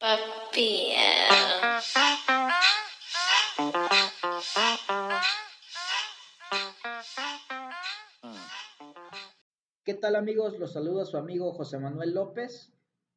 Papi. 0.00 0.92
¿Qué 9.84 9.94
tal 9.94 10.14
amigos? 10.14 10.56
Los 10.60 10.72
saluda 10.72 11.04
su 11.04 11.16
amigo 11.16 11.52
José 11.52 11.80
Manuel 11.80 12.14
López, 12.14 12.72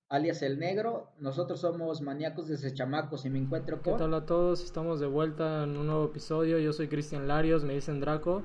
alias 0.09 0.41
El 0.41 0.57
Negro. 0.57 1.11
Nosotros 1.19 1.61
somos 1.61 2.01
maníacos 2.01 2.47
de 2.47 2.73
chamacos 2.73 3.25
y 3.25 3.29
me 3.29 3.37
encuentro 3.37 3.83
¿Qué 3.83 3.91
con... 3.91 3.99
tal 3.99 4.13
a 4.15 4.25
todos? 4.25 4.63
Estamos 4.63 4.99
de 4.99 5.05
vuelta 5.05 5.65
en 5.65 5.77
un 5.77 5.85
nuevo 5.85 6.05
episodio. 6.05 6.57
Yo 6.57 6.73
soy 6.73 6.87
Cristian 6.87 7.27
Larios, 7.27 7.63
me 7.63 7.75
dicen 7.75 7.99
Draco. 7.99 8.41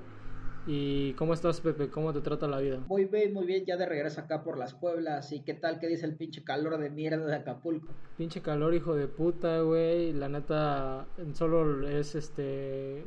¿Y 0.66 1.12
cómo 1.12 1.32
estás, 1.32 1.60
Pepe? 1.60 1.88
¿Cómo 1.90 2.12
te 2.12 2.20
trata 2.20 2.48
la 2.48 2.58
vida? 2.58 2.78
Muy 2.88 3.04
bien, 3.04 3.32
muy 3.32 3.46
bien, 3.46 3.64
ya 3.64 3.76
de 3.76 3.86
regreso 3.86 4.20
acá 4.20 4.42
por 4.42 4.58
las 4.58 4.74
Pueblas. 4.74 5.30
¿Y 5.32 5.40
qué 5.44 5.54
tal? 5.54 5.78
¿Qué 5.78 5.86
dice 5.86 6.06
el 6.06 6.16
pinche 6.16 6.42
calor 6.42 6.78
de 6.78 6.90
mierda 6.90 7.24
de 7.24 7.36
Acapulco? 7.36 7.92
Pinche 8.18 8.42
calor, 8.42 8.74
hijo 8.74 8.96
de 8.96 9.06
puta, 9.06 9.60
güey. 9.60 10.12
La 10.12 10.28
neta, 10.28 11.06
solo 11.34 11.86
es 11.88 12.16
este 12.16 13.04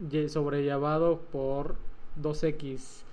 lle- 0.00 0.28
sobrellevado 0.28 1.20
por 1.30 1.76
2X. 2.20 3.04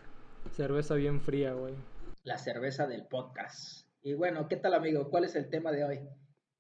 Cerveza 0.56 0.96
bien 0.96 1.22
fría, 1.22 1.54
güey. 1.54 1.76
La 2.24 2.38
cerveza 2.40 2.88
del 2.88 3.06
podcast. 3.06 3.88
Y 4.02 4.16
bueno, 4.16 4.48
¿qué 4.48 4.58
tal 4.58 4.74
amigo? 4.74 5.10
¿Cuál 5.12 5.26
es 5.26 5.36
el 5.36 5.50
tema 5.50 5.72
de 5.72 5.84
hoy? 5.86 6.00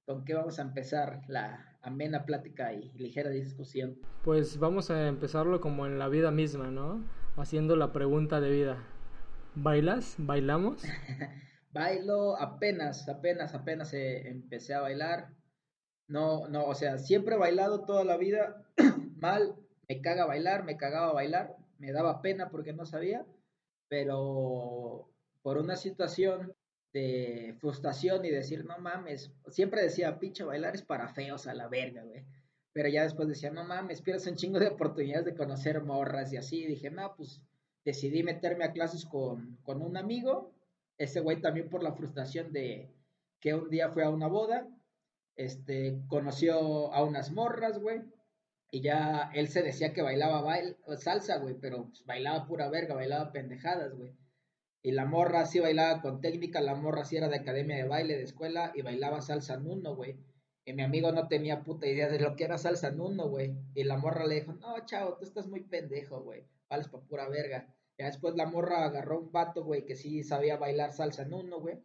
¿Con 0.06 0.24
qué 0.24 0.36
vamos 0.36 0.60
a 0.60 0.62
empezar 0.62 1.22
la 1.28 1.78
amena 1.82 2.26
plática 2.26 2.74
y 2.74 2.92
ligera 2.94 3.30
discusión? 3.32 3.96
Pues 4.24 4.60
vamos 4.60 4.92
a 4.92 5.08
empezarlo 5.08 5.60
como 5.62 5.86
en 5.86 5.98
la 5.98 6.10
vida 6.10 6.30
misma, 6.32 6.68
¿no? 6.70 7.02
Haciendo 7.36 7.76
la 7.76 7.92
pregunta 7.92 8.40
de 8.42 8.52
vida. 8.52 8.84
¿Bailas? 9.56 10.16
¿Bailamos? 10.20 10.84
Bailo 11.74 12.38
apenas, 12.38 13.10
apenas, 13.10 13.56
apenas 13.56 13.92
eh, 13.96 14.30
empecé 14.30 14.76
a 14.76 14.82
bailar. 14.82 15.30
No, 16.08 16.48
no, 16.48 16.66
o 16.66 16.76
sea, 16.76 17.00
siempre 17.00 17.34
he 17.34 17.40
bailado 17.40 17.86
toda 17.86 18.04
la 18.04 18.18
vida 18.18 18.64
mal. 19.18 19.56
Me 19.90 20.00
caga 20.00 20.28
bailar, 20.28 20.64
me 20.64 20.78
cagaba 20.78 21.12
bailar. 21.12 21.56
Me 21.80 21.92
daba 21.92 22.22
pena 22.22 22.50
porque 22.50 22.72
no 22.72 22.86
sabía. 22.86 23.26
Pero 23.88 25.10
por 25.42 25.58
una 25.58 25.76
situación 25.76 26.54
de 26.94 27.56
frustración 27.60 28.24
y 28.26 28.30
decir, 28.30 28.64
no 28.66 28.78
mames, 28.78 29.34
siempre 29.50 29.82
decía, 29.82 30.20
pinche 30.20 30.44
bailar 30.44 30.76
es 30.76 30.84
para 30.84 31.10
feos 31.10 31.48
a 31.48 31.56
la 31.56 31.68
verga, 31.68 32.04
güey. 32.04 32.24
Pero 32.74 32.90
ya 32.90 33.04
después 33.04 33.28
decía, 33.28 33.52
no 33.52 33.64
mames, 33.64 34.02
pierdes 34.02 34.28
un 34.28 34.36
chingo 34.36 34.60
de 34.60 34.68
oportunidades 34.68 35.26
de 35.26 35.36
conocer 35.36 35.82
morras 35.84 36.34
y 36.34 36.38
así. 36.38 36.66
Dije, 36.66 36.90
no, 36.90 37.16
pues 37.16 37.42
decidí 37.86 38.24
meterme 38.24 38.66
a 38.66 38.72
clases 38.72 39.06
con, 39.06 39.58
con 39.64 39.82
un 39.82 39.96
amigo. 39.96 40.52
Ese 40.98 41.20
güey 41.20 41.40
también 41.40 41.70
por 41.70 41.84
la 41.84 41.94
frustración 41.94 42.52
de 42.52 42.92
que 43.40 43.54
un 43.54 43.70
día 43.70 43.90
fue 43.90 44.04
a 44.04 44.10
una 44.10 44.28
boda, 44.28 44.68
este, 45.36 46.00
conoció 46.08 46.94
a 46.94 47.04
unas 47.04 47.32
morras, 47.32 47.80
güey. 47.80 48.02
Y 48.72 48.82
ya 48.82 49.30
él 49.36 49.50
se 49.50 49.62
decía 49.62 49.94
que 49.94 50.02
bailaba 50.02 50.42
bail, 50.42 50.78
salsa, 50.98 51.38
güey, 51.38 51.56
pero 51.60 51.90
pues, 51.90 52.06
bailaba 52.06 52.48
pura 52.48 52.70
verga, 52.70 52.96
bailaba 52.96 53.32
pendejadas, 53.32 53.94
güey. 53.96 54.16
Y 54.82 54.92
la 54.92 55.06
morra 55.06 55.46
sí 55.46 55.60
bailaba 55.60 56.02
con 56.02 56.22
técnica, 56.22 56.60
la 56.60 56.74
morra 56.76 57.06
sí 57.06 57.18
era 57.18 57.30
de 57.30 57.38
academia 57.38 57.78
de 57.78 57.88
baile, 57.88 58.18
de 58.18 58.24
escuela, 58.24 58.72
y 58.76 58.82
bailaba 58.82 59.22
salsa 59.22 59.58
nuno, 59.58 59.96
güey. 59.96 60.18
Y 60.66 60.74
mi 60.74 60.84
amigo 60.84 61.12
no 61.12 61.28
tenía 61.28 61.64
puta 61.64 61.88
idea 61.88 62.08
de 62.08 62.20
lo 62.20 62.36
que 62.36 62.46
era 62.46 62.58
salsa 62.58 62.92
nuno, 62.92 63.28
güey. 63.28 63.56
Y 63.76 63.84
la 63.84 63.98
morra 63.98 64.26
le 64.26 64.36
dijo, 64.36 64.54
no, 64.54 64.86
chavo, 64.86 65.18
tú 65.18 65.26
estás 65.26 65.48
muy 65.48 65.62
pendejo, 65.62 66.22
güey. 66.22 66.46
Vales 66.70 66.88
pa' 66.88 67.02
pura 67.02 67.28
verga. 67.28 67.68
Ya 67.98 68.06
después 68.06 68.36
la 68.36 68.46
morra 68.46 68.86
agarró 68.86 69.20
un 69.20 69.32
vato, 69.32 69.64
güey, 69.64 69.86
que 69.86 69.96
sí 69.96 70.24
sabía 70.24 70.58
bailar 70.58 70.94
salsa 70.94 71.26
nuno, 71.26 71.60
güey. 71.60 71.80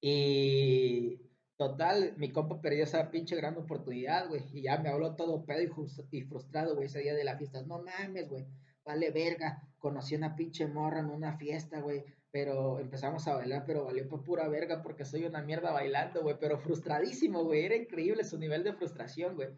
Y 0.00 1.20
total, 1.56 2.14
mi 2.18 2.30
compa 2.30 2.60
perdió 2.60 2.84
esa 2.84 3.10
pinche 3.10 3.34
gran 3.34 3.56
oportunidad, 3.56 4.28
güey. 4.28 4.42
Y 4.52 4.62
ya 4.62 4.78
me 4.78 4.90
habló 4.90 5.16
todo 5.16 5.44
pedo 5.46 5.62
y, 5.62 6.18
y 6.18 6.22
frustrado, 6.22 6.74
güey, 6.74 6.86
ese 6.86 7.00
día 7.00 7.14
de 7.14 7.24
la 7.24 7.38
fiesta. 7.38 7.62
No 7.62 7.82
mames, 7.82 8.28
güey. 8.28 8.46
Vale 8.86 9.10
verga. 9.10 9.60
Conocí 9.78 10.14
una 10.14 10.36
pinche 10.36 10.66
morra 10.68 11.00
en 11.00 11.10
una 11.10 11.36
fiesta, 11.36 11.80
güey. 11.80 12.04
Pero 12.30 12.78
empezamos 12.78 13.26
a 13.26 13.34
bailar, 13.34 13.64
pero 13.66 13.84
valió 13.84 14.08
por 14.08 14.22
pura 14.22 14.46
verga 14.48 14.82
porque 14.82 15.04
soy 15.04 15.24
una 15.24 15.42
mierda 15.42 15.72
bailando, 15.72 16.22
güey. 16.22 16.36
Pero 16.38 16.58
frustradísimo, 16.58 17.42
güey. 17.44 17.64
Era 17.64 17.76
increíble 17.76 18.24
su 18.24 18.38
nivel 18.38 18.62
de 18.62 18.74
frustración, 18.74 19.34
güey. 19.34 19.48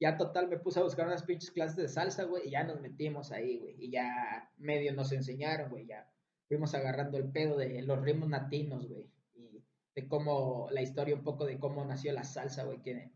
Ya 0.00 0.16
total 0.16 0.48
me 0.48 0.58
puse 0.58 0.80
a 0.80 0.82
buscar 0.82 1.06
unas 1.06 1.24
pinches 1.24 1.50
clases 1.50 1.76
de 1.76 1.88
salsa, 1.88 2.24
güey. 2.24 2.48
Y 2.48 2.50
ya 2.50 2.64
nos 2.64 2.80
metimos 2.80 3.32
ahí, 3.32 3.58
güey. 3.58 3.74
Y 3.78 3.90
ya 3.90 4.50
medio 4.56 4.94
nos 4.94 5.12
enseñaron, 5.12 5.68
güey. 5.70 5.86
Ya 5.86 6.10
fuimos 6.48 6.74
agarrando 6.74 7.18
el 7.18 7.30
pedo 7.30 7.58
de 7.58 7.82
los 7.82 8.00
ritmos 8.00 8.30
latinos, 8.30 8.88
güey. 8.88 9.10
Y 9.34 9.62
de 9.94 10.08
cómo, 10.08 10.68
la 10.70 10.80
historia 10.80 11.14
un 11.14 11.22
poco 11.22 11.44
de 11.44 11.58
cómo 11.58 11.84
nació 11.84 12.12
la 12.12 12.24
salsa, 12.24 12.64
güey. 12.64 12.80
Que 12.80 13.10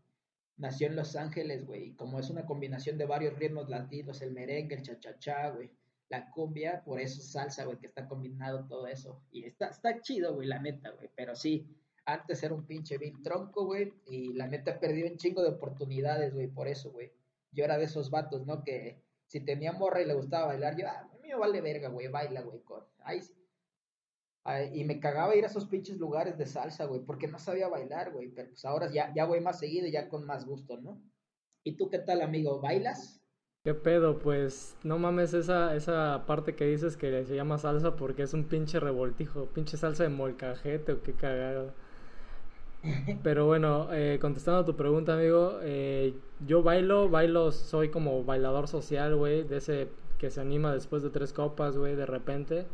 nació 0.57 0.87
en 0.87 0.95
Los 0.95 1.15
Ángeles, 1.15 1.65
güey. 1.65 1.89
Y 1.89 1.95
como 1.95 2.19
es 2.19 2.29
una 2.29 2.45
combinación 2.45 2.97
de 2.97 3.05
varios 3.05 3.37
ritmos 3.37 3.69
latinos, 3.69 4.21
el 4.21 4.31
merengue, 4.31 4.75
el 4.75 4.83
cha-cha-cha, 4.83 5.49
güey. 5.49 5.69
La 6.09 6.29
cumbia, 6.29 6.83
por 6.85 6.99
eso 6.99 7.19
es 7.19 7.31
salsa, 7.31 7.65
güey, 7.65 7.79
que 7.79 7.87
está 7.87 8.07
combinado 8.07 8.65
todo 8.67 8.87
eso. 8.87 9.21
Y 9.31 9.43
está, 9.45 9.67
está 9.67 10.01
chido, 10.01 10.35
güey, 10.35 10.47
la 10.47 10.59
neta, 10.59 10.91
güey. 10.91 11.09
Pero 11.15 11.35
sí, 11.35 11.67
antes 12.05 12.43
era 12.43 12.53
un 12.53 12.65
pinche 12.65 12.97
vil 12.97 13.21
tronco, 13.23 13.65
güey. 13.65 13.91
Y 14.05 14.33
la 14.33 14.47
neta 14.47 14.79
perdí 14.79 15.03
un 15.03 15.17
chingo 15.17 15.41
de 15.41 15.49
oportunidades, 15.49 16.33
güey, 16.33 16.47
por 16.47 16.67
eso, 16.67 16.91
güey. 16.91 17.11
Yo 17.51 17.65
era 17.65 17.77
de 17.77 17.85
esos 17.85 18.11
vatos, 18.11 18.45
¿no? 18.45 18.63
Que 18.63 19.01
si 19.27 19.39
tenía 19.39 19.71
morra 19.71 20.01
y 20.01 20.05
le 20.05 20.13
gustaba 20.13 20.47
bailar, 20.47 20.77
yo, 20.77 20.87
ah, 20.87 21.09
a 21.33 21.37
vale 21.37 21.61
verga, 21.61 21.89
güey, 21.89 22.07
baila, 22.07 22.41
güey, 22.41 22.59
con. 22.61 22.83
Ay, 23.03 23.21
sí. 23.21 23.33
Ay, 24.45 24.71
y 24.79 24.85
me 24.85 25.01
cagaba 25.01 25.35
ir 25.35 25.43
a 25.43 25.47
esos 25.47 25.65
pinches 25.67 25.97
lugares 25.97 26.37
de 26.37 26.45
salsa, 26.45 26.85
güey, 26.85 27.01
porque 27.03 27.27
no 27.27 27.39
sabía 27.39 27.67
bailar, 27.67 28.13
güey. 28.13 28.29
Pero 28.29 28.49
pues 28.49 28.63
ahora 28.65 28.89
ya, 28.93 29.13
ya 29.13 29.25
voy 29.25 29.41
más 29.41 29.59
seguido 29.59 29.87
y 29.87 29.91
ya 29.91 30.07
con 30.09 30.25
más 30.25 30.45
gusto, 30.45 30.79
¿no? 30.81 31.01
¿Y 31.63 31.77
tú 31.77 31.89
qué 31.89 31.99
tal, 31.99 32.21
amigo? 32.21 32.61
¿Bailas? 32.61 33.21
¿Qué 33.65 33.73
pedo? 33.73 34.19
Pues 34.19 34.77
no 34.83 34.97
mames 34.97 35.33
esa, 35.33 35.75
esa 35.75 36.23
parte 36.25 36.55
que 36.55 36.65
dices 36.65 36.95
que 36.97 37.25
se 37.25 37.35
llama 37.35 37.57
salsa 37.57 37.95
porque 37.97 38.23
es 38.23 38.33
un 38.33 38.45
pinche 38.45 38.79
revoltijo, 38.79 39.47
pinche 39.47 39.75
salsa 39.77 40.03
de 40.03 40.09
molcajete 40.09 40.93
o 40.93 41.03
qué 41.03 41.13
cagado. 41.15 41.73
Pero 43.23 43.45
bueno, 43.47 43.89
eh, 43.91 44.19
contestando 44.21 44.59
a 44.61 44.65
tu 44.65 44.75
pregunta, 44.75 45.15
amigo, 45.15 45.59
eh, 45.63 46.13
yo 46.45 46.61
bailo, 46.61 47.09
bailo, 47.09 47.51
soy 47.51 47.89
como 47.89 48.23
bailador 48.23 48.67
social, 48.67 49.15
güey, 49.15 49.43
de 49.43 49.57
ese 49.57 49.87
que 50.19 50.29
se 50.29 50.41
anima 50.41 50.73
después 50.73 51.01
de 51.01 51.09
tres 51.09 51.33
copas, 51.33 51.75
güey, 51.77 51.95
de 51.95 52.05
repente. 52.05 52.67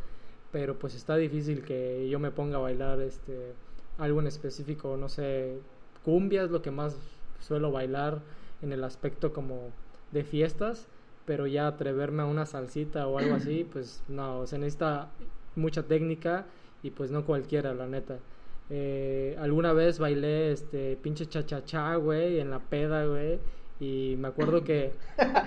Pero 0.52 0.78
pues 0.78 0.96
está 0.96 1.16
difícil 1.16 1.64
que 1.64 2.08
yo 2.10 2.20
me 2.20 2.32
ponga 2.32 2.58
a 2.58 2.62
bailar 2.62 3.00
este 3.02 3.54
algo 3.98 4.20
en 4.20 4.28
específico, 4.28 4.98
no 4.98 5.10
sé, 5.10 5.60
cumbia 6.04 6.44
es 6.44 6.52
lo 6.52 6.62
que 6.62 6.72
más 6.72 6.98
suelo 7.40 7.72
bailar 7.72 8.20
en 8.62 8.72
el 8.72 8.84
aspecto 8.84 9.34
como 9.34 9.70
de 10.12 10.24
fiestas, 10.24 10.88
pero 11.26 11.48
ya 11.48 11.68
atreverme 11.68 12.24
a 12.24 12.26
una 12.26 12.46
salsita 12.46 13.08
o 13.08 13.18
algo 13.18 13.36
así, 13.36 13.68
pues 13.72 14.04
no, 14.08 14.48
se 14.48 14.58
necesita 14.58 15.10
mucha 15.56 15.84
técnica 15.84 16.46
y 16.84 16.92
pues 16.92 17.12
no 17.12 17.26
cualquiera, 17.26 17.74
la 17.74 17.88
neta. 17.88 18.20
Eh, 18.70 19.36
alguna 19.40 19.74
vez 19.74 20.00
bailé 20.00 20.52
este 20.52 20.96
pinche 20.96 21.28
cha-cha-cha, 21.28 21.96
güey, 21.96 22.40
en 22.40 22.50
la 22.50 22.60
peda, 22.60 23.06
güey. 23.06 23.40
Y 23.80 24.16
me 24.18 24.30
acuerdo 24.30 24.64
que, 24.64 24.92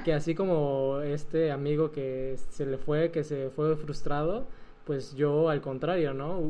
que 0.04 0.12
así 0.12 0.34
como 0.34 1.00
este 1.00 1.50
amigo 1.50 1.90
que 1.90 2.36
se 2.50 2.66
le 2.66 2.76
fue, 2.76 3.10
que 3.10 3.24
se 3.24 3.50
fue 3.50 3.76
frustrado, 3.76 4.46
pues 4.84 5.14
yo 5.14 5.48
al 5.48 5.60
contrario, 5.60 6.14
¿no? 6.14 6.40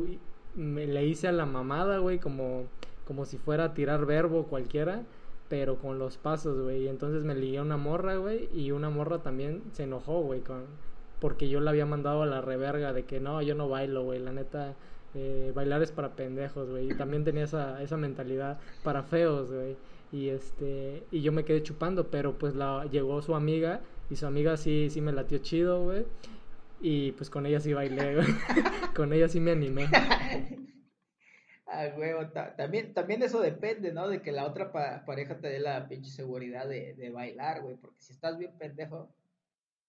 Me 0.55 0.87
le 0.87 1.05
hice 1.05 1.27
a 1.27 1.31
la 1.31 1.45
mamada, 1.45 1.99
güey, 1.99 2.19
como, 2.19 2.65
como 3.07 3.25
si 3.25 3.37
fuera 3.37 3.65
a 3.65 3.73
tirar 3.73 4.05
verbo 4.05 4.43
cualquiera, 4.45 5.03
pero 5.49 5.77
con 5.77 5.99
los 5.99 6.17
pasos, 6.17 6.61
güey. 6.61 6.83
Y 6.83 6.87
entonces 6.87 7.23
me 7.23 7.35
ligué 7.35 7.61
una 7.61 7.77
morra, 7.77 8.17
güey, 8.17 8.49
y 8.53 8.71
una 8.71 8.89
morra 8.89 9.19
también 9.19 9.63
se 9.73 9.83
enojó, 9.83 10.21
güey, 10.21 10.41
con, 10.41 10.63
porque 11.19 11.49
yo 11.49 11.59
la 11.59 11.71
había 11.71 11.85
mandado 11.85 12.23
a 12.23 12.25
la 12.25 12.41
reverga 12.41 12.93
de 12.93 13.03
que 13.03 13.19
no, 13.19 13.41
yo 13.41 13.55
no 13.55 13.69
bailo, 13.69 14.03
güey, 14.03 14.19
la 14.19 14.31
neta, 14.31 14.75
eh, 15.13 15.51
bailar 15.55 15.81
es 15.81 15.91
para 15.91 16.15
pendejos, 16.15 16.69
güey. 16.69 16.91
Y 16.91 16.95
también 16.95 17.23
tenía 17.23 17.43
esa, 17.43 17.81
esa 17.81 17.97
mentalidad 17.97 18.59
para 18.83 19.03
feos, 19.03 19.51
güey. 19.51 19.75
Y 20.11 20.29
este, 20.29 21.03
y 21.11 21.21
yo 21.21 21.31
me 21.31 21.43
quedé 21.43 21.63
chupando, 21.63 22.07
pero 22.07 22.33
pues 22.33 22.55
la, 22.55 22.85
llegó 22.85 23.21
su 23.21 23.35
amiga, 23.35 23.81
y 24.09 24.15
su 24.15 24.25
amiga 24.27 24.55
sí, 24.57 24.89
sí 24.89 25.01
me 25.01 25.11
latió 25.11 25.39
chido, 25.39 25.83
güey. 25.83 26.05
Y 26.87 27.13
pues 27.13 27.31
con 27.31 27.47
ella 27.47 27.59
sí 27.59 27.73
bailé, 27.73 28.13
güey. 28.13 28.27
con 28.95 29.11
ella 29.11 29.27
sí 29.27 29.39
me 29.39 29.51
animé. 29.51 29.87
Ah, 31.67 31.89
huevo, 31.97 32.29
también, 32.55 32.93
también 32.93 33.21
eso 33.23 33.41
depende, 33.41 33.91
¿no? 33.91 34.07
De 34.07 34.21
que 34.21 34.31
la 34.31 34.45
otra 34.45 34.71
pareja 35.03 35.39
te 35.41 35.49
dé 35.49 35.59
la 35.59 35.89
pinche 35.89 36.09
seguridad 36.09 36.69
de, 36.69 36.93
de 36.93 37.09
bailar, 37.09 37.63
güey. 37.63 37.75
Porque 37.75 38.01
si 38.01 38.13
estás 38.13 38.37
bien 38.37 38.55
pendejo. 38.57 39.13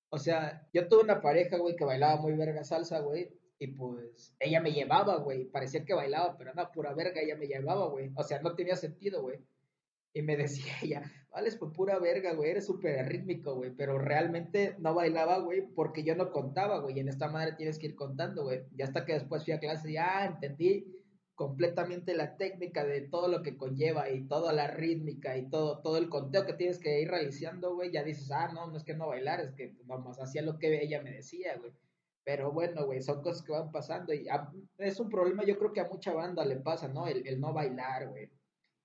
O 0.08 0.18
sea, 0.18 0.66
yo 0.72 0.88
tuve 0.88 1.02
una 1.02 1.20
pareja, 1.20 1.58
güey, 1.58 1.76
que 1.76 1.84
bailaba 1.84 2.20
muy 2.20 2.32
verga 2.32 2.64
salsa, 2.64 3.00
güey. 3.00 3.30
Y 3.58 3.68
pues 3.68 4.34
ella 4.40 4.60
me 4.60 4.72
llevaba, 4.72 5.18
güey. 5.18 5.44
Parecía 5.44 5.84
que 5.84 5.94
bailaba, 5.94 6.36
pero 6.38 6.54
no, 6.54 6.72
pura 6.72 6.94
verga, 6.94 7.20
ella 7.20 7.36
me 7.36 7.46
llevaba, 7.46 7.86
güey. 7.88 8.10
O 8.16 8.24
sea, 8.24 8.40
no 8.40 8.56
tenía 8.56 8.74
sentido, 8.74 9.20
güey. 9.20 9.38
Y 10.14 10.22
me 10.22 10.36
decía 10.38 10.72
ella, 10.82 11.02
vales 11.36 11.54
por 11.56 11.70
pura 11.70 11.98
verga, 11.98 12.32
güey, 12.32 12.52
eres 12.52 12.64
súper 12.64 13.06
rítmico, 13.06 13.54
güey. 13.56 13.70
Pero 13.76 13.98
realmente 13.98 14.74
no 14.78 14.94
bailaba, 14.94 15.38
güey, 15.40 15.66
porque 15.74 16.02
yo 16.02 16.16
no 16.16 16.32
contaba, 16.32 16.78
güey. 16.78 16.96
Y 16.96 17.00
en 17.00 17.10
esta 17.10 17.28
madre 17.28 17.52
tienes 17.58 17.78
que 17.78 17.88
ir 17.88 17.94
contando, 17.94 18.44
güey. 18.44 18.62
Y 18.74 18.80
hasta 18.80 19.04
que 19.04 19.12
después 19.12 19.44
fui 19.44 19.52
a 19.52 19.60
clase, 19.60 19.92
ya 19.92 20.24
entendí 20.24 20.86
completamente 21.34 22.14
la 22.14 22.38
técnica 22.38 22.86
de 22.86 23.02
todo 23.02 23.28
lo 23.28 23.42
que 23.42 23.58
conlleva 23.58 24.08
y 24.10 24.26
toda 24.26 24.54
la 24.54 24.68
rítmica 24.68 25.36
y 25.36 25.50
todo, 25.50 25.82
todo 25.82 25.98
el 25.98 26.08
conteo 26.08 26.46
que 26.46 26.54
tienes 26.54 26.78
que 26.78 27.02
ir 27.02 27.10
realizando, 27.10 27.74
güey, 27.74 27.92
ya 27.92 28.02
dices, 28.02 28.30
ah, 28.30 28.50
no, 28.54 28.68
no 28.68 28.78
es 28.78 28.84
que 28.84 28.94
no 28.94 29.08
bailar, 29.08 29.40
es 29.40 29.52
que 29.52 29.76
vamos, 29.84 30.18
hacía 30.18 30.40
lo 30.40 30.58
que 30.58 30.82
ella 30.82 31.02
me 31.02 31.10
decía, 31.10 31.54
güey. 31.58 31.72
Pero 32.24 32.50
bueno, 32.50 32.86
güey, 32.86 33.02
son 33.02 33.20
cosas 33.20 33.42
que 33.44 33.52
van 33.52 33.70
pasando 33.70 34.14
y 34.14 34.26
es 34.78 34.98
un 34.98 35.10
problema, 35.10 35.44
yo 35.44 35.58
creo 35.58 35.74
que 35.74 35.80
a 35.80 35.88
mucha 35.88 36.14
banda 36.14 36.46
le 36.46 36.56
pasa, 36.56 36.88
¿no? 36.88 37.06
El, 37.06 37.38
no 37.38 37.52
bailar, 37.52 38.08
güey. 38.08 38.30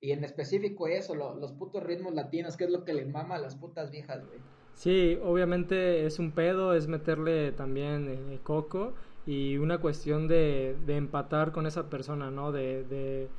Y 0.01 0.12
en 0.12 0.24
específico 0.24 0.88
eso, 0.88 1.13
los 1.15 1.51
putos 1.53 1.83
ritmos 1.83 2.13
latinos, 2.15 2.57
que 2.57 2.63
es 2.65 2.71
lo 2.71 2.83
que 2.83 2.94
les 2.94 3.07
mama 3.07 3.36
a 3.36 3.39
las 3.39 3.56
putas 3.56 3.92
viejas, 3.92 4.25
güey. 4.25 4.39
Sí, 4.74 5.19
obviamente 5.24 6.06
es 6.07 6.18
un 6.18 6.31
pedo, 6.31 6.74
es 6.74 6.88
meterle 6.88 7.51
también 7.51 8.07
eh, 8.09 8.39
coco 8.44 8.94
y 9.25 9.57
una 9.57 9.77
cuestión 9.77 10.27
de, 10.27 10.75
de 10.86 10.95
empatar 10.95 11.51
con 11.51 11.68
esa 11.68 11.89
persona, 11.89 12.31
¿no? 12.31 12.51
De, 12.51 13.30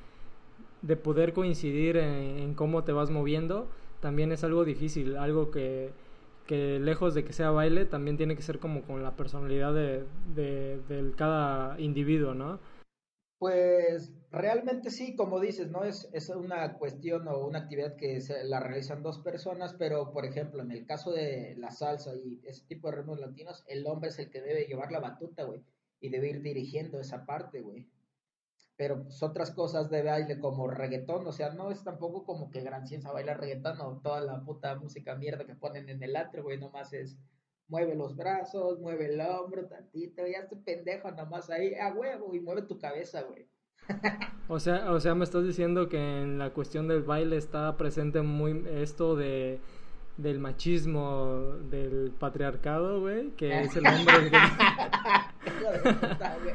de, 0.83 0.97
poder 0.97 1.33
coincidir 1.33 1.97
en, 1.97 2.55
cómo 2.55 2.85
te 2.85 2.93
vas 2.93 3.11
moviendo, 3.11 3.67
también 4.01 4.31
es 4.31 4.45
algo 4.45 4.65
difícil, 4.65 5.17
algo 5.17 5.51
que, 5.51 5.91
que 6.47 6.79
lejos 6.79 7.15
de 7.15 7.25
que 7.25 7.33
sea 7.33 7.51
baile, 7.51 7.87
también 7.87 8.17
tiene 8.17 8.37
que 8.37 8.43
ser 8.43 8.59
como 8.59 8.83
con 8.83 9.03
la 9.03 9.17
personalidad 9.17 9.75
de, 9.75 10.05
de, 10.35 11.13
cada 11.17 11.81
individuo, 11.81 12.35
¿no? 12.35 12.61
Pues 13.43 14.13
realmente 14.31 14.93
sí, 14.93 15.17
como 15.17 15.41
dices, 15.41 15.69
¿no? 15.69 15.83
Es, 15.83 16.09
es 16.13 16.29
una 16.29 16.79
cuestión 16.79 17.27
o 17.27 17.45
una 17.45 17.59
actividad 17.59 17.97
que 17.97 18.21
se, 18.21 18.45
la 18.45 18.61
realizan 18.61 19.03
dos 19.03 19.19
personas, 19.19 19.75
pero 19.75 20.13
por 20.13 20.25
ejemplo, 20.25 20.63
en 20.63 20.71
el 20.71 20.87
caso 20.87 21.11
de 21.11 21.57
la 21.59 21.73
salsa 21.73 22.15
y 22.15 22.41
ese 22.45 22.65
tipo 22.67 22.89
de 22.89 22.99
ritmos 22.99 23.19
latinos, 23.19 23.65
el 23.67 23.85
hombre 23.89 24.11
es 24.11 24.19
el 24.21 24.31
que 24.31 24.41
debe 24.41 24.67
llevar 24.67 24.93
la 24.93 25.01
batuta, 25.01 25.43
güey 25.43 25.61
y 25.99 26.09
debe 26.09 26.29
ir 26.29 26.43
dirigiendo 26.43 27.01
esa 27.01 27.25
parte, 27.27 27.63
güey. 27.63 27.89
Pero 28.77 29.03
pues, 29.03 29.21
otras 29.25 29.51
cosas 29.51 29.91
de 29.91 30.05
baile 30.05 30.39
como 30.39 30.69
reggaetón, 30.69 31.27
o 31.27 31.33
sea, 31.33 31.51
no 31.51 31.73
es 31.73 31.83
tampoco 31.83 32.25
como 32.25 32.49
que 32.49 32.61
gran 32.61 32.87
ciencia 32.87 33.11
bailar 33.11 33.41
reggaetón 33.41 33.81
o 33.81 34.01
toda 34.03 34.21
la 34.21 34.45
puta 34.45 34.77
música 34.77 35.17
mierda 35.17 35.47
que 35.47 35.57
ponen 35.57 35.89
en 35.89 36.03
el 36.03 36.15
atrio, 36.15 36.45
güey, 36.45 36.59
nomás 36.59 36.93
es 36.93 37.17
mueve 37.73 37.95
los 37.95 38.15
brazos, 38.15 38.79
mueve 38.81 39.07
el 39.07 39.21
hombro 39.23 39.67
tantito, 39.67 40.27
ya 40.27 40.41
este 40.41 40.57
pendejo 40.57 41.11
nomás 41.11 41.49
ahí, 41.49 41.75
a 41.75 41.91
huevo, 41.91 42.35
y 42.35 42.41
mueve 42.41 42.63
tu 42.63 42.79
cabeza, 42.79 43.23
güey. 43.23 43.49
o 44.49 44.61
sea, 44.61 44.93
o 44.93 45.01
sea, 45.01 45.15
me 45.15 45.25
estás 45.25 45.45
diciendo 45.45 45.89
que 45.89 45.97
en 45.97 46.39
la 46.39 46.51
cuestión 46.51 46.87
del 46.87 47.03
baile 47.03 47.39
está 47.39 47.75
presente 47.79 48.21
muy 48.21 48.63
esto 48.75 49.17
de 49.17 49.59
del 50.19 50.39
machismo, 50.39 51.57
del 51.71 52.13
patriarcado, 52.19 53.01
güey, 53.01 53.31
que 53.31 53.63
es 53.63 53.75
el 53.75 53.87
hombre 53.87 54.15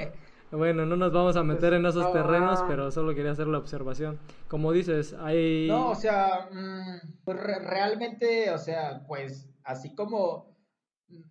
bueno, 0.51 0.85
no 0.85 0.95
nos 0.95 1.11
vamos 1.11 1.35
a 1.35 1.43
meter 1.43 1.73
en 1.73 1.87
esos 1.87 2.13
terrenos, 2.13 2.63
pero 2.67 2.91
solo 2.91 3.15
quería 3.15 3.31
hacer 3.31 3.47
la 3.47 3.57
observación. 3.57 4.19
Como 4.47 4.71
dices, 4.71 5.15
hay... 5.19 5.67
No, 5.67 5.89
o 5.89 5.95
sea, 5.95 6.47
mm, 6.51 7.23
pues 7.25 7.39
realmente, 7.41 8.51
o 8.51 8.59
sea, 8.59 9.01
pues 9.07 9.49
así 9.63 9.95
como, 9.95 10.56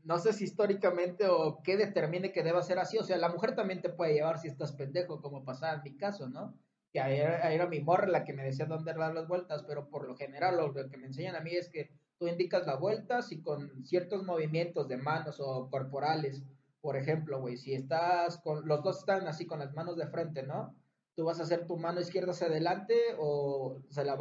no 0.04 0.18
sé 0.18 0.32
si 0.32 0.44
históricamente 0.44 1.26
o 1.28 1.62
qué 1.62 1.76
determine 1.76 2.32
que 2.32 2.42
deba 2.42 2.62
ser 2.62 2.78
así, 2.78 2.98
o 2.98 3.04
sea, 3.04 3.18
la 3.18 3.28
mujer 3.28 3.54
también 3.54 3.82
te 3.82 3.90
puede 3.90 4.14
llevar 4.14 4.38
si 4.38 4.48
estás 4.48 4.72
pendejo, 4.72 5.20
como 5.20 5.44
pasaba 5.44 5.74
en 5.74 5.82
mi 5.82 5.96
caso, 5.96 6.28
¿no? 6.28 6.58
Que 6.92 7.00
era, 7.00 7.52
era 7.52 7.66
mi 7.66 7.80
morra 7.80 8.06
la 8.06 8.24
que 8.24 8.32
me 8.32 8.44
decía 8.44 8.66
dónde 8.66 8.94
dar 8.94 9.14
las 9.14 9.28
vueltas, 9.28 9.64
pero 9.66 9.88
por 9.90 10.06
lo 10.06 10.16
general 10.16 10.56
lo 10.56 10.72
que 10.72 10.96
me 10.96 11.06
enseñan 11.06 11.36
a 11.36 11.40
mí 11.40 11.50
es 11.50 11.68
que 11.68 11.90
tú 12.18 12.26
indicas 12.26 12.66
la 12.66 12.76
vuelta 12.76 13.20
y 13.30 13.42
con 13.42 13.84
ciertos 13.84 14.24
movimientos 14.24 14.88
de 14.88 14.96
manos 14.96 15.40
o 15.40 15.68
corporales 15.70 16.42
por 16.86 16.96
ejemplo, 16.96 17.40
güey, 17.40 17.56
si 17.56 17.74
estás 17.74 18.38
con, 18.38 18.64
los 18.68 18.80
dos 18.84 19.00
están 19.00 19.26
así 19.26 19.44
con 19.44 19.58
las 19.58 19.74
manos 19.74 19.96
de 19.96 20.06
frente, 20.06 20.44
¿no? 20.44 20.72
Tú 21.16 21.24
vas 21.24 21.40
a 21.40 21.42
hacer 21.42 21.66
tu 21.66 21.76
mano 21.76 22.00
izquierda 22.00 22.30
hacia 22.30 22.46
adelante 22.46 22.94
o, 23.18 23.82
se 23.88 24.04
la 24.04 24.16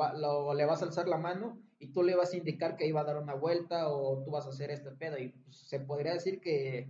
le 0.56 0.66
vas 0.66 0.82
a 0.82 0.86
alzar 0.86 1.08
la 1.08 1.18
mano 1.18 1.62
y 1.78 1.92
tú 1.92 2.02
le 2.02 2.16
vas 2.16 2.34
a 2.34 2.38
indicar 2.38 2.76
que 2.78 2.88
iba 2.88 3.02
a 3.02 3.04
dar 3.04 3.22
una 3.22 3.36
vuelta 3.36 3.90
o 3.90 4.24
tú 4.24 4.32
vas 4.32 4.48
a 4.48 4.50
hacer 4.50 4.72
este 4.72 4.92
pedo. 4.92 5.18
Y 5.20 5.30
pues, 5.30 5.58
se 5.58 5.80
podría 5.80 6.14
decir 6.14 6.40
que, 6.42 6.90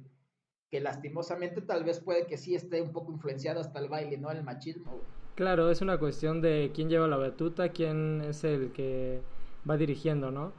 que 0.69 0.79
lastimosamente 0.79 1.61
tal 1.61 1.83
vez 1.83 1.99
puede 1.99 2.27
que 2.27 2.37
sí 2.37 2.55
esté 2.55 2.81
un 2.81 2.93
poco 2.93 3.11
influenciado 3.11 3.59
hasta 3.59 3.79
el 3.79 3.89
baile, 3.89 4.17
¿no? 4.17 4.31
El 4.31 4.43
machismo, 4.43 5.01
Claro, 5.35 5.69
es 5.69 5.81
una 5.81 5.99
cuestión 5.99 6.39
de 6.39 6.71
quién 6.73 6.89
lleva 6.89 7.09
la 7.09 7.17
batuta, 7.17 7.67
quién 7.67 8.21
es 8.21 8.45
el 8.45 8.71
que 8.71 9.21
va 9.69 9.75
dirigiendo, 9.75 10.31
¿no? 10.31 10.53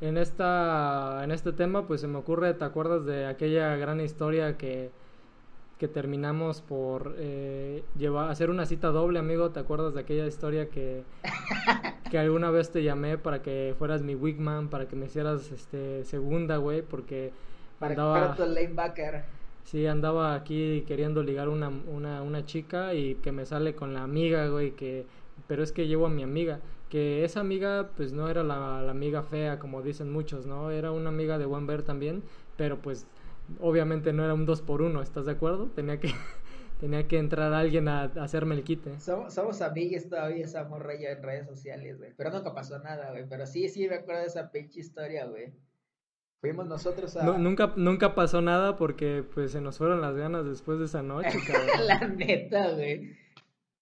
en, 0.00 0.18
esta, 0.18 1.22
en 1.24 1.30
este 1.30 1.52
tema, 1.52 1.86
pues 1.86 2.00
se 2.00 2.08
me 2.08 2.18
ocurre, 2.18 2.54
¿te 2.54 2.64
acuerdas 2.64 3.04
de 3.06 3.26
aquella 3.26 3.76
gran 3.76 4.00
historia 4.00 4.56
que, 4.56 4.90
que 5.78 5.88
terminamos 5.88 6.60
por 6.60 7.14
eh, 7.18 7.82
llevar, 7.98 8.30
hacer 8.30 8.50
una 8.50 8.66
cita 8.66 8.88
doble, 8.88 9.18
amigo? 9.18 9.50
¿Te 9.50 9.60
acuerdas 9.60 9.94
de 9.94 10.00
aquella 10.00 10.26
historia 10.26 10.68
que, 10.68 11.02
que 12.10 12.18
alguna 12.18 12.50
vez 12.50 12.70
te 12.70 12.82
llamé 12.82 13.18
para 13.18 13.42
que 13.42 13.74
fueras 13.78 14.02
mi 14.02 14.14
wigman, 14.14 14.68
para 14.68 14.86
que 14.86 14.96
me 14.96 15.06
hicieras 15.06 15.50
este, 15.50 16.04
segunda, 16.04 16.58
güey? 16.58 16.82
Porque 16.82 17.32
andaba... 17.80 18.34
Sí, 19.64 19.86
andaba 19.86 20.34
aquí 20.34 20.84
queriendo 20.86 21.22
ligar 21.22 21.48
una, 21.48 21.68
una, 21.68 22.22
una 22.22 22.44
chica 22.44 22.94
y 22.94 23.14
que 23.16 23.32
me 23.32 23.46
sale 23.46 23.74
con 23.74 23.94
la 23.94 24.02
amiga, 24.02 24.46
güey, 24.48 24.72
que... 24.72 25.06
Pero 25.48 25.62
es 25.62 25.72
que 25.72 25.86
llevo 25.86 26.06
a 26.06 26.10
mi 26.10 26.22
amiga 26.22 26.60
que 26.94 27.24
esa 27.24 27.40
amiga 27.40 27.90
pues 27.96 28.12
no 28.12 28.28
era 28.28 28.44
la, 28.44 28.88
amiga 28.88 29.24
fea 29.24 29.58
como 29.58 29.82
dicen 29.82 30.12
muchos, 30.12 30.46
¿no? 30.46 30.70
Era 30.70 30.92
una 30.92 31.08
amiga 31.08 31.38
de 31.38 31.44
buen 31.44 31.66
ver 31.66 31.82
también, 31.82 32.22
pero 32.56 32.78
pues 32.78 33.04
obviamente 33.60 34.12
no 34.12 34.24
era 34.24 34.34
un 34.34 34.46
dos 34.46 34.62
por 34.62 34.82
uno, 34.82 35.02
¿estás 35.02 35.26
de 35.26 35.32
acuerdo? 35.32 35.66
Tenía 35.74 36.00
que 36.00 36.08
tenía 36.80 37.06
que 37.06 37.18
entrar 37.18 37.52
alguien 37.52 37.88
a, 37.88 38.04
hacerme 38.04 38.54
el 38.54 38.64
quite. 38.64 38.98
Somos, 39.00 39.34
somos 39.34 39.62
amigas 39.62 40.08
todavía, 40.08 40.44
esa 40.44 40.64
morra 40.64 40.94
ya 40.98 41.10
en 41.10 41.22
redes 41.22 41.46
sociales, 41.46 41.98
güey. 41.98 42.12
Pero 42.16 42.30
nunca 42.30 42.54
pasó 42.54 42.78
nada, 42.78 43.10
güey. 43.10 43.26
Pero 43.28 43.46
sí, 43.46 43.68
sí 43.68 43.88
me 43.88 43.96
acuerdo 43.96 44.22
de 44.22 44.26
esa 44.26 44.50
pinche 44.50 44.80
historia, 44.80 45.26
güey. 45.26 45.52
Fuimos 46.40 46.66
nosotros 46.66 47.16
a... 47.16 47.38
nunca, 47.38 47.72
nunca 47.76 48.14
pasó 48.14 48.42
nada 48.42 48.76
porque 48.76 49.24
pues 49.34 49.52
se 49.52 49.62
nos 49.62 49.78
fueron 49.78 50.02
las 50.02 50.14
ganas 50.14 50.44
después 50.44 50.78
de 50.78 50.84
esa 50.84 51.02
noche, 51.02 51.38
cabrón. 51.46 51.86
la 51.86 52.08
neta, 52.08 52.72
güey. 52.72 53.16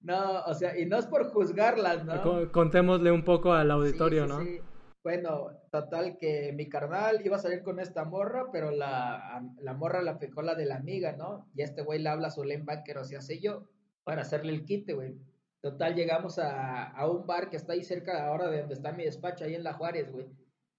No, 0.00 0.42
o 0.44 0.54
sea, 0.54 0.78
y 0.78 0.86
no 0.86 0.98
es 0.98 1.06
por 1.06 1.24
juzgarlas, 1.24 2.04
¿no? 2.04 2.50
Contémosle 2.52 3.10
un 3.10 3.24
poco 3.24 3.52
al 3.52 3.70
auditorio, 3.70 4.26
¿no? 4.26 4.42
Sí. 4.42 4.60
Bueno, 5.02 5.50
total 5.72 6.18
que 6.18 6.52
mi 6.52 6.68
carnal 6.68 7.24
iba 7.24 7.36
a 7.36 7.40
salir 7.40 7.62
con 7.62 7.80
esta 7.80 8.04
morra, 8.04 8.52
pero 8.52 8.70
la, 8.70 9.42
la 9.58 9.72
morra 9.72 10.02
la 10.02 10.18
pecó 10.18 10.42
la 10.42 10.54
de 10.54 10.66
la 10.66 10.76
amiga, 10.76 11.12
¿no? 11.12 11.48
Y 11.56 11.62
este 11.62 11.80
güey 11.82 11.98
le 11.98 12.10
habla 12.10 12.28
a 12.28 12.30
su 12.30 12.44
linebacker, 12.44 12.98
o 12.98 13.04
sea, 13.04 13.22
sé 13.22 13.40
yo, 13.40 13.66
para 14.04 14.20
hacerle 14.20 14.52
el 14.52 14.66
quite, 14.66 14.92
güey. 14.92 15.16
Total, 15.62 15.94
llegamos 15.94 16.38
a, 16.38 16.90
a, 16.90 17.10
un 17.10 17.26
bar 17.26 17.48
que 17.48 17.56
está 17.56 17.72
ahí 17.72 17.84
cerca 17.84 18.26
ahora 18.26 18.50
de 18.50 18.60
donde 18.60 18.74
está 18.74 18.92
mi 18.92 19.04
despacho, 19.04 19.44
ahí 19.44 19.54
en 19.54 19.64
La 19.64 19.72
Juárez, 19.72 20.12
güey. 20.12 20.26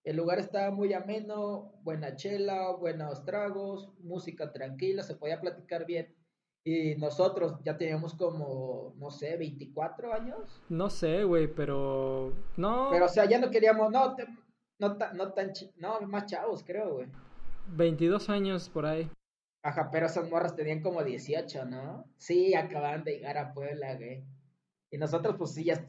El 0.04 0.18
lugar 0.18 0.38
estaba 0.38 0.70
muy 0.70 0.94
ameno, 0.94 1.74
buena 1.82 2.16
chela, 2.16 2.72
buenos 2.74 3.26
tragos, 3.26 3.90
música 4.00 4.52
tranquila, 4.52 5.02
se 5.02 5.16
podía 5.16 5.42
platicar 5.42 5.88
bien. 5.88 6.14
Y 6.66 6.96
nosotros 6.96 7.56
ya 7.66 7.78
teníamos 7.78 8.14
como, 8.14 8.94
no 8.98 9.10
sé, 9.10 9.38
24 9.38 10.14
años. 10.14 10.62
No 10.70 10.90
sé, 10.90 11.24
güey, 11.24 11.48
pero 11.48 12.32
no. 12.58 12.90
Pero, 12.92 13.06
o 13.06 13.10
sea, 13.10 13.26
ya 13.26 13.40
no 13.40 13.50
queríamos, 13.50 13.92
no, 13.92 14.16
no, 14.90 15.14
no 15.14 15.34
tan, 15.34 15.52
no, 15.78 16.02
más 16.02 16.26
chavos, 16.26 16.64
creo, 16.64 16.96
güey. 16.96 17.08
22 17.68 18.30
años 18.30 18.70
por 18.70 18.86
ahí. 18.86 19.10
Ajá, 19.64 19.90
pero 19.92 20.08
esas 20.08 20.30
morras 20.30 20.56
tenían 20.56 20.82
como 20.82 21.04
18, 21.04 21.66
¿no? 21.66 22.06
Sí, 22.18 22.54
acaban 22.54 23.04
de 23.04 23.14
llegar 23.14 23.38
a 23.38 23.54
Puebla, 23.54 23.96
güey. 23.96 24.24
Y 24.92 24.98
nosotros, 24.98 25.36
pues 25.38 25.54
sí, 25.54 25.64
ya. 25.64 25.86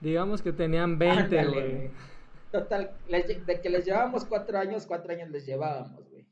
Digamos 0.00 0.42
que 0.42 0.52
tenían 0.52 0.98
20, 0.98 1.44
güey. 1.46 1.90
Total, 2.50 2.96
de 3.08 3.60
que 3.60 3.70
les 3.70 3.84
llevábamos 3.84 4.24
cuatro 4.24 4.58
años, 4.58 4.86
cuatro 4.86 5.12
años 5.12 5.30
les 5.30 5.46
llevábamos, 5.46 6.08
güey. 6.10 6.26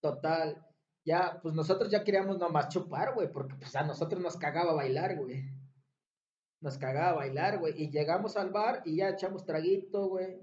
Total 0.00 0.68
ya, 1.08 1.40
pues 1.42 1.54
nosotros 1.54 1.90
ya 1.90 2.04
queríamos 2.04 2.38
nomás 2.38 2.68
chupar, 2.68 3.14
güey, 3.14 3.32
porque 3.32 3.54
pues 3.54 3.74
a 3.74 3.82
nosotros 3.82 4.20
nos 4.20 4.36
cagaba 4.36 4.74
bailar, 4.74 5.16
güey. 5.16 5.42
Nos 6.60 6.76
cagaba 6.76 7.14
bailar, 7.14 7.58
güey. 7.60 7.72
Y 7.82 7.90
llegamos 7.90 8.36
al 8.36 8.50
bar 8.50 8.82
y 8.84 8.96
ya 8.96 9.08
echamos 9.08 9.46
traguito, 9.46 10.08
güey. 10.08 10.38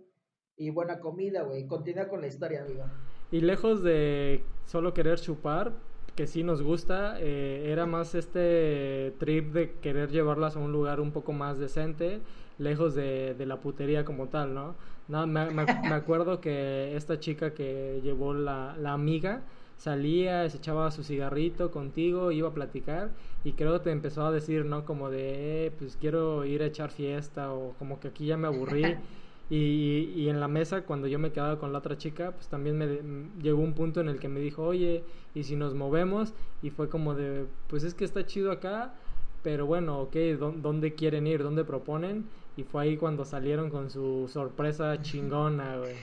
Y 0.58 0.70
buena 0.70 1.00
comida, 1.00 1.44
güey. 1.44 1.66
Continúa 1.68 2.08
con 2.08 2.22
la 2.22 2.28
historia, 2.28 2.64
amigo. 2.64 2.84
Y 3.32 3.42
lejos 3.42 3.84
de 3.84 4.44
solo 4.66 4.94
querer 4.94 5.20
chupar, 5.20 5.74
que 6.16 6.28
sí 6.28 6.44
nos 6.44 6.62
gusta, 6.62 7.18
eh, 7.20 7.72
era 7.72 7.86
más 7.86 8.16
este 8.16 9.14
trip 9.20 9.52
de 9.52 9.72
querer 9.82 10.12
llevarlas 10.12 10.56
a 10.56 10.60
un 10.60 10.72
lugar 10.72 11.02
un 11.02 11.12
poco 11.12 11.34
más 11.34 11.60
decente, 11.60 12.22
lejos 12.58 12.96
de, 12.96 13.34
de 13.34 13.46
la 13.46 13.60
putería 13.60 14.06
como 14.06 14.28
tal, 14.28 14.54
¿no? 14.54 14.76
No, 15.10 15.28
me, 15.28 15.52
me, 15.52 15.64
acuerdo 15.94 16.40
que 16.40 16.96
esta 16.96 17.20
chica 17.20 17.54
que 17.54 18.00
llevó 18.02 18.34
la, 18.34 18.78
la 18.80 18.94
amiga 18.94 19.42
salía, 19.76 20.50
se 20.50 20.58
echaba 20.58 20.90
su 20.92 21.04
cigarrito 21.04 21.70
contigo, 21.70 22.32
iba 22.32 22.48
a 22.48 22.54
platicar 22.54 23.10
y 23.44 23.52
creo 23.54 23.74
que 23.74 23.86
te 23.86 23.92
empezó 23.92 24.26
a 24.26 24.32
decir, 24.32 24.64
¿no? 24.64 24.86
Como 24.86 25.10
de, 25.10 25.66
eh, 25.66 25.72
pues 25.78 25.98
quiero 26.00 26.46
ir 26.46 26.64
a 26.64 26.68
echar 26.68 26.92
fiesta 26.92 27.52
o 27.52 27.74
como 27.78 28.00
que 28.00 28.08
aquí 28.08 28.28
ya 28.28 28.38
me 28.38 28.48
aburrí. 28.48 28.84
Y, 29.50 30.12
y, 30.16 30.30
en 30.30 30.40
la 30.40 30.48
mesa, 30.48 30.82
cuando 30.86 31.08
yo 31.08 31.20
me 31.20 31.32
quedaba 31.32 31.60
con 31.60 31.72
la 31.72 31.80
otra 31.80 31.98
chica, 31.98 32.32
pues 32.32 32.48
también 32.48 32.78
me 32.78 33.44
llegó 33.44 33.62
un 33.62 33.74
punto 33.74 34.02
en 34.02 34.10
el 34.10 34.20
que 34.20 34.28
me 34.28 34.40
dijo, 34.40 34.64
oye, 34.64 35.04
¿y 35.36 35.44
si 35.44 35.56
nos 35.56 35.76
movemos? 35.76 36.34
Y 36.64 36.72
fue 36.72 36.90
como 36.90 37.14
de, 37.14 37.46
pues 37.68 37.84
es 37.84 37.94
que 37.94 38.06
está 38.06 38.26
chido 38.26 38.52
acá, 38.52 38.96
pero 39.44 39.68
bueno, 39.68 40.02
ok, 40.02 40.16
¿dónde 40.58 40.96
quieren 40.96 41.28
ir? 41.28 41.44
¿Dónde 41.44 41.64
proponen? 41.64 42.26
Y 42.58 42.64
fue 42.64 42.84
ahí 42.84 42.98
cuando 42.98 43.24
salieron 43.26 43.70
con 43.70 43.92
su 43.92 44.28
sorpresa 44.28 45.00
chingona, 45.02 45.78
güey. 45.78 45.96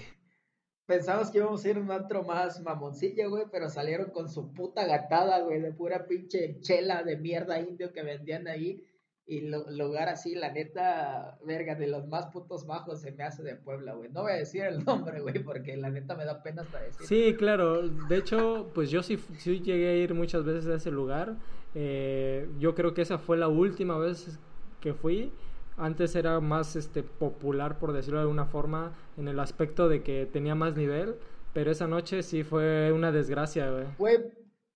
Pensamos 0.87 1.30
que 1.30 1.38
íbamos 1.38 1.64
a 1.64 1.70
ir 1.70 1.76
a 1.76 1.80
un 1.80 1.90
antro 1.90 2.22
más 2.22 2.61
mamoncillo, 2.61 3.30
güey, 3.30 3.44
pero 3.50 3.68
salieron 3.70 4.11
con 4.11 4.28
su 4.28 4.52
puta 4.52 4.84
gatada, 4.84 5.40
güey, 5.40 5.61
de 5.61 5.72
pura 5.72 6.06
pinche 6.06 6.61
chela 6.61 7.02
de 7.02 7.16
mierda 7.16 7.58
indio 7.58 7.92
que 7.92 8.02
vendían 8.02 8.46
ahí. 8.46 8.84
Y 9.26 9.43
lo, 9.43 9.71
lugar 9.71 10.09
así, 10.09 10.35
la 10.35 10.52
neta, 10.52 11.38
verga, 11.45 11.75
de 11.75 11.87
los 11.87 12.09
más 12.09 12.26
putos 12.26 12.67
bajos 12.67 13.00
se 13.00 13.12
me 13.12 13.23
hace 13.23 13.43
de 13.43 13.55
Puebla, 13.55 13.95
güey. 13.95 14.11
No 14.11 14.23
voy 14.23 14.33
a 14.33 14.37
decir 14.37 14.64
el 14.64 14.85
nombre, 14.85 15.21
güey, 15.21 15.43
porque 15.43 15.76
la 15.76 15.91
neta 15.91 16.17
me 16.17 16.25
da 16.25 16.43
pena 16.43 16.62
hasta 16.62 16.81
decir. 16.81 17.07
Sí, 17.07 17.35
claro. 17.37 17.88
De 17.88 18.17
hecho, 18.17 18.71
pues 18.75 18.91
yo 18.91 19.02
sí, 19.02 19.19
sí 19.38 19.61
llegué 19.61 19.88
a 19.88 19.97
ir 19.97 20.14
muchas 20.14 20.45
veces 20.45 20.67
a 20.67 20.75
ese 20.75 20.91
lugar. 20.91 21.37
Eh, 21.75 22.49
yo 22.59 22.75
creo 22.75 22.95
que 22.95 23.02
esa 23.02 23.19
fue 23.19 23.37
la 23.37 23.49
última 23.49 23.97
vez 23.99 24.38
que 24.81 24.93
fui. 24.93 25.33
Antes 25.76 26.14
era 26.17 26.38
más 26.41 26.76
este 26.76 27.02
popular, 27.02 27.79
por 27.79 27.93
decirlo 27.93 28.19
de 28.19 28.23
alguna 28.23 28.45
forma, 28.45 28.93
en 29.17 29.29
el 29.29 29.41
aspecto 29.41 29.88
de 29.88 30.02
que 30.02 30.26
tenía 30.26 30.55
más 30.55 30.76
nivel. 30.76 31.14
Pero 31.52 31.71
esa 31.71 31.87
noche 31.87 32.23
sí 32.23 32.45
fue 32.45 32.93
una 32.93 33.12
desgracia, 33.12 33.71
güey. 33.71 33.85
Güey, 33.99 34.19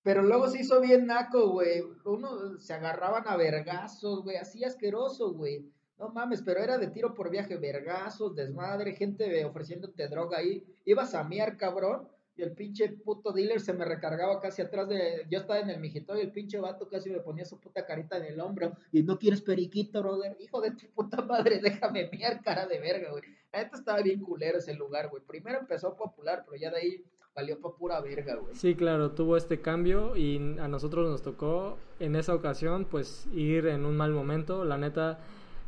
pero 0.06 0.22
luego 0.22 0.46
se 0.46 0.60
hizo 0.60 0.80
bien 0.80 1.08
naco, 1.08 1.48
güey. 1.48 1.82
Uno 2.04 2.60
se 2.60 2.72
agarraban 2.72 3.24
a 3.26 3.36
vergazos, 3.36 4.22
güey, 4.22 4.36
así 4.36 4.62
asqueroso, 4.62 5.32
güey. 5.32 5.68
No 5.98 6.10
mames, 6.10 6.42
pero 6.42 6.60
era 6.60 6.78
de 6.78 6.86
tiro 6.86 7.12
por 7.12 7.28
viaje, 7.28 7.56
vergazos, 7.56 8.36
desmadre, 8.36 8.94
gente 8.94 9.44
ofreciéndote 9.44 10.06
droga 10.06 10.38
ahí. 10.38 10.64
Ibas 10.84 11.12
a 11.16 11.24
miar, 11.24 11.56
cabrón 11.56 12.06
y 12.36 12.42
el 12.42 12.52
pinche 12.52 12.88
puto 12.90 13.32
dealer 13.32 13.60
se 13.60 13.72
me 13.72 13.84
recargaba 13.84 14.40
casi 14.40 14.60
atrás 14.60 14.88
de. 14.88 15.26
Yo 15.30 15.40
estaba 15.40 15.58
en 15.58 15.70
el 15.70 15.80
mijito 15.80 16.16
y 16.16 16.20
el 16.20 16.30
pinche 16.30 16.60
vato 16.60 16.86
casi 16.88 17.08
me 17.08 17.20
ponía 17.20 17.46
su 17.46 17.58
puta 17.58 17.86
carita 17.86 18.18
en 18.18 18.26
el 18.26 18.40
hombro. 18.40 18.76
Y 18.92 19.02
no 19.02 19.18
quieres 19.18 19.40
periquito, 19.40 20.02
brother. 20.02 20.36
Hijo 20.38 20.60
de 20.60 20.72
tu 20.72 20.86
puta 20.88 21.22
madre, 21.22 21.60
déjame 21.60 22.08
mirar 22.12 22.42
cara 22.42 22.66
de 22.66 22.78
verga, 22.78 23.10
güey. 23.10 23.22
La 23.52 23.62
estaba 23.62 24.02
bien 24.02 24.20
culero 24.20 24.58
ese 24.58 24.74
lugar, 24.74 25.08
güey. 25.08 25.22
Primero 25.24 25.60
empezó 25.60 25.96
popular, 25.96 26.44
pero 26.44 26.60
ya 26.60 26.70
de 26.70 26.76
ahí 26.76 27.04
valió 27.36 27.60
pa' 27.60 27.76
pura 27.76 28.00
verga, 28.00 28.36
güey. 28.36 28.54
Sí, 28.54 28.74
claro, 28.74 29.10
tuvo 29.10 29.36
este 29.36 29.60
cambio 29.60 30.16
y 30.16 30.38
a 30.58 30.68
nosotros 30.68 31.08
nos 31.08 31.22
tocó 31.22 31.76
en 32.00 32.16
esa 32.16 32.34
ocasión, 32.34 32.86
pues 32.90 33.28
ir 33.32 33.66
en 33.66 33.84
un 33.84 33.94
mal 33.96 34.12
momento. 34.12 34.64
La 34.64 34.78
neta 34.78 35.18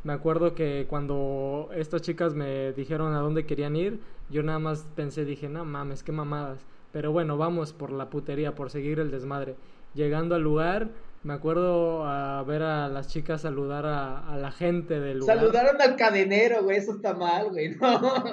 me 0.03 0.13
acuerdo 0.13 0.55
que 0.55 0.87
cuando 0.89 1.69
estas 1.75 2.01
chicas 2.01 2.33
me 2.33 2.73
dijeron 2.73 3.13
a 3.13 3.19
dónde 3.19 3.45
querían 3.45 3.75
ir, 3.75 3.99
yo 4.31 4.41
nada 4.41 4.57
más 4.57 4.87
pensé, 4.95 5.25
dije, 5.25 5.47
no 5.47 5.63
mames, 5.63 6.01
qué 6.01 6.11
mamadas. 6.11 6.65
Pero 6.91 7.11
bueno, 7.11 7.37
vamos 7.37 7.71
por 7.71 7.91
la 7.91 8.09
putería, 8.09 8.55
por 8.55 8.71
seguir 8.71 8.99
el 8.99 9.11
desmadre. 9.11 9.55
Llegando 9.93 10.33
al 10.33 10.41
lugar, 10.41 10.89
me 11.23 11.33
acuerdo 11.33 12.05
a 12.05 12.43
ver 12.43 12.63
a 12.63 12.87
las 12.87 13.07
chicas 13.07 13.41
saludar 13.41 13.85
a, 13.85 14.37
la 14.37 14.51
gente 14.51 14.99
del 14.99 15.19
lugar. 15.19 15.37
Saludaron 15.37 15.81
al 15.81 15.95
cadenero, 15.95 16.63
güey, 16.63 16.77
eso 16.77 16.93
está 16.93 17.13
mal, 17.13 17.49
güey. 17.49 17.75
No, 17.79 18.23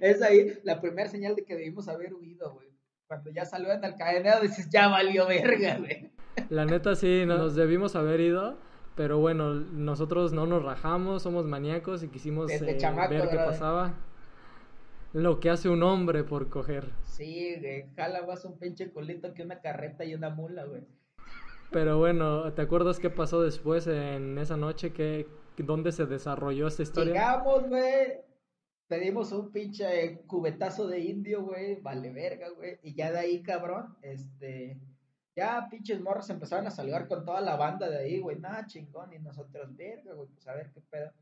es 0.00 0.22
ahí 0.22 0.58
la 0.64 0.80
primera 0.80 1.08
señal 1.08 1.34
de 1.34 1.44
que 1.44 1.54
debimos 1.56 1.88
haber 1.88 2.14
huido, 2.14 2.54
güey. 2.54 2.68
Cuando 3.06 3.30
ya 3.30 3.44
saludan 3.44 3.84
al 3.84 3.96
cadenero, 3.96 4.40
dices, 4.40 4.68
ya 4.70 4.88
valió 4.88 5.26
verga, 5.26 5.78
güey. 5.78 6.10
La 6.50 6.64
neta 6.64 6.94
sí, 6.94 7.24
nos 7.26 7.54
debimos 7.54 7.96
haber 7.96 8.20
ido 8.20 8.58
pero 8.98 9.20
bueno, 9.20 9.54
nosotros 9.54 10.32
no 10.32 10.44
nos 10.44 10.64
rajamos, 10.64 11.22
somos 11.22 11.44
maníacos 11.44 12.02
y 12.02 12.08
quisimos 12.08 12.50
eh, 12.50 12.58
ver 12.60 13.28
qué 13.28 13.36
pasaba. 13.36 13.94
Lo 15.12 15.38
que 15.38 15.50
hace 15.50 15.68
un 15.68 15.84
hombre 15.84 16.24
por 16.24 16.48
coger. 16.48 16.90
Sí, 17.04 17.54
güey, 17.60 17.84
jala 17.94 18.26
más 18.26 18.44
un 18.44 18.58
pinche 18.58 18.90
colito 18.90 19.32
que 19.34 19.44
una 19.44 19.60
carreta 19.60 20.04
y 20.04 20.16
una 20.16 20.30
mula, 20.30 20.64
güey. 20.64 20.82
Pero 21.70 21.98
bueno, 21.98 22.52
¿te 22.54 22.62
acuerdas 22.62 22.98
qué 22.98 23.10
pasó 23.10 23.42
después 23.42 23.86
en 23.86 24.38
esa 24.38 24.56
noche? 24.56 24.92
¿Qué, 24.92 25.26
¿Dónde 25.58 25.92
se 25.92 26.06
desarrolló 26.06 26.68
esta 26.68 26.82
historia? 26.82 27.12
Llegamos, 27.12 27.68
güey. 27.68 28.20
Pedimos 28.86 29.32
un 29.32 29.52
pinche 29.52 30.22
cubetazo 30.26 30.86
de 30.86 31.00
indio, 31.00 31.42
güey. 31.42 31.80
Vale 31.80 32.10
verga, 32.10 32.48
güey. 32.50 32.78
Y 32.82 32.94
ya 32.94 33.12
de 33.12 33.18
ahí, 33.18 33.42
cabrón, 33.42 33.96
este 34.02 34.80
ya 35.38 35.68
pinches 35.70 36.00
morros 36.00 36.28
empezaron 36.30 36.66
a 36.66 36.70
saludar 36.72 37.06
con 37.06 37.24
toda 37.24 37.40
la 37.40 37.54
banda 37.54 37.88
de 37.88 37.98
ahí, 37.98 38.18
güey, 38.18 38.40
nada 38.40 38.66
chingón, 38.66 39.12
y 39.12 39.20
nosotros, 39.20 39.76
verga, 39.76 40.12
güey, 40.12 40.26
pues 40.30 40.48
a 40.48 40.54
ver 40.54 40.72
qué 40.72 40.80
pedo. 40.80 41.12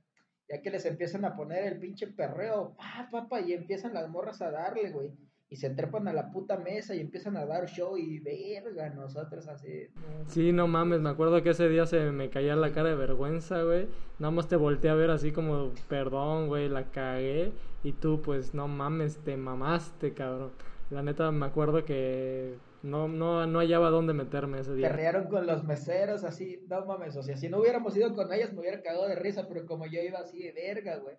Ya 0.49 0.63
que 0.63 0.71
les 0.71 0.87
empiezan 0.87 1.27
a 1.27 1.37
poner 1.37 1.65
el 1.65 1.79
pinche 1.79 2.07
perreo, 2.07 2.75
pa, 2.79 3.11
papá, 3.13 3.43
y 3.43 3.53
empiezan 3.53 3.93
las 3.93 4.09
morras 4.09 4.41
a 4.41 4.51
darle, 4.51 4.91
güey. 4.91 5.13
Y 5.49 5.57
se 5.57 5.71
trepan 5.71 6.09
a 6.09 6.13
la 6.13 6.33
puta 6.33 6.57
mesa 6.57 6.95
y 6.95 7.01
empiezan 7.01 7.37
a 7.37 7.47
dar 7.47 7.67
show 7.67 7.97
y 7.97 8.19
verga, 8.19 8.91
nosotros 8.91 9.47
así. 9.47 9.89
Sí, 10.27 10.53
no 10.53 10.67
mames, 10.67 11.01
me 11.01 11.09
acuerdo 11.11 11.43
que 11.43 11.51
ese 11.51 11.69
día 11.69 11.87
se 11.87 12.11
me 12.11 12.31
caía 12.31 12.57
la 12.57 12.73
cara 12.73 12.89
de 12.89 12.97
vergüenza, 12.97 13.63
güey. 13.63 13.89
Nada 14.19 14.33
más 14.33 14.49
te 14.49 14.57
volteé 14.57 14.91
a 14.91 14.95
ver 14.95 15.11
así 15.11 15.31
como, 15.31 15.73
perdón, 15.89 16.49
güey, 16.49 16.69
la 16.69 16.91
cagué. 16.91 17.53
Y 17.85 17.93
tú, 17.93 18.21
pues, 18.23 18.55
no 18.55 18.67
mames, 18.67 19.19
te 19.19 19.37
mamaste, 19.37 20.15
cabrón. 20.15 20.51
La 20.91 21.03
neta, 21.03 21.31
me 21.31 21.47
acuerdo 21.47 21.85
que 21.85 22.57
no, 22.83 23.09
no, 23.09 23.47
no 23.47 23.59
hallaba 23.59 23.91
dónde 23.91 24.15
meterme 24.15 24.61
ese 24.61 24.75
día. 24.75 24.89
Perrearon 24.89 25.29
con 25.29 25.47
los 25.47 25.65
meseros, 25.65 26.25
así, 26.25 26.65
no 26.69 26.87
mames, 26.87 27.17
o 27.17 27.23
sea, 27.23 27.37
si 27.37 27.49
no 27.49 27.59
hubiéramos 27.59 27.97
ido 27.97 28.15
con 28.15 28.33
ellas 28.33 28.53
me 28.53 28.61
hubiera 28.61 28.81
cagado 28.81 29.09
de 29.09 29.17
risa, 29.17 29.49
pero 29.49 29.67
como 29.67 29.87
yo 29.87 30.01
iba 30.01 30.21
así 30.21 30.43
de 30.43 30.53
verga, 30.53 30.99
güey. 30.99 31.17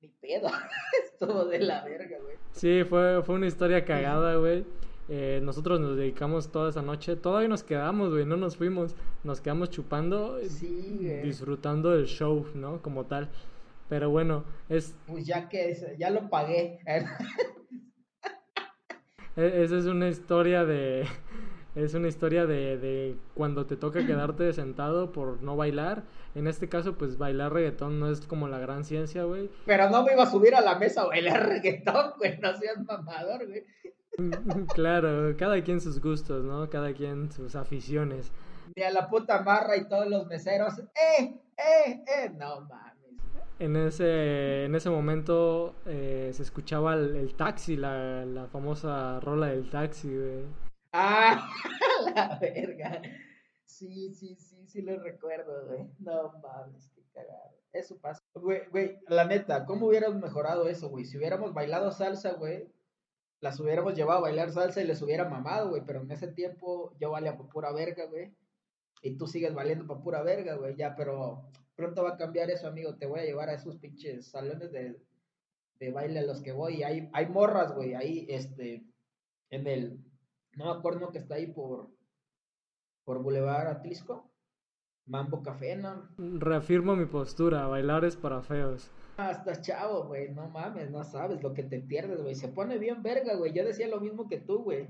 Ni 0.00 0.08
pedo, 0.08 0.48
estuvo 1.04 1.44
de 1.46 1.58
la 1.58 1.84
verga, 1.84 2.18
güey. 2.22 2.36
Sí, 2.52 2.84
fue, 2.84 3.22
fue 3.22 3.34
una 3.34 3.46
historia 3.46 3.84
cagada, 3.84 4.36
güey. 4.36 4.64
Eh, 5.08 5.40
nosotros 5.42 5.80
nos 5.80 5.96
dedicamos 5.96 6.52
toda 6.52 6.70
esa 6.70 6.82
noche, 6.82 7.16
todavía 7.16 7.48
nos 7.48 7.62
quedamos, 7.62 8.10
güey, 8.10 8.26
no 8.26 8.36
nos 8.36 8.56
fuimos, 8.56 8.94
nos 9.24 9.40
quedamos 9.40 9.70
chupando, 9.70 10.38
sí, 10.46 10.98
disfrutando 11.22 11.92
del 11.92 12.06
show, 12.06 12.46
¿no? 12.54 12.82
Como 12.82 13.06
tal. 13.06 13.30
Pero 13.88 14.10
bueno, 14.10 14.44
es... 14.68 14.94
Pues 15.06 15.26
ya 15.26 15.48
que, 15.48 15.96
ya 15.98 16.10
lo 16.10 16.28
pagué. 16.28 16.80
E, 19.36 19.62
esa 19.62 19.78
es 19.78 19.84
una 19.84 20.08
historia 20.08 20.64
de... 20.64 21.06
Es 21.78 21.94
una 21.94 22.08
historia 22.08 22.44
de, 22.44 22.76
de 22.76 23.16
cuando 23.34 23.66
te 23.66 23.76
toca 23.76 24.04
quedarte 24.04 24.52
sentado 24.52 25.12
por 25.12 25.42
no 25.42 25.56
bailar. 25.56 26.02
En 26.34 26.48
este 26.48 26.68
caso, 26.68 26.98
pues 26.98 27.18
bailar 27.18 27.52
reggaetón 27.52 28.00
no 28.00 28.10
es 28.10 28.20
como 28.22 28.48
la 28.48 28.58
gran 28.58 28.84
ciencia, 28.84 29.22
güey. 29.22 29.48
Pero 29.64 29.88
no 29.88 30.02
me 30.02 30.12
iba 30.12 30.24
a 30.24 30.30
subir 30.30 30.56
a 30.56 30.60
la 30.60 30.76
mesa 30.76 31.02
a 31.02 31.06
bailar 31.06 31.48
reggaetón, 31.48 32.14
güey. 32.18 32.36
No 32.38 32.56
seas 32.56 32.78
mamador, 32.84 33.46
güey. 33.46 33.64
Claro, 34.74 35.36
cada 35.36 35.62
quien 35.62 35.80
sus 35.80 36.02
gustos, 36.02 36.44
¿no? 36.44 36.68
Cada 36.68 36.92
quien 36.92 37.30
sus 37.30 37.54
aficiones. 37.54 38.32
Y 38.74 38.82
a 38.82 38.90
la 38.90 39.08
puta 39.08 39.42
marra 39.42 39.76
y 39.76 39.86
todos 39.88 40.08
los 40.08 40.26
meseros, 40.26 40.80
¡eh, 40.80 41.38
eh, 41.56 42.02
eh! 42.04 42.30
No 42.36 42.62
mames 42.62 42.98
en 43.60 43.76
ese, 43.76 44.64
en 44.64 44.74
ese 44.74 44.88
momento 44.90 45.74
eh, 45.86 46.30
se 46.32 46.42
escuchaba 46.42 46.94
el, 46.94 47.34
taxi, 47.34 47.76
la, 47.76 48.24
la, 48.24 48.46
famosa 48.46 49.18
rola 49.20 49.48
del 49.48 49.68
taxi, 49.68 50.08
güey. 50.08 50.67
Ah, 50.92 51.50
la 52.14 52.38
verga. 52.40 53.02
Sí, 53.64 54.12
sí, 54.14 54.34
sí, 54.36 54.66
sí 54.66 54.82
lo 54.82 54.98
recuerdo, 54.98 55.66
güey. 55.66 55.86
No 55.98 56.32
mames, 56.42 56.90
qué 56.94 57.02
cagado. 57.12 57.56
Eso 57.72 57.98
pasa. 58.00 58.20
Güey, 58.34 58.66
güey, 58.70 58.98
la 59.08 59.24
neta, 59.24 59.66
¿cómo 59.66 59.86
hubiéramos 59.86 60.20
mejorado 60.20 60.68
eso, 60.68 60.88
güey? 60.88 61.04
Si 61.04 61.18
hubiéramos 61.18 61.52
bailado 61.52 61.92
salsa, 61.92 62.32
güey, 62.32 62.66
las 63.40 63.60
hubiéramos 63.60 63.94
llevado 63.94 64.18
a 64.18 64.22
bailar 64.22 64.50
salsa 64.50 64.80
y 64.80 64.86
les 64.86 65.02
hubiera 65.02 65.28
mamado, 65.28 65.70
güey. 65.70 65.82
Pero 65.86 66.00
en 66.00 66.10
ese 66.10 66.28
tiempo 66.28 66.96
yo 66.98 67.10
valía 67.10 67.36
por 67.36 67.48
pura 67.48 67.72
verga, 67.72 68.06
güey. 68.06 68.34
Y 69.02 69.16
tú 69.16 69.26
sigues 69.26 69.54
valiendo 69.54 69.86
por 69.86 70.02
pura 70.02 70.22
verga, 70.22 70.54
güey. 70.56 70.74
Ya, 70.76 70.96
pero 70.96 71.50
pronto 71.76 72.02
va 72.02 72.10
a 72.10 72.16
cambiar 72.16 72.50
eso, 72.50 72.66
amigo. 72.66 72.96
Te 72.96 73.06
voy 73.06 73.20
a 73.20 73.24
llevar 73.24 73.50
a 73.50 73.54
esos 73.54 73.76
pinches 73.76 74.28
salones 74.30 74.72
de, 74.72 74.98
de 75.78 75.92
baile 75.92 76.20
a 76.20 76.24
los 76.24 76.42
que 76.42 76.52
voy. 76.52 76.82
Hay, 76.82 77.08
hay 77.12 77.26
morras, 77.26 77.74
güey, 77.74 77.94
ahí, 77.94 78.26
este, 78.28 78.82
en 79.50 79.66
el, 79.66 80.04
no 80.58 80.64
me 80.66 80.70
acuerdo 80.72 81.10
que 81.10 81.18
está 81.18 81.36
ahí 81.36 81.46
por, 81.46 81.88
por 83.04 83.22
Boulevard 83.22 83.68
Atlisco. 83.68 84.28
Mambo 85.06 85.42
Café, 85.42 85.76
¿no? 85.76 86.06
Reafirmo 86.18 86.94
mi 86.94 87.06
postura, 87.06 87.66
bailar 87.66 88.04
es 88.04 88.16
para 88.16 88.42
feos. 88.42 88.90
Hasta 89.16 89.60
chavo, 89.62 90.04
güey, 90.04 90.30
no 90.32 90.48
mames, 90.48 90.90
no 90.90 91.02
sabes 91.02 91.42
lo 91.42 91.54
que 91.54 91.62
te 91.62 91.80
pierdes, 91.80 92.20
güey. 92.20 92.34
Se 92.34 92.48
pone 92.48 92.76
bien 92.76 93.02
verga, 93.02 93.36
güey. 93.36 93.54
Yo 93.54 93.64
decía 93.64 93.88
lo 93.88 94.00
mismo 94.00 94.28
que 94.28 94.38
tú, 94.38 94.64
güey. 94.64 94.88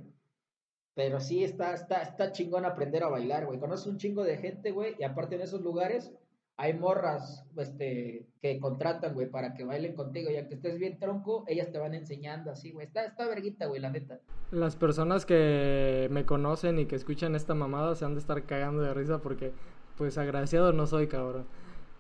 Pero 0.95 1.21
sí 1.21 1.45
está, 1.45 1.75
está, 1.75 2.03
está 2.03 2.33
chingón 2.33 2.65
aprender 2.65 3.05
a 3.05 3.09
bailar, 3.09 3.47
güey. 3.47 3.61
Conoces 3.61 3.87
un 3.87 3.99
chingo 3.99 4.25
de 4.25 4.39
gente, 4.39 4.73
güey, 4.73 4.97
y 4.99 5.05
aparte 5.05 5.37
en 5.37 5.43
esos 5.43 5.61
lugares 5.61 6.13
hay 6.61 6.75
morras 6.75 7.45
este, 7.57 8.27
que 8.43 8.59
contratan, 8.59 9.15
güey, 9.15 9.31
para 9.31 9.55
que 9.55 9.63
bailen 9.65 9.95
contigo. 9.95 10.29
Y 10.29 10.37
aunque 10.37 10.57
estés 10.57 10.77
bien 10.77 10.99
tronco, 10.99 11.45
ellas 11.47 11.71
te 11.71 11.79
van 11.79 11.95
enseñando 11.95 12.51
así, 12.51 12.73
güey. 12.73 12.89
Está, 12.89 13.05
está 13.05 13.29
verguita, 13.29 13.67
güey, 13.67 13.81
la 13.81 13.91
neta. 13.91 14.19
Las 14.51 14.75
personas 14.75 15.25
que 15.25 16.09
me 16.11 16.27
conocen 16.27 16.81
y 16.81 16.87
que 16.87 16.97
escuchan 16.97 17.37
esta 17.37 17.55
mamada 17.55 17.95
se 17.95 18.05
han 18.05 18.15
de 18.15 18.21
estar 18.21 18.43
cagando 18.43 18.83
de 18.83 18.93
risa 18.93 19.19
porque, 19.19 19.53
pues, 19.97 20.19
agraciado 20.19 20.73
no 20.73 20.89
soy, 20.89 21.07
cabrón. 21.07 21.47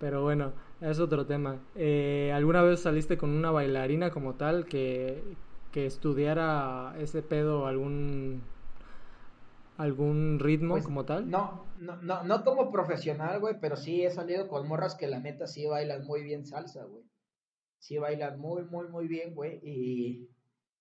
Pero 0.00 0.24
bueno, 0.24 0.52
es 0.80 0.98
otro 0.98 1.24
tema. 1.24 1.60
Eh, 1.76 2.32
¿Alguna 2.34 2.62
vez 2.62 2.80
saliste 2.80 3.16
con 3.16 3.30
una 3.30 3.52
bailarina 3.52 4.10
como 4.10 4.34
tal 4.34 4.64
que, 4.64 5.22
que 5.70 5.86
estudiara 5.86 6.96
ese 6.98 7.22
pedo, 7.22 7.68
algún 7.68 8.42
algún 9.78 10.38
ritmo 10.40 10.75
Pues, 10.75 10.85
como 10.85 11.04
tal? 11.06 11.30
No, 11.30 11.64
no, 11.78 11.97
no, 12.02 12.23
no 12.25 12.44
como 12.44 12.70
profesional, 12.70 13.40
güey, 13.40 13.54
pero 13.61 13.76
sí 13.76 14.04
he 14.04 14.11
salido 14.11 14.49
con 14.49 14.68
morras 14.68 14.94
que 14.94 15.06
la 15.06 15.20
neta 15.20 15.47
sí 15.47 15.66
bailan 15.66 16.04
muy 16.04 16.23
bien 16.23 16.44
salsa, 16.44 16.85
güey. 16.85 17.04
Sí 17.78 17.97
bailan 17.97 18.38
muy, 18.38 18.64
muy, 18.64 18.88
muy 18.88 19.06
bien, 19.06 19.35
güey. 19.35 19.61
Y, 19.62 20.28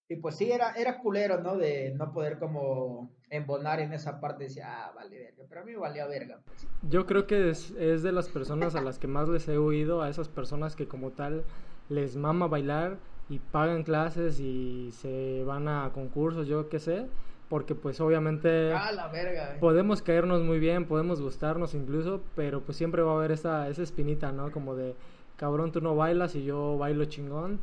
y 0.10 0.16
pues 0.18 0.36
sí, 0.36 0.52
era, 0.52 0.72
era 0.74 1.00
culero, 1.00 1.42
¿no? 1.42 1.56
De 1.56 1.94
no 1.96 2.12
poder 2.12 2.40
como 2.40 3.16
embonar 3.30 3.80
en 3.80 3.94
esa 3.94 4.20
parte. 4.20 4.46
Decía, 4.46 4.66
ah, 4.68 4.92
vale, 4.96 5.16
verga. 5.20 5.44
Pero 5.48 5.62
a 5.62 5.64
mí 5.64 5.72
me 5.74 5.78
valía 5.78 6.08
verga. 6.08 6.42
pues. 6.44 6.68
Yo 6.90 7.06
creo 7.06 7.28
que 7.28 7.52
es, 7.52 7.72
es 7.72 8.02
de 8.02 8.12
las 8.12 8.30
personas 8.30 8.76
a 8.76 8.82
las 8.82 8.98
que 8.98 9.08
más 9.08 9.30
les 9.30 9.48
he 9.48 9.58
oído, 9.58 10.02
a 10.02 10.10
esas 10.10 10.28
personas 10.28 10.76
que 10.76 10.88
como 10.88 11.12
tal 11.12 11.44
les 11.90 12.16
mama 12.16 12.48
bailar 12.48 12.98
y 13.30 13.38
pagan 13.40 13.84
clases 13.84 14.40
y 14.40 14.90
se 14.92 15.44
van 15.44 15.68
a 15.68 15.92
concursos, 15.94 16.48
yo 16.48 16.68
qué 16.70 16.80
sé, 16.80 17.08
porque 17.50 17.76
pues 17.76 18.00
obviamente 18.02 18.74
Ah, 18.74 18.92
la 18.92 19.08
verga, 19.08 19.48
güey. 19.48 19.60
podemos 19.60 20.02
caernos 20.02 20.42
muy 20.44 20.60
bien, 20.60 20.86
podemos 20.86 21.22
gustarnos 21.22 21.74
incluso, 21.74 22.22
pero 22.36 22.62
pues 22.62 22.78
siempre 22.78 23.02
va 23.02 23.14
a 23.14 23.16
haber 23.16 23.32
esa, 23.32 23.70
esa 23.70 23.84
espinita, 23.84 24.32
¿no? 24.32 24.52
Como 24.52 24.76
de, 24.76 24.96
cabrón, 25.38 25.72
tú 25.72 25.80
no 25.82 25.96
bailas 25.96 26.36
y 26.36 26.44
yo 26.44 26.78
bailo 26.78 27.06
chingón, 27.06 27.60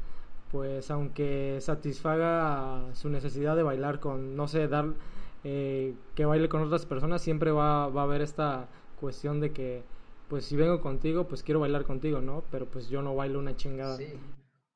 pues 0.50 0.90
aunque 0.90 1.58
satisfaga 1.60 2.94
su 2.94 3.08
necesidad 3.10 3.56
de 3.56 3.62
bailar 3.62 4.00
con, 4.00 4.36
no 4.36 4.48
sé, 4.48 4.68
dar, 4.68 4.86
eh, 5.42 5.94
que 6.14 6.24
baile 6.24 6.48
con 6.48 6.62
otras 6.62 6.86
personas, 6.86 7.20
siempre 7.22 7.50
va, 7.50 7.88
va 7.88 8.02
a 8.02 8.04
haber 8.04 8.22
esta 8.22 8.68
cuestión 9.00 9.40
de 9.40 9.52
que, 9.52 9.82
pues 10.28 10.44
si 10.46 10.56
vengo 10.56 10.80
contigo, 10.80 11.24
pues 11.24 11.42
quiero 11.42 11.60
bailar 11.60 11.84
contigo, 11.84 12.20
¿no? 12.20 12.42
Pero 12.50 12.66
pues 12.66 12.88
yo 12.88 13.02
no 13.02 13.14
bailo 13.14 13.38
una 13.38 13.54
chingada. 13.56 13.96
Sí. 13.96 14.14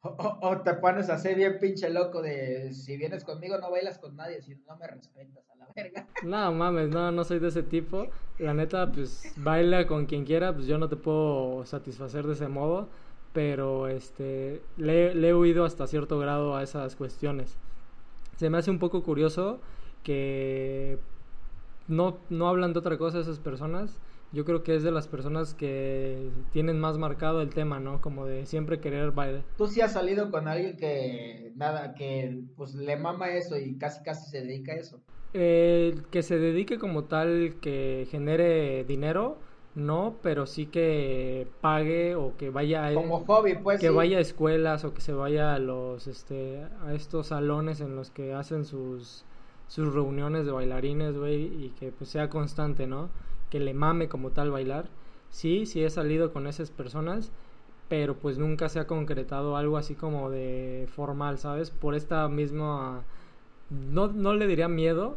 O, 0.02 0.58
te 0.64 0.74
pones 0.74 1.10
así 1.10 1.34
bien 1.34 1.58
pinche 1.58 1.90
loco 1.90 2.22
de 2.22 2.72
si 2.72 2.96
vienes 2.96 3.24
conmigo 3.24 3.58
no 3.58 3.70
bailas 3.70 3.98
con 3.98 4.14
nadie, 4.14 4.40
si 4.42 4.54
no 4.54 4.76
me 4.76 4.86
respetas 4.86 5.44
a 5.50 5.56
la 5.56 5.68
verga. 5.74 6.06
No 6.22 6.52
mames, 6.52 6.88
no, 6.88 7.10
no 7.10 7.24
soy 7.24 7.40
de 7.40 7.48
ese 7.48 7.64
tipo. 7.64 8.06
La 8.38 8.54
neta, 8.54 8.90
pues 8.92 9.32
baila 9.36 9.88
con 9.88 10.06
quien 10.06 10.24
quiera, 10.24 10.54
pues 10.54 10.66
yo 10.66 10.78
no 10.78 10.88
te 10.88 10.94
puedo 10.94 11.66
satisfacer 11.66 12.26
de 12.26 12.34
ese 12.34 12.46
modo, 12.46 12.88
pero 13.32 13.88
este 13.88 14.62
le, 14.76 15.16
le 15.16 15.28
he 15.30 15.34
huido 15.34 15.64
hasta 15.64 15.88
cierto 15.88 16.18
grado 16.20 16.56
a 16.56 16.62
esas 16.62 16.94
cuestiones. 16.94 17.56
Se 18.36 18.50
me 18.50 18.58
hace 18.58 18.70
un 18.70 18.78
poco 18.78 19.02
curioso 19.02 19.58
que 20.04 20.98
no, 21.88 22.18
no 22.30 22.48
hablan 22.48 22.72
de 22.72 22.78
otra 22.78 22.98
cosa 22.98 23.18
esas 23.18 23.40
personas. 23.40 23.98
Yo 24.32 24.44
creo 24.44 24.62
que 24.62 24.74
es 24.76 24.82
de 24.82 24.90
las 24.90 25.08
personas 25.08 25.54
que 25.54 26.30
tienen 26.52 26.78
más 26.78 26.98
marcado 26.98 27.40
el 27.40 27.48
tema, 27.50 27.80
¿no? 27.80 28.00
Como 28.02 28.26
de 28.26 28.44
siempre 28.44 28.78
querer 28.78 29.12
bailar. 29.12 29.42
Tú 29.56 29.66
sí 29.66 29.80
has 29.80 29.92
salido 29.92 30.30
con 30.30 30.48
alguien 30.48 30.76
que 30.76 31.52
nada, 31.56 31.94
que 31.94 32.42
pues 32.56 32.74
le 32.74 32.96
mama 32.96 33.30
eso 33.30 33.58
y 33.58 33.76
casi 33.76 34.02
casi 34.02 34.30
se 34.30 34.42
dedica 34.42 34.72
a 34.72 34.76
eso. 34.76 35.00
Eh, 35.34 35.98
que 36.10 36.22
se 36.22 36.38
dedique 36.38 36.78
como 36.78 37.04
tal, 37.04 37.56
que 37.60 38.06
genere 38.10 38.84
dinero, 38.84 39.38
no, 39.74 40.16
pero 40.22 40.46
sí 40.46 40.66
que 40.66 41.46
pague 41.60 42.14
o 42.14 42.36
que 42.36 42.50
vaya 42.50 42.86
a, 42.86 42.94
Como 42.94 43.24
hobby, 43.24 43.54
pues 43.54 43.80
que 43.80 43.88
sí. 43.88 43.94
vaya 43.94 44.18
a 44.18 44.20
escuelas 44.20 44.84
o 44.84 44.92
que 44.92 45.00
se 45.00 45.12
vaya 45.12 45.54
a 45.54 45.58
los, 45.58 46.06
este, 46.06 46.64
a 46.84 46.94
estos 46.94 47.28
salones 47.28 47.80
en 47.80 47.94
los 47.94 48.10
que 48.10 48.34
hacen 48.34 48.64
sus, 48.64 49.24
sus 49.68 49.94
reuniones 49.94 50.46
de 50.46 50.52
bailarines, 50.52 51.16
güey, 51.16 51.44
y 51.64 51.74
que 51.78 51.92
pues 51.92 52.10
sea 52.10 52.28
constante, 52.28 52.86
¿no? 52.86 53.08
Que 53.50 53.60
le 53.60 53.74
mame 53.74 54.08
como 54.08 54.30
tal 54.30 54.50
bailar. 54.50 54.88
Sí, 55.30 55.66
sí 55.66 55.82
he 55.82 55.90
salido 55.90 56.32
con 56.32 56.46
esas 56.46 56.70
personas, 56.70 57.30
pero 57.88 58.16
pues 58.16 58.38
nunca 58.38 58.68
se 58.68 58.80
ha 58.80 58.86
concretado 58.86 59.56
algo 59.56 59.76
así 59.76 59.94
como 59.94 60.30
de 60.30 60.88
formal, 60.94 61.38
¿sabes? 61.38 61.70
Por 61.70 61.94
esta 61.94 62.28
misma, 62.28 63.02
no, 63.70 64.08
no 64.08 64.34
le 64.34 64.46
diría 64.46 64.68
miedo, 64.68 65.16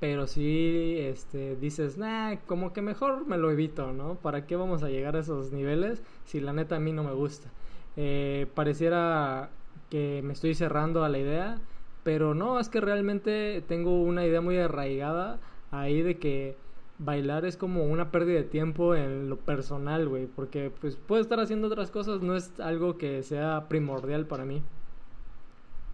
pero 0.00 0.26
sí, 0.26 0.96
este, 0.98 1.56
dices, 1.56 1.96
nah, 1.98 2.36
como 2.46 2.72
que 2.72 2.82
mejor 2.82 3.26
me 3.26 3.38
lo 3.38 3.50
evito, 3.52 3.92
¿no? 3.92 4.16
¿Para 4.16 4.46
qué 4.46 4.56
vamos 4.56 4.82
a 4.82 4.88
llegar 4.88 5.16
a 5.16 5.20
esos 5.20 5.52
niveles 5.52 6.02
si 6.24 6.40
la 6.40 6.52
neta 6.52 6.76
a 6.76 6.80
mí 6.80 6.92
no 6.92 7.04
me 7.04 7.12
gusta? 7.12 7.48
Eh, 7.96 8.46
pareciera 8.54 9.50
que 9.90 10.20
me 10.24 10.32
estoy 10.32 10.54
cerrando 10.54 11.04
a 11.04 11.08
la 11.08 11.18
idea, 11.18 11.58
pero 12.02 12.34
no, 12.34 12.58
es 12.58 12.68
que 12.68 12.80
realmente 12.80 13.62
tengo 13.68 14.02
una 14.02 14.26
idea 14.26 14.40
muy 14.40 14.58
arraigada 14.58 15.38
ahí 15.70 16.02
de 16.02 16.18
que 16.18 16.56
bailar 17.04 17.44
es 17.44 17.56
como 17.56 17.84
una 17.84 18.10
pérdida 18.10 18.36
de 18.38 18.44
tiempo 18.44 18.94
en 18.94 19.28
lo 19.28 19.38
personal, 19.38 20.08
güey, 20.08 20.26
porque 20.26 20.70
pues 20.80 20.96
puedo 20.96 21.20
estar 21.20 21.40
haciendo 21.40 21.66
otras 21.66 21.90
cosas, 21.90 22.22
no 22.22 22.36
es 22.36 22.58
algo 22.60 22.96
que 22.98 23.22
sea 23.22 23.68
primordial 23.68 24.26
para 24.26 24.44
mí. 24.44 24.62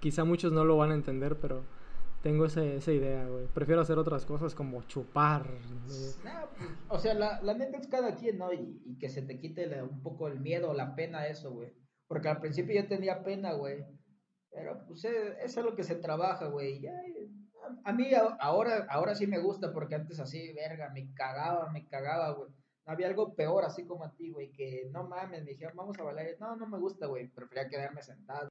Quizá 0.01 0.25
muchos 0.25 0.53
no 0.53 0.64
lo 0.64 0.77
van 0.77 0.90
a 0.90 0.94
entender, 0.94 1.37
pero 1.40 1.62
tengo 2.23 2.44
ese- 2.47 2.77
esa 2.77 2.92
idea, 2.92 3.27
güey. 3.27 3.47
Prefiero 3.47 3.81
hacer 3.81 3.99
otras 3.99 4.25
cosas 4.27 4.55
como 4.55 4.83
chupar. 4.83 5.47
Nah, 6.25 6.47
pues, 6.57 6.71
o 6.88 6.99
sea, 6.99 7.14
la, 7.14 7.40
la 7.42 7.55
neta 7.55 7.79
es 7.79 7.88
cada 7.88 8.14
quien, 8.14 8.38
¿no? 8.38 8.53
Y, 8.53 8.97
que 9.01 9.09
se 9.09 9.23
te 9.23 9.38
quite 9.40 9.83
un 9.83 10.03
poco 10.03 10.29
el 10.29 10.40
miedo, 10.40 10.73
la 10.75 10.94
pena, 10.94 11.27
eso, 11.27 11.51
güey. 11.53 11.73
Porque 12.07 12.29
al 12.29 12.40
principio 12.40 12.81
yo 12.81 12.88
tenía 12.88 13.23
pena, 13.25 13.53
güey. 13.55 13.85
Pero 14.51 14.81
pues 14.87 15.05
eh, 15.05 15.37
es 15.44 15.57
algo 15.59 15.75
que 15.75 15.85
se 15.85 15.97
trabaja, 15.97 16.47
güey. 16.47 16.81
Ya, 16.81 16.92
a, 17.85 17.92
mí 17.92 18.11
ahora, 18.40 18.87
ahora 18.90 19.14
sí 19.14 19.26
me 19.26 19.38
gusta 19.38 19.72
porque 19.72 19.94
antes 19.94 20.20
así, 20.20 20.52
verga, 20.52 20.90
me 20.90 21.12
cagaba, 21.14 21.70
me 21.70 21.87
cagaba, 21.87 22.31
güey. 22.33 22.50
Había 22.87 23.09
algo 23.09 23.35
peor, 23.35 23.64
así 23.64 23.85
como 23.85 24.04
a 24.04 24.14
ti, 24.14 24.31
güey, 24.31 24.50
que 24.50 24.88
no 24.90 25.04
mames, 25.07 25.44
me 25.44 25.50
dijeron, 25.50 25.76
vamos 25.76 25.98
a 25.98 26.04
bailar. 26.04 26.26
No, 26.40 26.57
no 26.57 26.66
me 26.66 26.78
gusta, 26.78 27.07
güey. 27.07 27.28
Prefería 27.28 27.68
quedarme 27.68 28.02
sentado. 28.02 28.48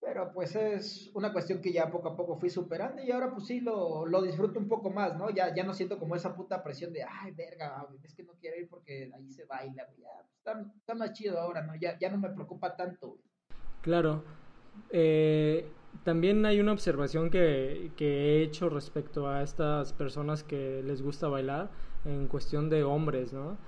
Pero 0.00 0.32
pues 0.32 0.56
es 0.56 1.10
una 1.14 1.32
cuestión 1.32 1.60
que 1.60 1.72
ya 1.72 1.90
poco 1.90 2.08
a 2.08 2.16
poco 2.16 2.36
fui 2.36 2.48
superando 2.48 3.02
y 3.02 3.10
ahora 3.10 3.30
pues 3.30 3.46
sí 3.46 3.60
lo, 3.60 4.06
lo 4.06 4.22
disfruto 4.22 4.58
un 4.58 4.66
poco 4.66 4.90
más, 4.90 5.16
¿no? 5.16 5.28
Ya, 5.28 5.54
ya 5.54 5.62
no 5.62 5.74
siento 5.74 5.98
como 5.98 6.16
esa 6.16 6.34
puta 6.34 6.62
presión 6.62 6.92
de, 6.92 7.04
ay, 7.04 7.32
verga, 7.32 7.86
es 8.02 8.14
que 8.14 8.22
no 8.22 8.32
quiero 8.40 8.56
ir 8.56 8.68
porque 8.68 9.10
ahí 9.14 9.30
se 9.30 9.44
baila, 9.44 9.84
güey. 9.84 10.00
Ya, 10.00 10.08
está, 10.38 10.72
está 10.78 10.94
más 10.94 11.12
chido 11.12 11.38
ahora, 11.38 11.62
¿no? 11.62 11.74
Ya, 11.76 11.98
ya 11.98 12.10
no 12.10 12.16
me 12.16 12.30
preocupa 12.30 12.74
tanto, 12.76 13.08
güey. 13.08 13.22
Claro. 13.82 14.24
Eh, 14.90 15.70
también 16.04 16.44
hay 16.46 16.60
una 16.60 16.72
observación 16.72 17.30
que, 17.30 17.92
que 17.96 18.06
he 18.38 18.42
hecho 18.42 18.68
respecto 18.68 19.28
a 19.28 19.42
estas 19.42 19.92
personas 19.92 20.42
que 20.44 20.82
les 20.84 21.02
gusta 21.02 21.28
bailar 21.28 21.70
en 22.04 22.26
cuestión 22.28 22.70
de 22.70 22.82
hombres, 22.84 23.32
¿no? 23.32 23.58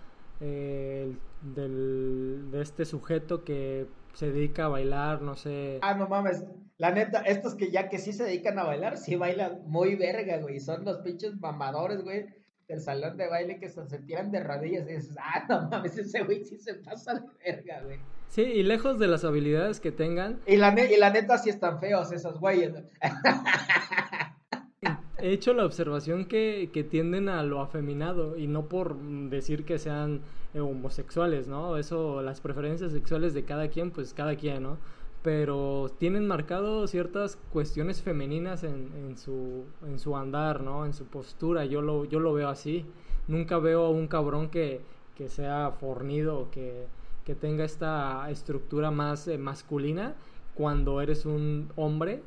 Eh, 0.40 1.02
el- 1.04 1.18
del, 1.54 2.50
de 2.50 2.62
este 2.62 2.85
sujeto 2.85 3.42
que 3.44 3.87
se 4.14 4.30
dedica 4.30 4.66
a 4.66 4.68
bailar, 4.68 5.20
no 5.22 5.35
sé. 5.35 5.78
Ah, 5.82 5.94
no 5.94 6.08
mames. 6.08 6.44
La 6.78 6.90
neta, 6.92 7.22
estos 7.22 7.54
que 7.54 7.70
ya 7.70 7.88
que 7.88 7.98
sí 7.98 8.12
se 8.12 8.24
dedican 8.24 8.58
a 8.58 8.64
bailar, 8.64 8.96
sí 8.96 9.16
bailan 9.16 9.62
muy 9.66 9.94
verga, 9.96 10.38
güey. 10.38 10.61
Son 10.61 10.85
los 10.85 10.98
pinches 10.98 11.38
mamadores, 11.40 12.02
güey, 12.02 12.26
del 12.68 12.80
salón 12.80 13.16
de 13.16 13.28
baile 13.28 13.58
que 13.58 13.68
se, 13.68 13.85
se 13.87 13.98
de 13.98 14.40
rodillas 14.40 14.88
y 14.88 14.94
dices, 14.94 15.16
ah, 15.20 15.44
no 15.48 15.68
mames, 15.68 15.98
ese 15.98 16.22
güey 16.22 16.44
sí 16.44 16.58
se 16.58 16.74
pasa 16.74 17.14
de 17.14 17.20
verga, 17.44 17.82
güey. 17.85 18.00
Sí, 18.32 18.40
y 18.40 18.62
lejos 18.62 18.98
de 18.98 19.08
las 19.08 19.24
habilidades 19.24 19.78
que 19.78 19.92
tengan, 19.92 20.38
Y 20.46 20.56
la, 20.56 20.70
ne- 20.70 20.90
y 20.90 20.96
la 20.96 21.10
neta 21.10 21.36
sí 21.36 21.50
están 21.50 21.78
feos 21.80 22.12
esos 22.12 22.40
güeyes. 22.40 22.72
he 25.18 25.32
hecho 25.32 25.52
la 25.54 25.66
observación 25.66 26.24
que, 26.24 26.70
que 26.72 26.82
tienden 26.82 27.28
a 27.28 27.42
lo 27.42 27.60
afeminado 27.60 28.36
y 28.38 28.46
no 28.46 28.66
por 28.68 28.96
decir 28.96 29.64
que 29.64 29.78
sean 29.78 30.22
eh, 30.54 30.60
homosexuales, 30.60 31.46
¿no? 31.46 31.76
Eso, 31.76 32.22
las 32.22 32.40
preferencias 32.40 32.92
sexuales 32.92 33.34
de 33.34 33.44
cada 33.44 33.68
quien, 33.68 33.90
pues 33.90 34.14
cada 34.14 34.34
quien, 34.36 34.62
¿no? 34.62 34.78
Pero 35.22 35.92
tienen 35.98 36.26
marcado 36.26 36.86
ciertas 36.88 37.36
cuestiones 37.52 38.02
femeninas 38.02 38.64
en, 38.64 38.90
en 39.06 39.18
su, 39.18 39.66
en 39.86 39.98
su 39.98 40.16
andar, 40.16 40.62
¿no? 40.62 40.86
En 40.86 40.94
su 40.94 41.04
postura, 41.06 41.66
yo 41.66 41.82
lo, 41.82 42.06
yo 42.06 42.18
lo 42.18 42.32
veo 42.32 42.48
así. 42.48 42.86
Nunca 43.28 43.58
veo 43.58 43.84
a 43.86 43.90
un 43.90 44.08
cabrón 44.08 44.48
que, 44.48 44.80
que 45.14 45.28
sea 45.28 45.70
fornido 45.78 46.50
que, 46.50 46.86
que 47.24 47.35
tenga 47.35 47.64
esta 47.64 48.28
estructura 48.30 48.90
más 48.90 49.28
eh, 49.28 49.38
masculina 49.38 50.14
cuando 50.54 51.00
eres 51.00 51.24
un 51.24 51.72
hombre 51.76 52.22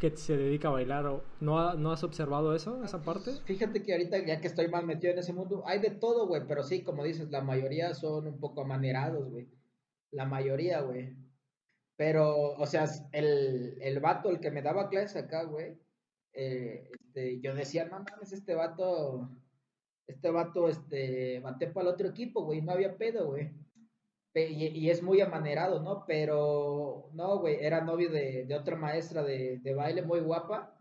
que 0.00 0.14
se 0.16 0.36
dedica 0.36 0.68
a 0.68 0.72
bailar. 0.72 1.06
o- 1.06 1.22
¿No, 1.40 1.74
¿No 1.74 1.92
has 1.92 2.02
observado 2.04 2.54
eso, 2.54 2.82
esa 2.84 3.02
parte? 3.02 3.32
Fíjate 3.44 3.82
que 3.82 3.92
ahorita, 3.92 4.18
ya 4.24 4.40
que 4.40 4.46
estoy 4.48 4.68
más 4.68 4.84
metido 4.84 5.12
en 5.12 5.18
ese 5.18 5.32
mundo, 5.32 5.62
hay 5.66 5.78
de 5.80 5.90
todo, 5.90 6.26
güey, 6.26 6.42
pero 6.46 6.62
sí, 6.62 6.82
como 6.82 7.04
dices, 7.04 7.30
la 7.30 7.40
mayoría 7.42 7.94
son 7.94 8.26
un 8.26 8.38
poco 8.38 8.62
amanerados, 8.62 9.30
güey. 9.30 9.48
La 10.10 10.24
mayoría, 10.26 10.80
güey. 10.82 11.16
Pero, 11.96 12.52
o 12.58 12.66
sea, 12.66 12.84
el, 13.12 13.78
el 13.80 14.00
vato, 14.00 14.28
el 14.28 14.38
que 14.40 14.50
me 14.50 14.60
daba 14.62 14.88
clases 14.90 15.16
acá, 15.16 15.44
güey, 15.44 15.78
eh, 16.34 16.90
este, 16.92 17.40
yo 17.40 17.54
decía, 17.54 17.86
no 17.86 18.00
mames, 18.00 18.32
este 18.32 18.54
vato, 18.54 19.30
este 20.06 20.30
vato, 20.30 20.68
este, 20.68 21.40
maté 21.40 21.68
para 21.68 21.88
el 21.88 21.94
otro 21.94 22.08
equipo, 22.08 22.44
güey, 22.44 22.60
no 22.60 22.72
había 22.72 22.96
pedo, 22.98 23.28
güey. 23.28 23.50
Y, 24.36 24.90
es 24.90 25.02
muy 25.02 25.20
amanerado, 25.20 25.80
¿no? 25.82 26.04
Pero, 26.06 27.08
no, 27.12 27.38
güey, 27.38 27.56
era 27.60 27.80
novio 27.80 28.10
de, 28.10 28.46
otra 28.54 28.76
maestra 28.76 29.22
de, 29.22 29.58
de, 29.58 29.74
baile 29.74 30.02
muy 30.02 30.20
guapa. 30.20 30.74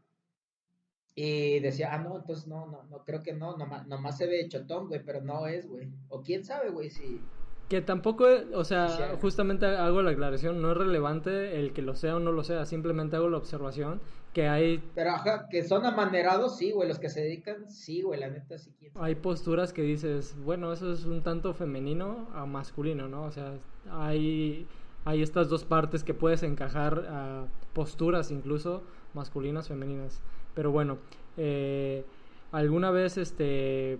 Y 1.15 1.59
decía, 1.61 1.93
ah, 1.93 1.99
no, 1.99 2.17
entonces 2.17 2.47
no, 2.47 2.65
no, 2.67 2.83
no, 2.83 3.05
creo 3.05 3.23
que 3.23 3.33
no, 3.33 3.55
nomás, 3.55 3.87
nomás 3.87 4.17
se 4.17 4.27
ve 4.27 4.49
chotón, 4.49 4.87
güey, 4.89 5.01
pero 5.03 5.21
no 5.21 5.47
es, 5.47 5.67
güey. 5.67 5.89
O 6.09 6.21
quién 6.21 6.43
sabe, 6.43 6.69
güey, 6.69 6.89
si, 6.89 7.21
que 7.69 7.81
tampoco, 7.81 8.27
o 8.53 8.63
sea, 8.63 9.17
justamente 9.19 9.65
hago 9.65 10.01
la 10.03 10.11
aclaración, 10.11 10.61
no 10.61 10.71
es 10.71 10.77
relevante 10.77 11.59
el 11.59 11.73
que 11.73 11.81
lo 11.81 11.95
sea 11.95 12.17
o 12.17 12.19
no 12.19 12.31
lo 12.31 12.43
sea, 12.43 12.65
simplemente 12.65 13.15
hago 13.15 13.27
la 13.27 13.37
observación 13.37 14.01
que 14.33 14.47
hay... 14.47 14.83
Pero 14.93 15.11
ajá, 15.11 15.47
que 15.49 15.63
son 15.63 15.85
amanerados, 15.85 16.57
sí, 16.57 16.71
güey, 16.71 16.87
los 16.87 16.99
que 16.99 17.09
se 17.09 17.21
dedican, 17.21 17.71
sí, 17.71 18.01
güey, 18.01 18.19
la 18.19 18.29
neta 18.29 18.57
sí. 18.57 18.71
Hay 18.95 19.15
posturas 19.15 19.73
que 19.73 19.81
dices, 19.81 20.35
bueno, 20.43 20.73
eso 20.73 20.91
es 20.91 21.05
un 21.05 21.23
tanto 21.23 21.53
femenino 21.53 22.27
a 22.33 22.45
masculino, 22.45 23.07
¿no? 23.07 23.23
O 23.23 23.31
sea, 23.31 23.53
hay, 23.89 24.67
hay 25.05 25.23
estas 25.23 25.49
dos 25.49 25.63
partes 25.63 26.03
que 26.03 26.13
puedes 26.13 26.43
encajar 26.43 27.07
a 27.09 27.45
posturas 27.73 28.29
incluso 28.29 28.83
masculinas, 29.13 29.69
femeninas. 29.69 30.21
Pero 30.53 30.71
bueno, 30.71 30.99
eh, 31.37 32.05
¿alguna 32.51 32.91
vez 32.91 33.17
este, 33.17 33.97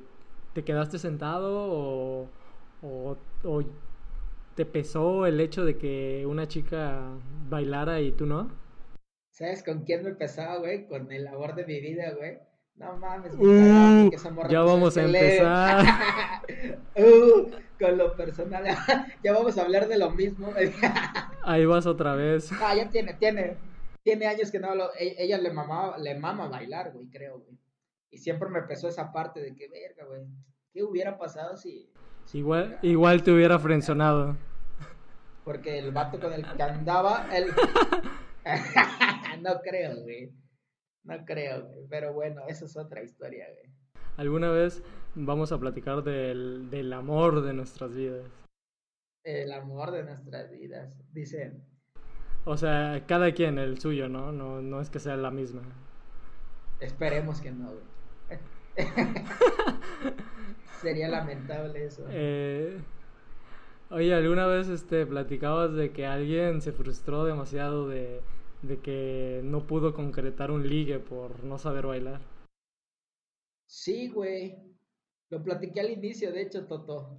te 0.54 0.64
quedaste 0.64 1.00
sentado 1.00 2.28
o 2.86 3.18
o, 3.46 3.64
te 4.56 4.66
pesó 4.66 5.26
el 5.26 5.40
hecho 5.42 5.66
de 5.66 5.78
que 5.78 6.26
una 6.26 6.48
chica 6.48 7.02
bailara 7.50 8.00
y 8.00 8.12
tú 8.12 8.26
no? 8.26 8.50
¿Sabes 9.30 9.64
con 9.64 9.84
quién 9.84 10.04
me 10.04 10.14
pesaba, 10.14 10.58
güey? 10.58 10.88
Con 10.88 11.12
el 11.12 11.28
amor 11.28 11.56
de 11.56 11.66
mi 11.66 11.80
vida, 11.82 12.14
güey. 12.14 12.40
No 12.76 12.98
mames, 12.98 13.34
uh, 13.36 14.10
ya 14.50 14.62
vamos 14.62 14.98
a 14.98 15.04
empezar. 15.04 15.86
uh, 16.98 17.50
con 17.80 17.98
lo 17.98 18.16
personal, 18.18 18.66
ya 19.24 19.34
vamos 19.34 19.58
a 19.58 19.62
hablar 19.62 19.88
de 19.88 19.98
lo 19.98 20.12
mismo. 20.12 20.54
Ahí 21.44 21.66
vas 21.66 21.86
otra 21.86 22.16
vez. 22.16 22.52
Ah, 22.62 22.76
ya 22.76 22.90
tiene, 22.90 23.14
tiene, 23.14 23.58
tiene 24.04 24.28
años 24.28 24.52
que 24.52 24.60
no 24.60 24.76
lo, 24.76 24.94
e, 24.96 25.16
ella 25.18 25.38
le 25.38 25.52
mamaba, 25.52 25.98
le 25.98 26.20
mama 26.20 26.50
bailar, 26.50 26.92
güey, 26.92 27.08
creo, 27.08 27.40
güey. 27.40 27.58
Y 28.10 28.18
siempre 28.18 28.50
me 28.50 28.62
pesó 28.64 28.90
esa 28.90 29.12
parte 29.12 29.42
de 29.42 29.56
que, 29.56 29.70
verga, 29.70 30.06
güey, 30.06 30.26
¿qué 30.74 30.84
hubiera 30.84 31.18
pasado 31.18 31.56
si 31.56 31.90
Igual, 32.34 32.80
igual 32.82 33.24
te 33.24 33.32
hubiera 33.32 33.58
frencionado. 33.60 34.36
Porque 35.44 35.80
el 35.80 35.92
vato 35.92 36.20
con 36.20 36.34
el 36.34 36.46
que 36.46 36.64
andaba, 36.64 37.28
él... 37.34 37.48
no 39.42 39.62
creo, 39.62 40.02
güey. 40.02 40.32
No 41.04 41.24
creo, 41.24 41.68
güey. 41.68 41.88
Pero 41.90 42.14
bueno, 42.14 42.42
eso 42.48 42.66
es 42.66 42.76
otra 42.76 43.04
historia, 43.04 43.46
güey. 43.52 43.74
Alguna 44.18 44.50
vez 44.50 44.84
vamos 45.14 45.52
a 45.52 45.60
platicar 45.60 46.04
del, 46.04 46.70
del 46.70 46.92
amor 46.94 47.42
de 47.42 47.54
nuestras 47.54 47.96
vidas. 47.96 48.26
El 49.24 49.52
amor 49.54 49.92
de 49.92 50.04
nuestras 50.04 50.52
vidas, 50.52 50.94
dicen. 51.12 51.64
O 52.44 52.58
sea, 52.58 53.04
cada 53.08 53.32
quien 53.34 53.58
el 53.58 53.80
suyo, 53.80 54.10
¿no? 54.10 54.32
No, 54.32 54.62
no 54.62 54.82
es 54.82 54.90
que 54.90 55.00
sea 55.00 55.16
la 55.16 55.32
misma. 55.32 55.62
Esperemos 56.80 57.42
que 57.42 57.52
no, 57.52 57.72
güey. 57.72 58.40
Sería 60.82 61.08
lamentable 61.08 61.86
eso. 61.86 62.06
Eh, 62.10 62.78
oye, 63.90 64.14
¿alguna 64.14 64.46
vez 64.48 64.68
este, 64.68 65.06
platicabas 65.06 65.74
de 65.74 65.92
que 65.92 66.06
alguien 66.06 66.62
se 66.62 66.72
frustró 66.72 67.24
demasiado 67.26 67.88
de, 67.88 68.22
de 68.62 68.80
que 68.80 69.42
no 69.44 69.66
pudo 69.68 69.94
concretar 69.94 70.52
un 70.52 70.68
ligue 70.68 71.00
por 71.00 71.44
no 71.44 71.58
saber 71.58 71.86
bailar? 71.86 72.22
Sí, 73.68 74.10
güey. 74.10 74.56
Lo 75.30 75.44
platiqué 75.44 75.80
al 75.80 75.90
inicio, 75.90 76.32
de 76.32 76.44
hecho, 76.44 76.66
Toto. 76.68 77.18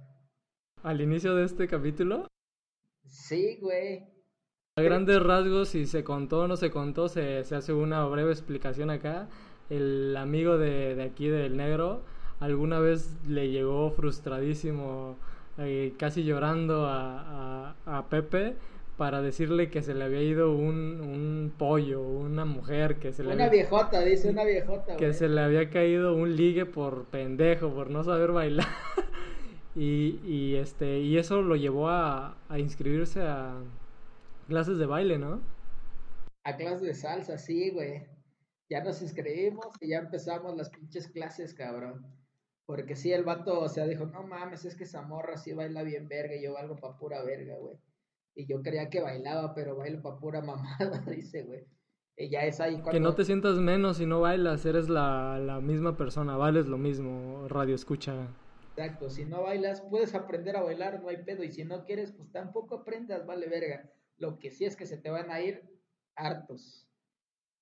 ¿Al 0.83 1.01
inicio 1.01 1.35
de 1.35 1.43
este 1.43 1.67
capítulo? 1.67 2.27
Sí, 3.05 3.57
güey. 3.61 4.07
A 4.77 4.81
grandes 4.81 5.21
rasgos, 5.21 5.69
si 5.69 5.85
se 5.85 6.03
contó 6.03 6.41
o 6.41 6.47
no 6.47 6.55
se 6.55 6.69
contó, 6.71 7.09
se, 7.09 7.43
se 7.43 7.55
hace 7.55 7.73
una 7.73 8.05
breve 8.05 8.31
explicación 8.31 8.91
acá. 8.91 9.27
El 9.69 10.15
amigo 10.15 10.57
de, 10.57 10.95
de 10.95 11.03
aquí 11.03 11.27
del 11.27 11.57
negro 11.57 12.03
alguna 12.39 12.79
vez 12.79 13.15
le 13.27 13.49
llegó 13.49 13.91
frustradísimo, 13.91 15.17
eh, 15.57 15.93
casi 15.97 16.23
llorando 16.23 16.85
a, 16.85 17.75
a, 17.85 18.05
Pepe 18.09 18.55
para 18.95 19.21
decirle 19.21 19.69
que 19.69 19.81
se 19.81 19.93
le 19.93 20.03
había 20.03 20.21
ido 20.21 20.53
un, 20.53 21.01
un 21.01 21.53
pollo, 21.57 22.01
una 22.01 22.45
mujer 22.45 22.97
que 22.97 23.11
se 23.13 23.23
le 23.23 23.33
Una 23.33 23.49
viejota, 23.49 24.01
dice 24.01 24.29
una 24.29 24.43
viejota. 24.43 24.95
Que 24.97 25.13
se 25.13 25.29
le 25.29 25.41
había 25.41 25.69
caído 25.69 26.15
un 26.15 26.35
ligue 26.35 26.65
por 26.65 27.05
pendejo, 27.05 27.73
por 27.73 27.89
no 27.89 28.03
saber 28.03 28.31
bailar. 28.31 28.67
y, 29.75 30.19
y, 30.23 30.55
este, 30.55 30.99
y 30.99 31.17
eso 31.17 31.41
lo 31.41 31.55
llevó 31.55 31.89
a, 31.89 32.37
a 32.49 32.59
inscribirse 32.59 33.21
a 33.21 33.55
clases 34.47 34.77
de 34.77 34.85
baile, 34.85 35.17
¿no? 35.17 35.41
A 36.43 36.55
clases 36.55 36.81
de 36.81 36.93
salsa, 36.93 37.37
sí, 37.37 37.71
güey. 37.71 38.05
Ya 38.69 38.83
nos 38.83 39.01
inscribimos 39.01 39.67
y 39.79 39.89
ya 39.89 39.99
empezamos 39.99 40.55
las 40.55 40.69
pinches 40.69 41.07
clases, 41.07 41.53
cabrón. 41.53 42.05
Porque 42.67 42.97
sí, 42.97 43.13
el 43.13 43.23
vato, 43.23 43.61
o 43.61 43.69
sea, 43.69 43.87
dijo, 43.87 44.05
no 44.05 44.23
mames, 44.23 44.65
es 44.65 44.75
que 44.75 44.83
esa 44.83 45.01
morra 45.01 45.37
sí 45.37 45.53
baila 45.53 45.83
bien 45.83 46.09
verga 46.09 46.35
y 46.35 46.43
yo 46.43 46.53
valgo 46.53 46.75
pa' 46.75 46.97
pura 46.97 47.23
verga, 47.23 47.55
güey. 47.57 47.77
Y 48.35 48.45
yo 48.45 48.61
creía 48.61 48.89
que 48.89 49.01
bailaba, 49.01 49.55
pero 49.55 49.77
bailo 49.77 50.01
pa' 50.01 50.19
pura 50.19 50.41
mamada, 50.45 50.99
dice, 51.07 51.43
güey. 51.43 51.65
Y 52.17 52.29
ya 52.29 52.41
es 52.41 52.59
ahí 52.59 52.73
cuando... 52.73 52.91
Que 52.91 52.99
no 52.99 53.15
te 53.15 53.23
sientas 53.23 53.57
menos 53.57 53.97
si 53.97 54.05
no 54.05 54.19
bailas, 54.19 54.65
eres 54.65 54.89
la, 54.89 55.39
la 55.39 55.61
misma 55.61 55.95
persona, 55.95 56.35
vales 56.35 56.67
lo 56.67 56.77
mismo, 56.77 57.47
radio 57.47 57.73
escucha. 57.73 58.27
Exacto, 58.75 59.09
si 59.09 59.23
no 59.23 59.43
bailas, 59.43 59.79
puedes 59.79 60.13
aprender 60.13 60.57
a 60.57 60.61
bailar, 60.61 61.01
no 61.01 61.07
hay 61.07 61.23
pedo. 61.23 61.45
Y 61.45 61.51
si 61.53 61.63
no 61.63 61.85
quieres, 61.85 62.11
pues 62.11 62.29
tampoco 62.33 62.75
aprendas, 62.75 63.25
vale 63.25 63.47
verga. 63.47 63.89
Lo 64.17 64.39
que 64.39 64.51
sí 64.51 64.65
es 64.65 64.75
que 64.75 64.85
se 64.85 64.97
te 64.97 65.09
van 65.09 65.31
a 65.31 65.39
ir 65.39 65.63
hartos. 66.17 66.85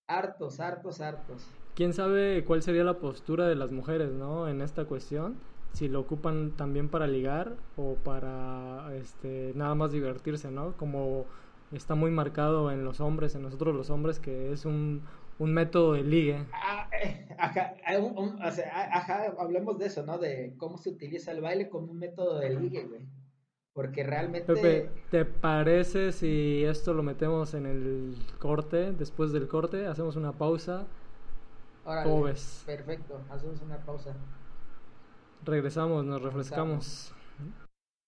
Hartos, 0.08 0.60
hartos, 0.60 1.00
hartos 1.00 1.48
quién 1.76 1.94
sabe 1.94 2.44
cuál 2.46 2.64
sería 2.64 2.84
la 2.84 3.00
postura 3.00 3.48
de 3.48 3.56
las 3.56 3.72
mujeres, 3.72 4.12
¿no? 4.12 4.48
En 4.48 4.62
esta 4.62 4.86
cuestión, 4.86 5.36
si 5.74 5.88
lo 5.90 6.00
ocupan 6.00 6.52
también 6.52 6.90
para 6.90 7.06
ligar 7.06 7.56
o 7.76 7.96
para 7.96 8.96
este 8.96 9.52
nada 9.56 9.76
más 9.76 9.92
divertirse, 9.92 10.50
¿no? 10.50 10.76
Como 10.78 11.26
está 11.72 11.96
muy 11.96 12.12
marcado 12.12 12.72
en 12.72 12.84
los 12.84 13.02
hombres, 13.02 13.36
en 13.36 13.44
nosotros 13.44 13.76
los 13.76 13.90
hombres, 13.90 14.20
que 14.20 14.52
es 14.52 14.66
un, 14.66 15.02
un 15.38 15.54
método 15.54 15.94
de 15.94 16.04
ligue. 16.04 16.46
Ah, 16.54 16.90
eh, 17.04 17.28
ajá, 17.38 17.76
ajá, 18.94 19.34
hablemos 19.38 19.78
de 19.78 19.88
eso, 19.88 20.06
¿no? 20.06 20.18
De 20.18 20.54
cómo 20.58 20.78
se 20.78 20.90
utiliza 20.90 21.32
el 21.32 21.42
baile 21.42 21.70
como 21.70 21.92
un 21.92 22.00
método 22.00 22.40
de 22.40 22.58
ligue, 22.58 22.86
güey. 22.86 23.02
Porque 23.74 24.04
realmente... 24.04 24.54
Pepe, 24.54 24.90
¿te 25.12 25.26
parece 25.26 26.14
si 26.14 26.64
esto 26.64 26.94
lo 26.94 27.04
metemos 27.04 27.54
en 27.54 27.66
el 27.66 28.16
corte, 28.40 28.94
después 28.94 29.34
del 29.34 29.50
corte? 29.50 29.86
Hacemos 29.86 30.16
una 30.16 30.32
pausa 30.32 30.88
Perfecto, 32.66 33.22
hacemos 33.30 33.62
una 33.62 33.78
pausa. 33.86 34.16
Regresamos, 35.44 36.04
nos 36.04 36.22
refrescamos. 36.22 37.14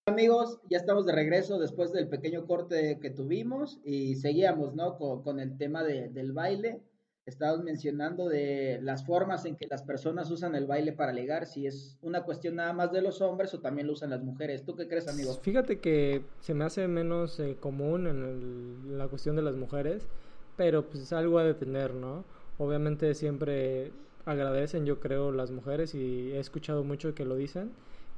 Amigos, 0.08 0.60
ya 0.70 0.78
estamos 0.78 1.06
de 1.06 1.12
regreso 1.12 1.60
después 1.60 1.92
del 1.92 2.08
pequeño 2.08 2.48
corte 2.48 2.98
que 3.00 3.10
tuvimos 3.10 3.80
y 3.84 4.16
seguíamos, 4.16 4.74
¿no? 4.74 4.98
Con, 4.98 5.40
el 5.40 5.58
tema 5.58 5.84
del 5.84 6.32
baile. 6.32 6.82
Estábamos 7.26 7.66
mencionando 7.66 8.30
de 8.30 8.80
las 8.82 9.06
formas 9.06 9.44
en 9.44 9.58
que 9.58 9.68
las 9.68 9.84
personas 9.84 10.32
usan 10.32 10.56
el 10.56 10.66
baile 10.66 10.94
para 10.94 11.12
ligar, 11.12 11.46
si 11.46 11.68
es 11.68 11.98
una 12.02 12.24
cuestión 12.24 12.56
nada 12.56 12.72
más 12.72 12.94
de 12.94 13.02
los 13.02 13.20
hombres 13.20 13.54
o 13.54 13.60
también 13.60 13.86
lo 13.86 13.94
usan 13.94 14.12
las 14.12 14.24
mujeres. 14.24 14.64
¿Tú 14.64 14.78
qué 14.78 14.88
crees, 14.88 15.10
amigo? 15.10 15.34
Fíjate 15.34 15.82
que 15.82 16.24
se 16.40 16.54
me 16.54 16.64
hace 16.64 16.88
menos 16.88 17.38
eh, 17.42 17.58
común 17.60 18.08
en, 18.08 18.98
la 18.98 19.10
cuestión 19.10 19.36
de 19.36 19.42
las 19.42 19.58
mujeres, 19.58 20.08
pero 20.56 20.88
pues 20.88 21.12
algo 21.12 21.38
a 21.38 21.44
detener, 21.44 21.94
¿no? 21.94 22.24
Obviamente 22.58 23.14
siempre 23.14 23.92
agradecen, 24.26 24.86
yo 24.86 25.00
creo, 25.00 25.32
las 25.32 25.52
mujeres 25.52 25.96
y 25.96 26.32
he 26.34 26.40
escuchado 26.40 26.84
mucho 26.84 27.14
que 27.16 27.26
lo 27.26 27.36
dicen, 27.36 27.72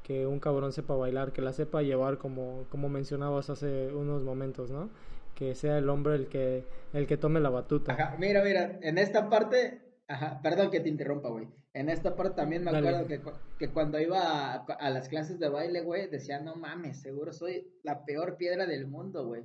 que 0.04 0.26
un 0.26 0.40
cabrón 0.40 0.74
sepa 0.74 0.96
bailar, 0.96 1.34
que 1.34 1.42
la 1.42 1.54
sepa 1.54 1.82
llevar 1.82 2.18
como, 2.18 2.66
como 2.70 2.90
mencionabas 2.90 3.50
hace 3.50 3.94
unos 3.94 4.24
momentos, 4.24 4.72
¿no? 4.72 4.90
Que 5.36 5.56
sea 5.56 5.78
el 5.78 5.90
hombre 5.90 6.16
el 6.16 6.28
que, 6.28 6.64
el 6.94 7.06
que 7.06 7.18
tome 7.18 7.40
la 7.40 7.50
batuta. 7.50 7.94
Ajá, 7.94 8.16
mira, 8.18 8.44
mira, 8.44 8.80
en 8.82 8.98
esta 8.98 9.30
parte, 9.30 9.82
ajá, 10.08 10.42
perdón 10.42 10.72
que 10.72 10.80
te 10.80 10.90
interrumpa, 10.90 11.30
güey. 11.30 11.48
En 11.74 11.90
esta 11.90 12.16
parte 12.16 12.38
también 12.38 12.64
me 12.64 12.72
acuerdo 12.72 13.06
que, 13.06 13.22
que, 13.60 13.72
cuando 13.72 14.00
iba 14.00 14.54
a, 14.54 14.56
a, 14.56 14.90
las 14.90 15.08
clases 15.08 15.38
de 15.38 15.50
baile, 15.50 15.82
güey, 15.82 16.10
decía, 16.10 16.40
no 16.40 16.56
mames, 16.56 17.00
seguro 17.00 17.32
soy 17.32 17.68
la 17.84 18.04
peor 18.06 18.38
piedra 18.38 18.66
del 18.66 18.88
mundo, 18.88 19.28
güey. 19.28 19.44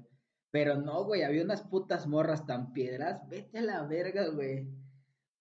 Pero 0.50 0.76
no, 0.76 1.04
güey, 1.04 1.22
había 1.22 1.42
unas 1.42 1.62
putas 1.62 2.06
morras 2.06 2.46
tan 2.46 2.72
piedras, 2.72 3.28
vete 3.28 3.58
a 3.58 3.62
la 3.62 3.82
verga, 3.82 4.28
güey. 4.28 4.66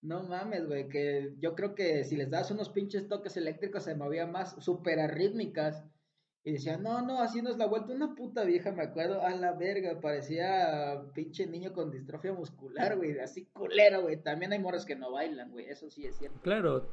No 0.03 0.21
mames, 0.21 0.67
güey, 0.67 0.89
que 0.89 1.33
yo 1.39 1.55
creo 1.55 1.75
que 1.75 2.03
si 2.03 2.17
les 2.17 2.29
das 2.29 2.51
unos 2.51 2.69
pinches 2.69 3.07
toques 3.07 3.37
eléctricos 3.37 3.83
se 3.83 3.95
movían 3.95 4.33
más 4.33 4.61
súper 4.63 4.99
arrítmicas. 4.99 5.83
Y 6.45 6.51
decía, 6.51 6.75
no, 6.75 7.01
no, 7.01 7.21
así 7.21 7.41
no 7.41 7.49
es 7.49 7.57
la 7.57 7.67
vuelta. 7.67 7.93
Una 7.93 8.13
puta 8.15 8.43
vieja, 8.43 8.73
me 8.73 8.83
acuerdo, 8.83 9.21
a 9.21 9.29
la 9.29 9.53
verga, 9.53 10.01
parecía 10.01 11.01
pinche 11.13 11.47
niño 11.47 11.71
con 11.71 11.89
distrofia 11.89 12.33
muscular, 12.33 12.97
güey, 12.97 13.17
así 13.19 13.45
culero, 13.53 14.01
güey. 14.01 14.21
También 14.21 14.51
hay 14.51 14.59
morras 14.59 14.85
que 14.85 14.97
no 14.97 15.09
bailan, 15.09 15.51
güey, 15.51 15.69
eso 15.69 15.89
sí 15.89 16.05
es 16.05 16.17
cierto. 16.17 16.37
Claro, 16.41 16.85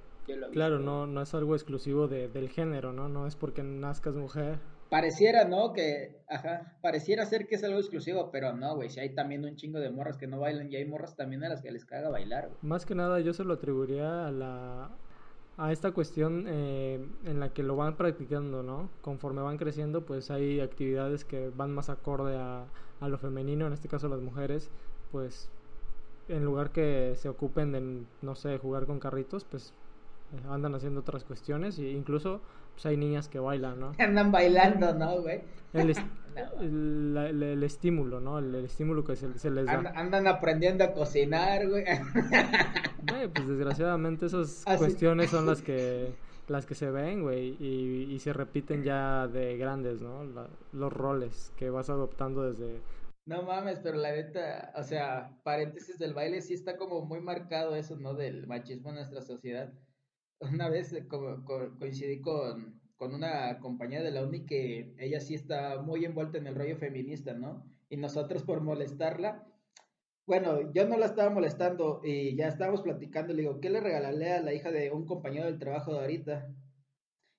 claro, 0.52 0.78
no, 0.78 1.08
no 1.08 1.20
es 1.20 1.34
algo 1.34 1.56
exclusivo 1.56 2.06
de, 2.06 2.28
del 2.28 2.48
género, 2.48 2.92
¿no? 2.92 3.08
No 3.08 3.26
es 3.26 3.34
porque 3.34 3.64
nazcas 3.64 4.14
mujer. 4.14 4.60
Pareciera, 4.90 5.44
¿no? 5.44 5.72
Que, 5.72 6.20
ajá, 6.28 6.76
pareciera 6.82 7.24
ser 7.24 7.46
que 7.46 7.54
es 7.54 7.64
algo 7.64 7.78
exclusivo, 7.78 8.30
pero 8.32 8.52
no, 8.52 8.74
güey, 8.74 8.90
si 8.90 8.98
hay 8.98 9.14
también 9.14 9.44
un 9.44 9.54
chingo 9.54 9.78
de 9.78 9.88
morras 9.88 10.18
que 10.18 10.26
no 10.26 10.40
bailan 10.40 10.70
y 10.70 10.76
hay 10.76 10.84
morras 10.84 11.14
también 11.16 11.44
a 11.44 11.48
las 11.48 11.62
que 11.62 11.70
les 11.70 11.84
caga 11.84 12.10
bailar. 12.10 12.50
Más 12.62 12.84
que 12.84 12.96
nada 12.96 13.20
yo 13.20 13.32
se 13.32 13.44
lo 13.44 13.54
atribuiría 13.54 14.26
a 14.26 14.32
la 14.32 14.90
a 15.56 15.72
esta 15.72 15.92
cuestión 15.92 16.46
eh, 16.48 17.06
en 17.24 17.38
la 17.38 17.52
que 17.52 17.62
lo 17.62 17.76
van 17.76 17.96
practicando, 17.96 18.62
¿no? 18.62 18.88
Conforme 19.02 19.42
van 19.42 19.58
creciendo, 19.58 20.06
pues 20.06 20.30
hay 20.30 20.58
actividades 20.58 21.24
que 21.24 21.50
van 21.50 21.70
más 21.70 21.90
acorde 21.90 22.36
a, 22.36 22.64
a 23.00 23.08
lo 23.08 23.18
femenino, 23.18 23.66
en 23.66 23.74
este 23.74 23.86
caso 23.86 24.08
las 24.08 24.20
mujeres, 24.20 24.70
pues 25.12 25.50
en 26.28 26.44
lugar 26.44 26.70
que 26.70 27.14
se 27.16 27.28
ocupen 27.28 27.72
de, 27.72 28.04
no 28.22 28.34
sé, 28.34 28.56
jugar 28.58 28.86
con 28.86 29.00
carritos, 29.00 29.44
pues 29.44 29.74
andan 30.48 30.74
haciendo 30.74 31.00
otras 31.00 31.24
cuestiones 31.24 31.78
e 31.78 31.90
incluso 31.90 32.40
pues 32.72 32.86
hay 32.86 32.96
niñas 32.96 33.28
que 33.28 33.38
bailan, 33.38 33.80
¿no? 33.80 33.92
Andan 33.98 34.32
bailando, 34.32 34.94
¿no, 34.94 35.20
güey? 35.22 35.42
El, 35.72 35.94
el, 37.42 37.62
estímulo, 37.62 38.20
¿no? 38.20 38.38
El, 38.38 38.54
estímulo 38.56 39.04
que 39.04 39.16
se, 39.16 39.50
les 39.50 39.66
da. 39.66 39.92
andan 39.94 40.26
aprendiendo 40.26 40.84
a 40.84 40.92
cocinar, 40.92 41.68
güey. 41.68 41.84
pues 43.34 43.48
desgraciadamente 43.48 44.26
esas 44.26 44.64
ah, 44.66 44.76
cuestiones 44.76 45.30
son 45.30 45.46
las 45.46 45.62
que 45.62 46.12
las 46.48 46.66
que 46.66 46.74
se 46.74 46.90
ven, 46.90 47.22
güey, 47.22 47.56
y, 47.60 48.12
y, 48.12 48.18
se 48.18 48.32
repiten 48.32 48.82
ya 48.82 49.28
de 49.28 49.56
grandes, 49.56 50.02
¿no? 50.02 50.24
los 50.72 50.92
roles 50.92 51.52
que 51.56 51.70
vas 51.70 51.88
adoptando 51.90 52.42
desde... 52.50 52.80
No 53.24 53.44
mames, 53.44 53.78
pero 53.78 53.98
la 53.98 54.10
neta, 54.10 54.72
o 54.74 54.82
sea, 54.82 55.30
paréntesis 55.44 55.96
del 56.00 56.12
baile 56.12 56.42
sí 56.42 56.54
está 56.54 56.76
como 56.76 57.04
muy 57.04 57.20
marcado 57.20 57.76
eso, 57.76 57.96
¿no? 57.96 58.14
Del 58.14 58.48
machismo 58.48 58.88
en 58.88 58.96
nuestra 58.96 59.22
sociedad. 59.22 59.72
Una 60.40 60.68
vez 60.68 60.94
coincidí 61.78 62.20
con, 62.20 62.80
con 62.96 63.14
una 63.14 63.58
compañera 63.60 64.02
de 64.02 64.10
la 64.10 64.24
uni 64.24 64.46
que 64.46 64.94
ella 64.98 65.20
sí 65.20 65.34
está 65.34 65.80
muy 65.82 66.04
envuelta 66.04 66.38
en 66.38 66.46
el 66.46 66.54
rollo 66.54 66.76
feminista, 66.76 67.34
¿no? 67.34 67.64
Y 67.88 67.96
nosotros 67.96 68.42
por 68.42 68.60
molestarla, 68.62 69.46
bueno, 70.26 70.72
yo 70.72 70.86
no 70.86 70.96
la 70.96 71.06
estaba 71.06 71.28
molestando 71.30 72.00
y 72.04 72.36
ya 72.36 72.48
estábamos 72.48 72.82
platicando, 72.82 73.34
le 73.34 73.42
digo, 73.42 73.60
¿qué 73.60 73.68
le 73.68 73.80
regalaré 73.80 74.32
a 74.32 74.40
la 74.40 74.54
hija 74.54 74.70
de 74.70 74.90
un 74.92 75.04
compañero 75.04 75.46
del 75.46 75.58
trabajo 75.58 75.92
de 75.92 76.00
ahorita? 76.00 76.54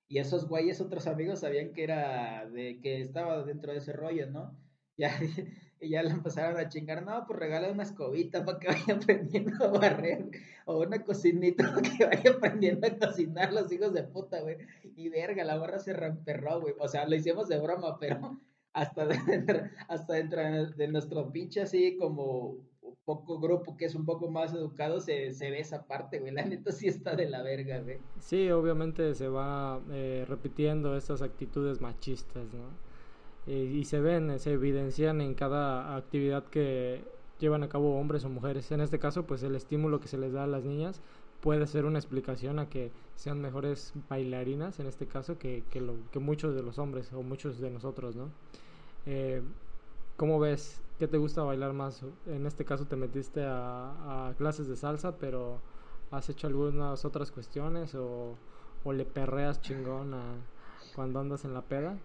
Y 0.08 0.20
esos 0.20 0.48
güeyes, 0.48 0.82
otros 0.82 1.08
amigos, 1.08 1.40
sabían 1.40 1.74
que 1.74 1.84
era, 1.84 2.50
de 2.50 2.82
que 2.82 3.02
estaba 3.02 3.44
dentro 3.44 3.72
de 3.72 3.78
ese 3.78 3.94
rollo, 3.94 4.30
¿no? 4.30 4.58
Ya, 4.98 5.18
y 5.82 5.90
ya 5.90 6.04
le 6.04 6.12
empezaron 6.12 6.60
a 6.60 6.70
chingar, 6.70 7.04
no, 7.04 7.26
pues 7.26 7.40
regala 7.40 7.72
una 7.72 7.84
escobita 7.84 8.46
para 8.46 8.60
que 8.60 8.68
vaya 8.70 8.94
aprendiendo 8.96 9.66
a 9.66 9.68
barrer, 9.70 10.30
o 10.66 10.80
una 10.80 11.04
cocinita 11.04 11.64
para 11.74 11.82
que 11.82 12.06
vaya 12.06 12.32
aprendiendo 12.32 12.88
a 12.88 12.98
cocinar 12.98 13.52
los 13.52 13.72
hijos 13.72 13.92
de 13.94 14.04
puta, 14.04 14.42
güey. 14.42 14.58
Y 14.96 15.10
verga, 15.10 15.44
la 15.44 15.58
barra 15.58 15.80
se 15.80 15.94
reemperró, 15.94 16.62
güey. 16.62 16.76
O 16.80 16.88
sea, 16.88 17.08
lo 17.08 17.16
hicimos 17.16 17.48
de 17.50 17.60
broma, 17.60 17.98
pero 18.00 18.40
hasta 18.74 19.06
dentro, 19.08 19.60
hasta 19.90 20.14
dentro 20.14 20.42
de 20.68 20.88
nuestro 20.88 21.30
pinche 21.32 21.62
así 21.62 21.98
como 21.98 22.58
poco 23.04 23.40
grupo 23.40 23.76
que 23.76 23.86
es 23.86 23.96
un 23.96 24.06
poco 24.06 24.30
más 24.30 24.54
educado 24.54 25.02
se, 25.02 25.32
se 25.32 25.50
ve 25.50 25.60
esa 25.60 25.88
parte, 25.88 26.20
güey. 26.20 26.32
La 26.32 26.46
neta 26.46 26.72
sí 26.72 26.88
está 26.88 27.16
de 27.16 27.28
la 27.28 27.42
verga, 27.42 27.80
güey. 27.80 27.98
Sí, 28.20 28.52
obviamente 28.52 29.16
se 29.16 29.28
va 29.28 29.82
eh, 29.92 30.26
repitiendo 30.30 30.96
estas 30.96 31.24
actitudes 31.24 31.82
machistas, 31.82 32.54
¿no? 32.54 32.91
Y 33.48 33.84
se 33.86 34.00
ven, 34.00 34.40
se 34.40 34.54
evidencian 34.54 35.20
en 35.22 35.34
cada 35.34 35.96
actividad 35.96 36.44
que 36.46 37.04
llevan 37.40 37.64
a 37.64 37.70
cabo 37.70 38.00
hombres 38.00 38.24
o 38.24 38.30
mujeres. 38.30 38.72
En 38.72 38.82
este 38.82 39.00
caso, 39.00 39.26
pues 39.26 39.44
el 39.44 39.56
estímulo 39.56 40.00
que 40.00 40.08
se 40.08 40.18
les 40.18 40.32
da 40.32 40.44
a 40.44 40.48
las 40.48 40.64
niñas 40.64 41.02
puede 41.42 41.66
ser 41.66 41.86
una 41.86 41.98
explicación 41.98 42.60
a 42.60 42.70
que 42.70 42.92
sean 43.16 43.42
mejores 43.42 43.94
bailarinas, 44.10 44.80
en 44.80 44.86
este 44.86 45.08
caso, 45.08 45.40
que, 45.40 45.64
que, 45.72 45.82
lo, 45.82 45.96
que 46.12 46.20
muchos 46.20 46.56
de 46.56 46.62
los 46.62 46.78
hombres 46.78 47.12
o 47.14 47.24
muchos 47.24 47.60
de 47.60 47.72
nosotros, 47.72 48.16
¿no? 48.16 48.30
Eh, 49.08 49.42
¿Cómo 50.18 50.40
ves? 50.40 50.80
¿Qué 51.00 51.08
te 51.08 51.18
gusta 51.18 51.42
bailar 51.42 51.74
más? 51.74 52.04
En 52.28 52.46
este 52.46 52.64
caso 52.64 52.86
te 52.86 52.96
metiste 52.96 53.44
a, 53.44 54.28
a 54.30 54.34
clases 54.36 54.68
de 54.68 54.76
salsa, 54.76 55.18
pero 55.18 55.60
¿has 56.12 56.30
hecho 56.30 56.46
algunas 56.46 57.06
otras 57.06 57.32
cuestiones 57.32 57.96
o, 57.96 58.36
o 58.84 58.94
le 58.94 59.06
perreas 59.06 59.62
chingón 59.62 60.14
a, 60.14 60.22
cuando 60.94 61.20
andas 61.20 61.44
en 61.44 61.56
la 61.56 61.64
peda? 61.64 61.98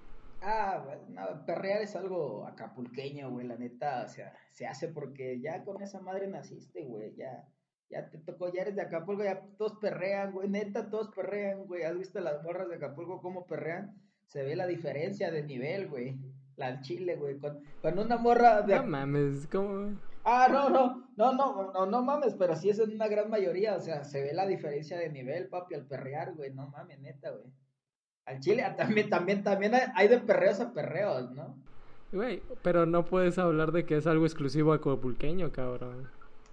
Ah, 0.42 0.85
no, 1.09 1.44
perrear 1.46 1.83
es 1.83 1.96
algo 1.96 2.46
acapulqueño, 2.46 3.31
güey, 3.31 3.46
la 3.46 3.57
neta, 3.57 4.05
o 4.05 4.09
sea, 4.09 4.33
se 4.51 4.66
hace 4.66 4.88
porque 4.88 5.40
ya 5.40 5.64
con 5.64 5.83
esa 5.83 6.01
madre 6.01 6.29
naciste, 6.29 6.85
güey, 6.85 7.14
ya, 7.16 7.49
ya 7.88 8.09
te 8.11 8.18
tocó, 8.18 8.53
ya 8.53 8.62
eres 8.62 8.77
de 8.77 8.83
Acapulco, 8.83 9.25
ya 9.25 9.40
todos 9.57 9.79
perrean, 9.81 10.33
güey, 10.33 10.49
neta, 10.49 10.90
todos 10.90 11.09
perrean, 11.14 11.64
güey, 11.66 11.85
¿has 11.85 11.96
visto 11.96 12.20
las 12.20 12.42
morras 12.42 12.68
de 12.68 12.77
Acapulco 12.77 13.20
cómo 13.22 13.46
perrean? 13.46 14.01
Se 14.27 14.42
ve 14.42 14.57
la 14.57 14.66
diferencia 14.66 15.31
de 15.31 15.42
nivel, 15.42 15.88
güey, 15.88 16.18
la 16.57 16.81
chile, 16.81 17.16
güey, 17.16 17.38
con, 17.38 17.61
con 17.81 17.99
una 17.99 18.16
morra 18.16 18.62
de... 18.62 18.77
No 18.77 18.85
mames, 18.85 19.46
¿cómo? 19.46 19.96
Ah, 20.25 20.49
no, 20.51 20.68
no, 20.68 21.09
no, 21.16 21.33
no, 21.33 21.72
no, 21.72 21.87
no 21.87 22.03
mames, 22.03 22.35
pero 22.35 22.57
sí 22.57 22.68
es 22.68 22.79
en 22.81 22.92
una 22.92 23.09
gran 23.09 23.31
mayoría, 23.31 23.77
o 23.77 23.81
sea, 23.81 24.05
se 24.05 24.22
ve 24.22 24.33
la 24.33 24.46
diferencia 24.46 24.99
de 24.99 25.09
nivel, 25.09 25.49
papi, 25.49 25.75
al 25.75 25.87
perrear, 25.87 26.35
güey, 26.35 26.53
no 26.53 26.68
mames, 26.68 26.99
neta, 27.01 27.31
güey. 27.31 27.53
Al 28.27 28.41
chile 28.41 28.65
también, 28.77 29.09
también, 29.09 29.43
también 29.43 29.73
hay 29.95 30.09
de 30.09 30.19
perreos 30.19 30.61
a 30.61 30.73
perreos, 30.73 31.31
¿no? 31.33 31.57
Güey, 32.12 32.43
pero 32.62 32.87
no 32.87 33.05
puedes 33.05 33.39
hablar 33.39 33.73
de 33.73 33.85
que 33.85 33.97
es 33.97 34.07
algo 34.07 34.27
exclusivo 34.27 34.73
a 34.73 34.81
Copulqueño, 34.81 35.51
cabrón. 35.51 36.09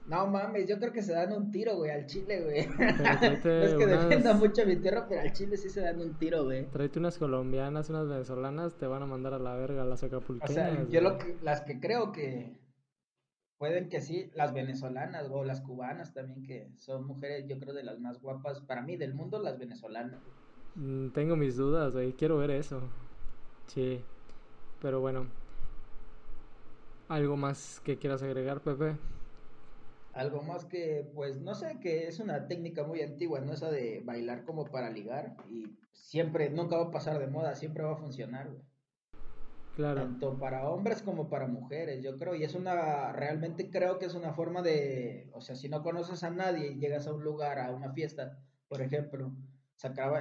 No 0.06 0.28
mames, 0.28 0.68
yo 0.68 0.78
creo 0.80 0.92
que 0.92 1.02
se 1.02 1.14
dan 1.14 1.32
un 1.32 1.50
tiro, 1.50 1.78
güey, 1.78 1.92
al 1.92 2.06
chile, 2.08 2.42
güey. 2.42 2.68
no 2.78 3.64
es 3.64 3.74
que 3.74 3.86
defienda 3.86 4.34
mucho 4.34 4.66
mi 4.66 4.76
tierra, 4.76 5.06
pero 5.08 5.22
al 5.22 5.32
chile 5.32 5.56
sí 5.56 5.70
se 5.70 5.82
dan 5.82 6.02
un 6.02 6.14
tiro, 6.16 6.44
güey. 6.44 6.66
Tráete 6.66 7.00
unas 7.00 7.18
colombianas, 7.18 7.90
unas 7.90 8.10
venezolanas, 8.10 8.76
te 8.76 8.86
van 8.86 9.04
a 9.04 9.06
mandar 9.06 9.34
a 9.34 9.40
la 9.40 9.56
verga 9.56 9.86
las 9.86 10.04
acapulqueñas. 10.04 10.50
O 10.50 10.54
sea, 10.54 10.90
yo 10.90 11.00
lo 11.00 11.18
que, 11.18 11.38
las 11.42 11.62
que 11.62 11.80
creo 11.80 12.12
que 12.12 12.60
pueden 13.58 13.88
que 13.88 14.02
sí, 14.02 14.30
las 14.36 14.54
venezolanas 14.54 15.30
o 15.32 15.46
las 15.46 15.62
cubanas 15.62 16.14
también, 16.14 16.44
que 16.44 16.70
son 16.76 17.08
mujeres, 17.08 17.46
yo 17.48 17.58
creo, 17.60 17.74
de 17.74 17.84
las 17.84 18.00
más 18.00 18.20
guapas, 18.20 18.60
para 18.60 18.82
mí, 18.82 18.98
del 18.98 19.14
mundo, 19.14 19.40
las 19.40 19.58
venezolanas. 19.58 20.20
Mm, 20.20 20.43
tengo 21.14 21.36
mis 21.36 21.56
dudas, 21.56 21.94
güey. 21.94 22.14
Quiero 22.14 22.38
ver 22.38 22.52
eso. 22.52 22.82
Sí. 23.68 24.02
Pero 24.82 25.00
bueno. 25.00 25.28
¿Algo 27.08 27.38
más 27.38 27.82
que 27.84 27.98
quieras 27.98 28.24
agregar, 28.24 28.62
Pepe? 28.62 28.96
Algo 30.14 30.42
más 30.44 30.66
que, 30.66 31.10
pues, 31.16 31.42
no 31.42 31.56
sé, 31.56 31.80
que 31.80 32.08
es 32.08 32.20
una 32.20 32.48
técnica 32.48 32.84
muy 32.84 33.02
antigua, 33.02 33.40
¿no? 33.40 33.54
Esa 33.54 33.72
de 33.72 34.02
bailar 34.06 34.46
como 34.46 34.66
para 34.66 34.90
ligar. 34.90 35.36
Y 35.50 35.76
siempre, 35.92 36.50
nunca 36.50 36.78
va 36.78 36.86
a 36.86 36.92
pasar 36.92 37.20
de 37.20 37.28
moda, 37.28 37.56
siempre 37.56 37.84
va 37.84 37.94
a 37.94 37.98
funcionar, 37.98 38.50
güey. 38.50 38.62
Claro. 39.76 40.02
Tanto 40.02 40.38
para 40.38 40.70
hombres 40.70 41.02
como 41.02 41.30
para 41.30 41.48
mujeres, 41.48 42.04
yo 42.04 42.18
creo. 42.18 42.36
Y 42.36 42.44
es 42.44 42.54
una, 42.54 43.12
realmente 43.12 43.72
creo 43.72 43.98
que 43.98 44.06
es 44.06 44.14
una 44.14 44.34
forma 44.34 44.62
de, 44.62 45.30
o 45.34 45.42
sea, 45.42 45.56
si 45.56 45.68
no 45.68 45.82
conoces 45.82 46.24
a 46.24 46.30
nadie 46.30 46.72
y 46.72 46.80
llegas 46.80 47.08
a 47.08 47.14
un 47.14 47.24
lugar, 47.24 47.58
a 47.60 47.72
una 47.72 47.92
fiesta, 47.92 48.38
por 48.68 48.82
ejemplo, 48.82 49.32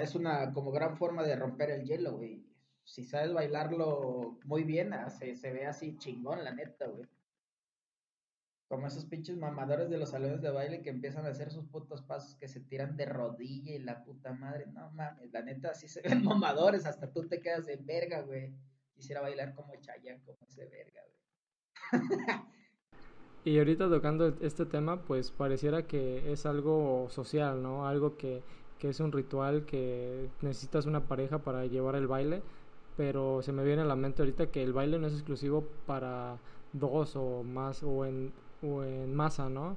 es 0.00 0.14
una 0.14 0.52
como 0.52 0.72
gran 0.72 0.96
forma 0.96 1.22
de 1.22 1.36
romper 1.36 1.70
el 1.70 1.84
hielo, 1.84 2.16
güey. 2.16 2.44
Si 2.84 3.04
sabes 3.04 3.32
bailarlo 3.32 4.38
muy 4.44 4.64
bien, 4.64 4.92
ah, 4.92 5.08
se, 5.08 5.36
se 5.36 5.52
ve 5.52 5.66
así 5.66 5.96
chingón, 5.98 6.42
la 6.42 6.52
neta, 6.52 6.88
güey. 6.88 7.08
Como 8.66 8.86
esos 8.86 9.04
pinches 9.04 9.36
mamadores 9.36 9.88
de 9.88 9.98
los 9.98 10.10
salones 10.10 10.40
de 10.40 10.50
baile 10.50 10.82
que 10.82 10.90
empiezan 10.90 11.26
a 11.26 11.28
hacer 11.28 11.50
sus 11.50 11.66
putos 11.66 12.02
pasos 12.02 12.34
que 12.36 12.48
se 12.48 12.60
tiran 12.60 12.96
de 12.96 13.04
rodilla 13.04 13.72
y 13.72 13.78
la 13.78 14.02
puta 14.02 14.32
madre. 14.32 14.66
No 14.66 14.90
mames, 14.90 15.30
la 15.30 15.42
neta 15.42 15.74
sí 15.74 15.88
se 15.88 16.00
ven 16.00 16.24
mamadores, 16.24 16.86
hasta 16.86 17.12
tú 17.12 17.28
te 17.28 17.40
quedas 17.40 17.68
en 17.68 17.86
verga, 17.86 18.22
güey. 18.22 18.52
Quisiera 18.94 19.20
bailar 19.20 19.54
como 19.54 19.74
Chayanne, 19.76 20.22
como 20.24 20.38
ese 20.48 20.66
verga, 20.66 21.02
güey. 21.92 22.02
y 23.44 23.58
ahorita 23.58 23.88
tocando 23.88 24.36
este 24.40 24.66
tema, 24.66 25.04
pues 25.04 25.30
pareciera 25.30 25.86
que 25.86 26.32
es 26.32 26.46
algo 26.46 27.08
social, 27.10 27.62
¿no? 27.62 27.86
Algo 27.86 28.16
que 28.16 28.42
que 28.82 28.88
es 28.88 28.98
un 28.98 29.12
ritual 29.12 29.64
que 29.64 30.28
necesitas 30.40 30.86
una 30.86 31.06
pareja 31.06 31.38
para 31.38 31.66
llevar 31.66 31.94
el 31.94 32.08
baile, 32.08 32.42
pero 32.96 33.40
se 33.40 33.52
me 33.52 33.62
viene 33.62 33.82
a 33.82 33.84
la 33.84 33.94
mente 33.94 34.22
ahorita 34.22 34.50
que 34.50 34.60
el 34.64 34.72
baile 34.72 34.98
no 34.98 35.06
es 35.06 35.12
exclusivo 35.12 35.68
para 35.86 36.40
dos 36.72 37.14
o 37.14 37.44
más 37.44 37.84
o 37.84 38.04
en, 38.06 38.32
o 38.60 38.82
en 38.82 39.14
masa, 39.14 39.48
¿no? 39.48 39.76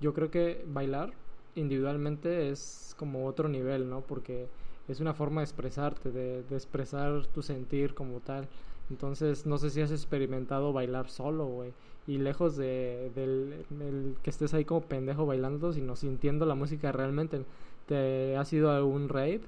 Yo 0.00 0.12
creo 0.12 0.28
que 0.32 0.64
bailar 0.66 1.12
individualmente 1.54 2.50
es 2.50 2.96
como 2.98 3.26
otro 3.28 3.48
nivel, 3.48 3.88
¿no? 3.88 4.00
Porque 4.00 4.48
es 4.88 4.98
una 4.98 5.14
forma 5.14 5.42
de 5.42 5.44
expresarte, 5.44 6.10
de, 6.10 6.42
de 6.42 6.56
expresar 6.56 7.28
tu 7.28 7.42
sentir 7.42 7.94
como 7.94 8.18
tal. 8.22 8.48
Entonces, 8.90 9.46
no 9.46 9.56
sé 9.58 9.70
si 9.70 9.82
has 9.82 9.92
experimentado 9.92 10.72
bailar 10.72 11.08
solo, 11.10 11.46
güey. 11.46 11.74
Y 12.08 12.18
lejos 12.18 12.56
de, 12.56 13.12
del 13.14 14.16
que 14.22 14.30
estés 14.30 14.52
ahí 14.52 14.64
como 14.64 14.88
pendejo 14.88 15.26
bailando, 15.26 15.72
sino 15.72 15.94
sintiendo 15.94 16.44
la 16.44 16.56
música 16.56 16.90
realmente 16.90 17.44
te 17.86 18.36
has 18.36 18.52
ido 18.52 18.70
a 18.70 18.84
un 18.84 19.08
rave 19.08 19.42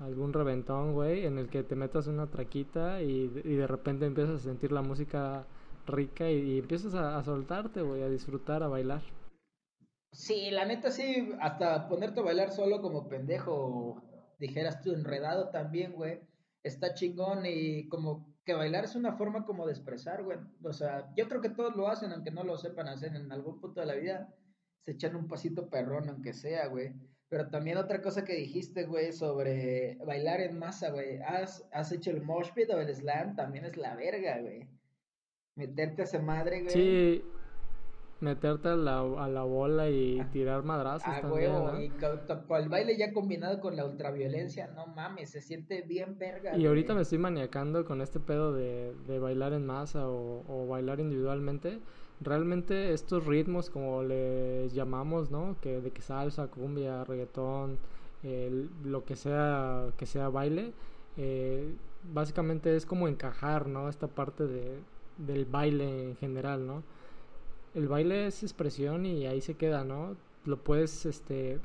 algún 0.00 0.32
reventón, 0.32 0.92
güey, 0.92 1.26
en 1.26 1.38
el 1.38 1.48
que 1.48 1.62
te 1.62 1.74
metas 1.74 2.06
una 2.06 2.28
traquita 2.28 3.02
y, 3.02 3.32
y 3.44 3.54
de 3.54 3.66
repente 3.66 4.06
empiezas 4.06 4.36
a 4.36 4.44
sentir 4.44 4.70
la 4.72 4.82
música 4.82 5.44
rica 5.86 6.30
y, 6.30 6.58
empiezas 6.58 6.94
a, 6.94 7.18
a 7.18 7.24
soltarte, 7.24 7.82
güey, 7.82 8.02
a 8.02 8.08
disfrutar, 8.08 8.62
a 8.62 8.68
bailar. 8.68 9.02
Sí, 10.12 10.50
la 10.50 10.64
neta 10.64 10.90
sí, 10.90 11.32
hasta 11.40 11.88
ponerte 11.88 12.20
a 12.20 12.24
bailar 12.24 12.52
solo 12.52 12.80
como 12.80 13.08
pendejo, 13.08 14.02
dijeras 14.38 14.80
tú 14.80 14.92
enredado 14.92 15.50
también, 15.50 15.92
güey, 15.92 16.20
está 16.62 16.94
chingón 16.94 17.44
y 17.44 17.88
como 17.88 18.34
que 18.44 18.54
bailar 18.54 18.84
es 18.84 18.94
una 18.94 19.16
forma 19.16 19.44
como 19.44 19.66
de 19.66 19.72
expresar, 19.72 20.22
güey. 20.22 20.38
O 20.62 20.72
sea, 20.72 21.12
yo 21.14 21.28
creo 21.28 21.40
que 21.40 21.50
todos 21.50 21.76
lo 21.76 21.88
hacen, 21.88 22.12
aunque 22.12 22.30
no 22.30 22.44
lo 22.44 22.56
sepan 22.56 22.88
hacer 22.88 23.14
en 23.14 23.30
algún 23.30 23.60
punto 23.60 23.80
de 23.80 23.86
la 23.86 23.94
vida, 23.94 24.34
se 24.84 24.92
echan 24.92 25.16
un 25.16 25.28
pasito 25.28 25.68
perrón, 25.68 26.08
aunque 26.08 26.32
sea, 26.32 26.68
güey. 26.68 26.94
Pero 27.28 27.50
también 27.50 27.76
otra 27.76 28.00
cosa 28.00 28.24
que 28.24 28.34
dijiste, 28.34 28.84
güey, 28.84 29.12
sobre 29.12 29.96
bailar 30.06 30.40
en 30.40 30.58
masa, 30.58 30.90
güey. 30.90 31.18
¿Has, 31.18 31.66
has 31.72 31.92
hecho 31.92 32.10
el 32.10 32.22
mosh 32.22 32.50
pit 32.52 32.70
o 32.70 32.80
el 32.80 32.94
slam? 32.94 33.36
También 33.36 33.66
es 33.66 33.76
la 33.76 33.94
verga, 33.94 34.40
güey. 34.40 34.66
Meterte 35.54 36.02
a 36.02 36.04
esa 36.04 36.20
madre, 36.20 36.62
güey. 36.62 36.72
Sí, 36.72 37.24
meterte 38.20 38.68
a 38.68 38.76
la, 38.76 39.00
a 39.00 39.28
la 39.28 39.42
bola 39.44 39.88
y 39.88 40.18
ah, 40.18 40.28
tirar 40.32 40.64
madrazos 40.64 41.08
ah, 41.08 41.20
también, 41.20 41.52
¿no? 41.52 41.80
Y 41.80 41.90
con, 41.90 42.20
el 42.56 42.68
baile 42.68 42.96
ya 42.96 43.12
combinado 43.12 43.60
con 43.60 43.76
la 43.76 43.84
ultraviolencia, 43.84 44.68
no 44.74 44.86
mames, 44.88 45.30
se 45.30 45.40
siente 45.40 45.82
bien 45.82 46.18
verga. 46.18 46.56
Y 46.56 46.66
ahorita 46.66 46.94
me 46.94 47.02
estoy 47.02 47.18
maniacando 47.18 47.84
con 47.84 48.00
este 48.00 48.20
pedo 48.20 48.52
de, 48.52 48.94
de 49.06 49.18
bailar 49.18 49.52
en 49.52 49.66
masa 49.66 50.08
o, 50.08 50.44
o 50.48 50.66
bailar 50.66 51.00
individualmente 51.00 51.80
realmente 52.20 52.92
estos 52.92 53.26
ritmos 53.26 53.70
como 53.70 54.02
les 54.02 54.74
llamamos, 54.74 55.30
¿no? 55.30 55.56
Que 55.60 55.80
de 55.80 55.90
que 55.90 56.02
salsa, 56.02 56.48
cumbia, 56.48 57.04
reggaetón, 57.04 57.78
lo 58.84 59.04
que 59.04 59.16
sea 59.16 59.92
que 59.96 60.06
sea 60.06 60.28
baile, 60.28 60.72
eh, 61.16 61.72
básicamente 62.12 62.74
es 62.76 62.86
como 62.86 63.08
encajar, 63.08 63.68
¿no? 63.68 63.88
Esta 63.88 64.08
parte 64.08 64.46
de, 64.46 64.78
del 65.18 65.44
baile 65.44 66.10
en 66.10 66.16
general, 66.16 66.66
¿no? 66.66 66.82
El 67.74 67.88
baile 67.88 68.26
es 68.26 68.42
expresión 68.42 69.06
y 69.06 69.26
ahí 69.26 69.40
se 69.40 69.54
queda, 69.54 69.84
¿no? 69.84 70.16
Lo 70.44 70.62
puedes, 70.62 71.06
este, 71.06 71.60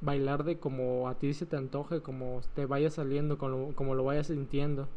bailar 0.00 0.44
de 0.44 0.58
como 0.58 1.08
a 1.08 1.18
ti 1.18 1.34
se 1.34 1.46
te 1.46 1.56
antoje, 1.56 2.00
como 2.00 2.40
te 2.54 2.66
vaya 2.66 2.90
saliendo, 2.90 3.38
como, 3.38 3.74
como 3.74 3.94
lo 3.94 4.04
vayas 4.04 4.28
sintiendo, 4.28 4.88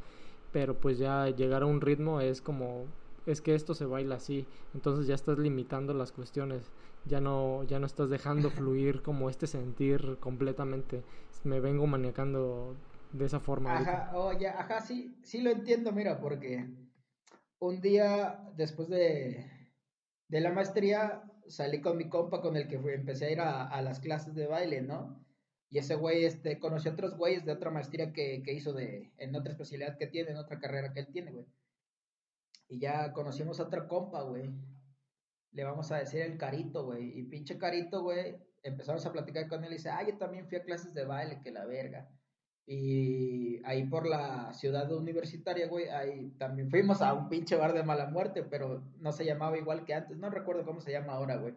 pero 0.52 0.76
pues 0.76 0.98
ya 0.98 1.28
llegar 1.30 1.63
a 1.63 1.65
un 1.65 1.82
ritmo 1.82 2.22
es 2.22 2.41
como 2.41 2.86
es 3.28 3.39
que 3.41 3.54
esto 3.54 3.76
se 3.76 3.86
baila 3.86 4.15
así, 4.15 4.48
entonces 4.74 5.06
ya 5.06 5.13
estás 5.13 5.38
limitando 5.38 5.94
las 5.94 6.12
cuestiones, 6.12 6.72
ya 7.06 7.22
no, 7.22 7.63
ya 7.65 7.80
no 7.80 7.86
estás 7.86 8.10
dejando 8.10 8.50
fluir 8.50 9.02
como 9.02 9.30
este 9.30 9.48
sentir 9.48 10.17
completamente, 10.20 11.04
me 11.44 11.60
vengo 11.60 11.86
maniacando 11.86 12.76
de 13.13 13.26
esa 13.26 13.39
forma. 13.39 13.78
Ajá, 13.78 14.12
oye, 14.15 14.48
ajá, 14.48 14.82
sí, 14.82 15.15
sí 15.24 15.41
lo 15.41 15.52
entiendo, 15.52 15.91
mira, 15.91 16.20
porque 16.20 16.67
un 17.60 17.80
día 17.80 18.39
después 18.56 18.89
de, 18.89 19.61
de 20.32 20.39
la 20.39 20.52
maestría 20.52 21.24
salí 21.48 21.82
con 21.82 21.98
mi 21.98 22.08
compa 22.08 22.41
con 22.41 22.56
el 22.56 22.70
que 22.70 22.76
empecé 22.76 23.26
a 23.26 23.32
ir 23.32 23.41
a, 23.41 23.82
las 23.82 24.00
clases 24.00 24.34
de 24.34 24.48
baile, 24.48 24.82
¿no? 24.82 25.22
Y 25.70 25.78
ese 25.78 25.96
güey, 25.96 26.24
este, 26.24 26.58
conocí 26.58 26.88
a 26.88 26.94
otros 26.94 27.17
güeyes 27.17 27.44
de 27.46 27.52
otra 27.52 27.70
maestría 27.70 28.13
que, 28.13 28.41
que 28.41 28.54
hizo 28.54 28.72
de, 28.72 29.12
en 29.17 29.36
otra 29.36 29.52
especialidad 29.52 29.98
que 29.98 30.08
tiene, 30.08 30.32
en 30.32 30.38
otra 30.38 30.60
carrera 30.60 30.94
que 30.94 31.02
él 31.02 31.08
tiene, 31.12 31.32
güey. 31.32 31.46
Y 32.70 32.80
ya 32.80 33.12
conocimos 33.12 33.60
a 33.60 33.63
otra 33.63 33.89
compa, 33.89 34.22
güey. 34.22 34.50
Le 35.52 35.65
vamos 35.65 35.91
a 35.91 35.98
decir 35.98 36.22
el 36.22 36.38
Carito, 36.38 36.86
güey. 36.86 37.20
Y 37.20 37.24
pinche 37.24 37.58
Carito, 37.58 38.02
güey, 38.02 38.38
empezamos 38.63 39.06
a 39.06 39.12
platicar 39.12 39.50
con 39.50 39.65
él 39.65 39.72
y 39.72 39.76
dice, 39.76 39.89
ah, 39.89 40.08
yo 40.08 40.17
también 40.17 40.48
fui 40.48 40.58
a 40.58 40.63
clases 40.63 40.94
de 40.94 41.04
baile, 41.04 41.41
que 41.44 41.52
la 41.52 41.65
verga. 41.65 42.10
Y 42.74 43.62
ahí 43.66 43.86
por 43.86 44.08
la 44.08 44.54
ciudad 44.54 44.92
universitaria, 44.92 45.68
güey, 45.68 45.90
ahí 45.90 46.30
también 46.38 46.70
fuimos 46.70 47.02
a 47.02 47.14
un 47.14 47.28
pinche 47.28 47.56
bar 47.56 47.74
de 47.74 47.84
mala 47.84 48.08
muerte, 48.08 48.44
pero 48.44 48.82
no 49.00 49.12
se 49.12 49.26
llamaba 49.26 49.58
igual 49.58 49.84
que 49.84 49.94
antes. 49.94 50.18
No 50.18 50.30
recuerdo 50.30 50.64
cómo 50.64 50.80
se 50.80 50.92
llama 50.92 51.14
ahora, 51.14 51.36
güey. 51.38 51.56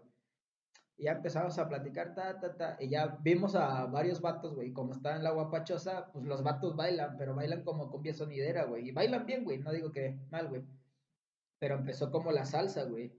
Y 0.96 1.05
ya 1.05 1.12
empezamos 1.12 1.59
a 1.59 1.68
platicar, 1.68 2.14
ta, 2.14 2.40
ta, 2.40 2.57
ta, 2.57 2.77
y 2.81 2.88
ya 2.88 3.18
vimos 3.20 3.55
a 3.57 3.87
varios 3.87 4.20
vatos, 4.20 4.55
güey, 4.55 4.72
como 4.72 4.92
está 4.92 5.16
en 5.16 5.24
la 5.24 5.33
guapachosa, 5.33 6.11
pues 6.12 6.24
los 6.24 6.42
vatos 6.42 6.77
bailan, 6.77 7.16
pero 7.16 7.35
bailan 7.35 7.64
como 7.64 7.90
cumbia 7.90 8.14
sonidera, 8.14 8.64
güey, 8.64 8.88
y 8.88 8.92
bailan 8.92 9.27
bien, 9.27 9.44
güey, 9.44 9.59
no 9.59 9.72
digo 9.72 9.90
que 9.90 10.16
mal, 10.31 10.48
güey 10.48 10.62
pero 11.64 11.77
empezó 11.77 12.11
como 12.11 12.31
la 12.31 12.44
salsa, 12.44 12.85
güey. 12.85 13.11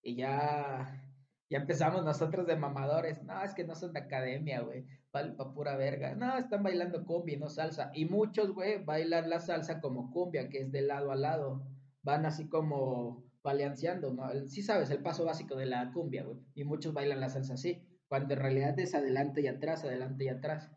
Y 0.00 0.14
ya, 0.14 1.04
ya 1.48 1.58
empezamos 1.58 2.04
nosotros 2.04 2.46
de 2.46 2.54
mamadores. 2.54 3.20
No, 3.24 3.42
es 3.42 3.52
que 3.52 3.64
no 3.64 3.74
son 3.74 3.92
de 3.92 3.98
academia, 3.98 4.60
güey. 4.60 4.86
Pa, 5.10 5.36
pa 5.36 5.52
pura 5.52 5.76
verga. 5.76 6.14
No, 6.14 6.36
están 6.38 6.62
bailando 6.62 7.04
cumbia, 7.04 7.38
no 7.38 7.48
salsa. 7.48 7.90
Y 7.94 8.04
muchos, 8.04 8.52
güey, 8.52 8.84
bailan 8.84 9.28
la 9.28 9.40
salsa 9.40 9.80
como 9.80 10.10
cumbia, 10.10 10.48
que 10.48 10.60
es 10.60 10.72
de 10.72 10.82
lado 10.82 11.10
a 11.10 11.16
lado. 11.16 11.62
Van 12.02 12.26
así 12.26 12.48
como 12.48 13.24
balanceando, 13.42 14.12
¿no? 14.12 14.28
Sí 14.46 14.62
sabes, 14.62 14.90
el 14.90 15.02
paso 15.02 15.24
básico 15.24 15.56
de 15.56 15.66
la 15.66 15.92
cumbia, 15.92 16.24
güey. 16.24 16.38
Y 16.54 16.64
muchos 16.64 16.94
bailan 16.94 17.20
la 17.20 17.28
salsa 17.28 17.54
así. 17.54 17.82
Cuando 18.08 18.34
en 18.34 18.40
realidad 18.40 18.78
es 18.78 18.94
adelante 18.94 19.40
y 19.40 19.46
atrás, 19.46 19.84
adelante 19.84 20.24
y 20.24 20.28
atrás. 20.28 20.70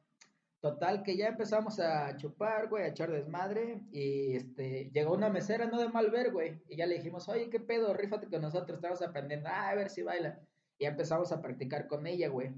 Total, 0.61 1.03
que 1.03 1.17
ya 1.17 1.27
empezamos 1.27 1.79
a 1.81 2.15
chupar, 2.15 2.69
güey, 2.69 2.83
a 2.83 2.87
echar 2.87 3.11
desmadre. 3.11 3.81
Y 3.91 4.35
este, 4.37 4.89
llegó 4.93 5.13
una 5.13 5.29
mesera, 5.29 5.65
no 5.65 5.77
de 5.79 5.89
mal 5.89 6.09
ver, 6.09 6.31
güey. 6.31 6.61
Y 6.69 6.77
ya 6.77 6.85
le 6.85 6.95
dijimos, 6.95 7.27
oye, 7.27 7.49
¿qué 7.49 7.59
pedo? 7.59 7.93
Rífate 7.93 8.27
con 8.27 8.41
nosotros, 8.41 8.77
estamos 8.77 9.01
aprendiendo. 9.01 9.49
Ah, 9.49 9.69
a 9.69 9.75
ver 9.75 9.89
si 9.89 10.03
baila. 10.03 10.39
Y 10.77 10.85
empezamos 10.85 11.31
a 11.31 11.41
practicar 11.41 11.87
con 11.87 12.07
ella, 12.07 12.29
güey. 12.29 12.53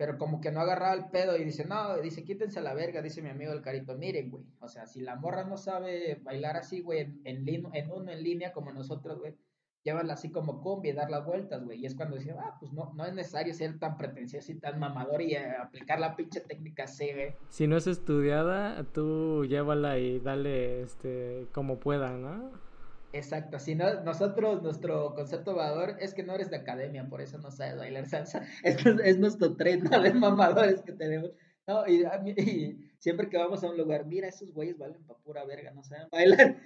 Pero 0.00 0.16
como 0.16 0.40
que 0.40 0.50
no 0.50 0.60
agarraba 0.60 0.94
el 0.94 1.10
pedo 1.10 1.36
y 1.36 1.44
dice, 1.44 1.66
no, 1.66 1.98
dice, 1.98 2.24
quítense 2.24 2.62
la 2.62 2.72
verga, 2.72 3.02
dice 3.02 3.20
mi 3.20 3.28
amigo 3.28 3.52
el 3.52 3.60
carito. 3.60 3.98
Miren, 3.98 4.30
güey. 4.30 4.46
O 4.58 4.66
sea, 4.66 4.86
si 4.86 5.02
la 5.02 5.16
morra 5.16 5.44
no 5.44 5.58
sabe 5.58 6.18
bailar 6.22 6.56
así, 6.56 6.80
güey, 6.80 7.00
en, 7.00 7.20
en, 7.24 7.46
en 7.46 7.92
uno 7.92 8.10
en 8.10 8.22
línea 8.22 8.50
como 8.54 8.72
nosotros, 8.72 9.18
güey 9.18 9.36
llévala 9.82 10.14
así 10.14 10.30
como 10.30 10.62
combi, 10.62 10.92
dar 10.92 11.10
las 11.10 11.26
vueltas, 11.26 11.62
güey. 11.64 11.80
Y 11.80 11.86
es 11.86 11.94
cuando 11.94 12.16
decía, 12.16 12.34
ah, 12.38 12.56
pues 12.58 12.72
no, 12.72 12.94
no 12.94 13.04
es 13.04 13.12
necesario 13.12 13.52
ser 13.52 13.78
tan 13.78 13.98
pretencioso 13.98 14.52
y 14.52 14.58
tan 14.58 14.78
mamador 14.78 15.20
y 15.20 15.34
eh, 15.34 15.56
aplicar 15.60 16.00
la 16.00 16.16
pinche 16.16 16.40
técnica 16.40 16.86
C, 16.86 17.12
güey. 17.14 17.34
Si 17.50 17.66
no 17.66 17.76
es 17.76 17.86
estudiada, 17.86 18.82
tú 18.92 19.44
llévala 19.44 19.98
y 19.98 20.18
dale 20.20 20.82
este 20.82 21.46
como 21.52 21.78
pueda, 21.78 22.16
¿no? 22.16 22.69
Exacto, 23.12 23.58
si 23.58 23.74
no, 23.74 24.02
nosotros, 24.04 24.62
nuestro 24.62 25.14
concepto 25.14 25.56
mamador 25.56 25.96
es 25.98 26.14
que 26.14 26.22
no 26.22 26.34
eres 26.34 26.50
de 26.50 26.56
academia, 26.56 27.08
por 27.08 27.20
eso 27.20 27.38
no 27.38 27.50
sabes 27.50 27.76
bailar 27.76 28.06
salsa. 28.06 28.46
Es, 28.62 28.84
es 28.86 29.18
nuestro 29.18 29.56
tren 29.56 29.84
de 29.84 30.14
mamadores 30.14 30.82
que 30.82 30.92
tenemos. 30.92 31.32
No, 31.66 31.86
y, 31.86 32.04
y, 32.40 32.78
siempre 32.98 33.28
que 33.28 33.36
vamos 33.36 33.62
a 33.64 33.70
un 33.70 33.76
lugar, 33.76 34.06
mira, 34.06 34.28
esos 34.28 34.52
güeyes 34.52 34.78
valen 34.78 35.02
pa' 35.04 35.16
pura 35.18 35.44
verga, 35.44 35.72
no 35.72 35.82
saben 35.82 36.08
bailar. 36.10 36.56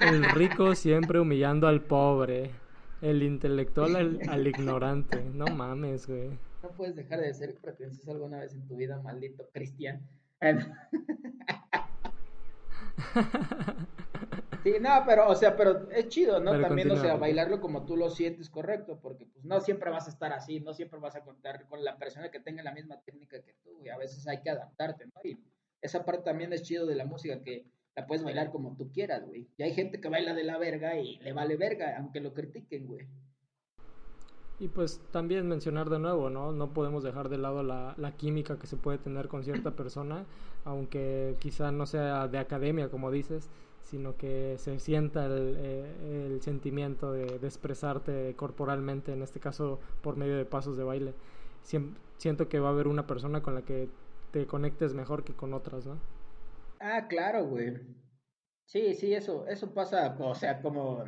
El 0.00 0.24
rico 0.34 0.74
siempre 0.74 1.20
humillando 1.20 1.66
al 1.66 1.82
pobre, 1.82 2.50
el 3.02 3.22
intelectual 3.22 4.20
al, 4.28 4.46
ignorante. 4.46 5.22
No 5.32 5.46
mames, 5.46 6.06
güey. 6.06 6.30
No 6.62 6.70
puedes 6.76 6.96
dejar 6.96 7.20
de 7.20 7.32
ser 7.34 7.54
pretencioso 7.56 8.10
alguna 8.10 8.40
vez 8.40 8.54
en 8.54 8.66
tu 8.66 8.76
vida, 8.76 9.00
maldito 9.02 9.48
cristian. 9.52 10.00
Sí, 14.62 14.74
no, 14.80 14.90
pero, 15.06 15.28
o 15.28 15.34
sea, 15.34 15.56
pero 15.56 15.88
es 15.90 16.08
chido, 16.08 16.40
¿no? 16.40 16.60
También, 16.60 16.90
o 16.90 16.96
sea, 16.96 17.16
bailarlo 17.16 17.60
como 17.60 17.84
tú 17.84 17.96
lo 17.96 18.10
sientes 18.10 18.50
correcto, 18.50 18.98
porque 19.00 19.26
pues 19.26 19.44
no 19.44 19.60
siempre 19.60 19.90
vas 19.90 20.06
a 20.06 20.10
estar 20.10 20.32
así, 20.32 20.60
no 20.60 20.74
siempre 20.74 20.98
vas 20.98 21.16
a 21.16 21.22
contar 21.22 21.66
con 21.66 21.84
la 21.84 21.96
persona 21.96 22.30
que 22.30 22.40
tenga 22.40 22.62
la 22.62 22.72
misma 22.72 23.00
técnica 23.02 23.40
que 23.42 23.54
tú, 23.62 23.70
y 23.84 23.88
a 23.88 23.96
veces 23.96 24.26
hay 24.26 24.40
que 24.40 24.50
adaptarte, 24.50 25.06
¿no? 25.06 25.20
Y 25.22 25.38
esa 25.80 26.04
parte 26.04 26.24
también 26.24 26.52
es 26.52 26.62
chido 26.62 26.86
de 26.86 26.96
la 26.96 27.04
música, 27.04 27.42
que 27.42 27.66
la 27.94 28.06
puedes 28.06 28.24
bailar 28.24 28.50
como 28.50 28.76
tú 28.76 28.90
quieras, 28.92 29.26
güey. 29.26 29.48
Y 29.56 29.62
hay 29.62 29.74
gente 29.74 30.00
que 30.00 30.08
baila 30.08 30.34
de 30.34 30.44
la 30.44 30.58
verga 30.58 30.98
y 30.98 31.18
le 31.18 31.32
vale 31.32 31.56
verga, 31.56 31.96
aunque 31.98 32.20
lo 32.20 32.34
critiquen, 32.34 32.86
güey. 32.86 33.06
Y 34.60 34.68
pues 34.68 35.00
también 35.12 35.46
mencionar 35.46 35.88
de 35.88 36.00
nuevo, 36.00 36.30
¿no? 36.30 36.50
No 36.50 36.72
podemos 36.72 37.04
dejar 37.04 37.28
de 37.28 37.38
lado 37.38 37.62
la, 37.62 37.94
la, 37.96 38.16
química 38.16 38.58
que 38.58 38.66
se 38.66 38.76
puede 38.76 38.98
tener 38.98 39.28
con 39.28 39.44
cierta 39.44 39.76
persona, 39.76 40.26
aunque 40.64 41.36
quizá 41.38 41.70
no 41.70 41.86
sea 41.86 42.26
de 42.26 42.38
academia, 42.38 42.88
como 42.88 43.12
dices, 43.12 43.48
sino 43.88 44.16
que 44.16 44.56
se 44.58 44.78
sienta 44.80 45.26
el, 45.26 45.56
eh, 45.58 46.38
sentimiento 46.42 47.12
de, 47.12 47.38
de, 47.38 47.46
expresarte 47.46 48.34
corporalmente, 48.36 49.12
en 49.12 49.22
este 49.22 49.40
caso 49.40 49.80
por 50.02 50.16
medio 50.16 50.36
de 50.36 50.44
pasos 50.44 50.76
de 50.76 50.84
baile. 50.84 51.14
siento 52.18 52.48
que 52.48 52.60
va 52.60 52.68
a 52.68 52.72
haber 52.72 52.86
una 52.86 53.06
persona 53.06 53.42
con 53.42 53.54
la 53.54 53.62
que 53.62 53.88
te 54.30 54.46
conectes 54.46 54.92
mejor 54.92 55.24
que 55.24 55.32
con 55.32 55.54
otras, 55.54 55.86
¿no? 55.86 55.98
Ah, 56.80 57.08
claro, 57.08 57.46
güey. 57.46 57.78
Sí, 58.66 58.94
sí, 58.94 59.14
eso, 59.14 59.46
eso 59.48 59.72
pasa, 59.72 60.14
o 60.18 60.34
sea, 60.34 60.60
como 60.60 61.04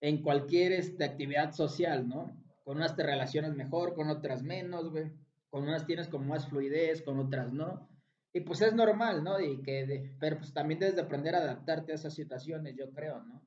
en 0.00 0.22
cualquier 0.22 0.72
este, 0.72 1.04
actividad 1.04 1.52
social, 1.52 2.08
¿no? 2.08 2.36
Con 2.62 2.76
unas 2.76 2.94
te 2.94 3.02
relacionas 3.02 3.56
mejor, 3.56 3.94
con 3.94 4.08
otras 4.08 4.44
menos, 4.44 4.90
güey. 4.90 5.10
Con 5.50 5.64
unas 5.64 5.84
tienes 5.84 6.08
como 6.08 6.26
más 6.26 6.48
fluidez, 6.48 7.02
con 7.02 7.18
otras 7.18 7.52
no. 7.52 7.88
Y 8.34 8.40
pues 8.40 8.62
es 8.62 8.74
normal, 8.74 9.22
¿no? 9.24 9.40
Y 9.40 9.62
que 9.62 10.16
pero 10.18 10.38
pues 10.38 10.52
también 10.54 10.80
debes 10.80 10.96
de 10.96 11.02
aprender 11.02 11.34
a 11.34 11.38
adaptarte 11.38 11.92
a 11.92 11.96
esas 11.96 12.14
situaciones, 12.14 12.76
yo 12.76 12.90
creo, 12.92 13.22
¿no? 13.22 13.42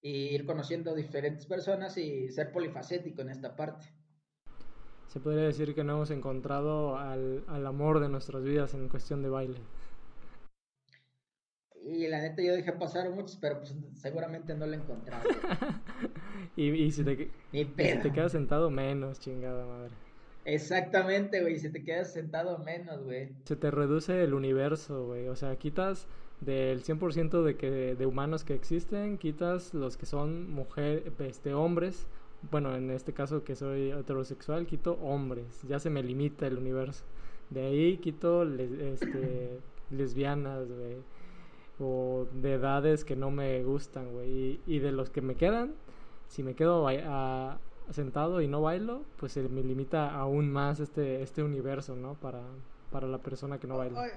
Y 0.00 0.34
ir 0.34 0.46
conociendo 0.46 0.94
diferentes 0.94 1.46
personas 1.46 1.98
y 1.98 2.30
ser 2.30 2.50
polifacético 2.52 3.22
en 3.22 3.30
esta 3.30 3.54
parte. 3.56 3.86
se 5.08 5.20
podría 5.20 5.44
decir 5.44 5.74
que 5.74 5.84
no 5.84 5.94
hemos 5.94 6.10
encontrado 6.10 6.96
al, 6.96 7.44
al 7.48 7.66
amor 7.66 8.00
de 8.00 8.08
nuestras 8.08 8.42
vidas 8.44 8.74
en 8.74 8.88
cuestión 8.88 9.22
de 9.22 9.30
baile. 9.30 9.60
Y 11.82 12.08
la 12.08 12.20
neta 12.20 12.42
yo 12.42 12.52
dejé 12.54 12.72
pasar 12.72 13.10
muchos, 13.10 13.36
pero 13.36 13.60
pues 13.60 13.74
seguramente 13.94 14.54
no 14.56 14.66
lo 14.66 14.76
y, 16.56 16.70
y, 16.70 16.90
si 16.90 17.04
te, 17.04 17.30
y 17.52 17.64
si 17.64 17.98
te 17.98 18.12
quedas 18.12 18.32
sentado, 18.32 18.70
menos, 18.70 19.20
chingada 19.20 19.64
madre. 19.66 19.94
Exactamente, 20.46 21.42
güey, 21.42 21.58
si 21.58 21.70
te 21.70 21.84
quedas 21.84 22.12
sentado, 22.12 22.58
menos, 22.58 23.04
güey. 23.04 23.28
Se 23.44 23.56
te 23.56 23.70
reduce 23.70 24.22
el 24.22 24.32
universo, 24.32 25.06
güey. 25.06 25.28
O 25.28 25.36
sea, 25.36 25.56
quitas 25.56 26.06
del 26.40 26.82
100% 26.82 27.42
de, 27.42 27.56
que, 27.56 27.94
de 27.94 28.06
humanos 28.06 28.44
que 28.44 28.54
existen, 28.54 29.18
quitas 29.18 29.74
los 29.74 29.96
que 29.96 30.06
son 30.06 30.50
mujeres, 30.50 31.02
este, 31.18 31.52
hombres. 31.52 32.06
Bueno, 32.50 32.74
en 32.76 32.90
este 32.90 33.12
caso 33.12 33.44
que 33.44 33.56
soy 33.56 33.90
heterosexual, 33.90 34.66
quito 34.66 34.94
hombres. 35.02 35.62
Ya 35.68 35.80
se 35.80 35.90
me 35.90 36.02
limita 36.02 36.46
el 36.46 36.58
universo. 36.58 37.04
De 37.50 37.66
ahí 37.66 37.98
quito 37.98 38.44
este, 38.44 39.58
lesbianas, 39.90 40.68
güey 40.68 40.96
o 41.78 42.26
de 42.32 42.54
edades 42.54 43.04
que 43.04 43.16
no 43.16 43.30
me 43.30 43.62
gustan, 43.64 44.10
güey. 44.12 44.60
Y, 44.66 44.78
de 44.78 44.92
los 44.92 45.10
que 45.10 45.20
me 45.20 45.34
quedan, 45.34 45.74
si 46.28 46.42
me 46.42 46.54
quedo 46.54 46.86
a, 46.88 47.58
sentado 47.90 48.40
y 48.40 48.48
no 48.48 48.62
bailo, 48.62 49.04
pues 49.18 49.32
se 49.32 49.48
me 49.48 49.62
limita 49.62 50.14
aún 50.14 50.50
más 50.50 50.80
este, 50.80 51.22
este 51.22 51.42
universo, 51.42 51.96
¿no? 51.96 52.14
Para, 52.14 52.42
para 52.90 53.06
la 53.06 53.18
persona 53.18 53.58
que 53.58 53.66
no 53.66 53.76
baila. 53.76 54.08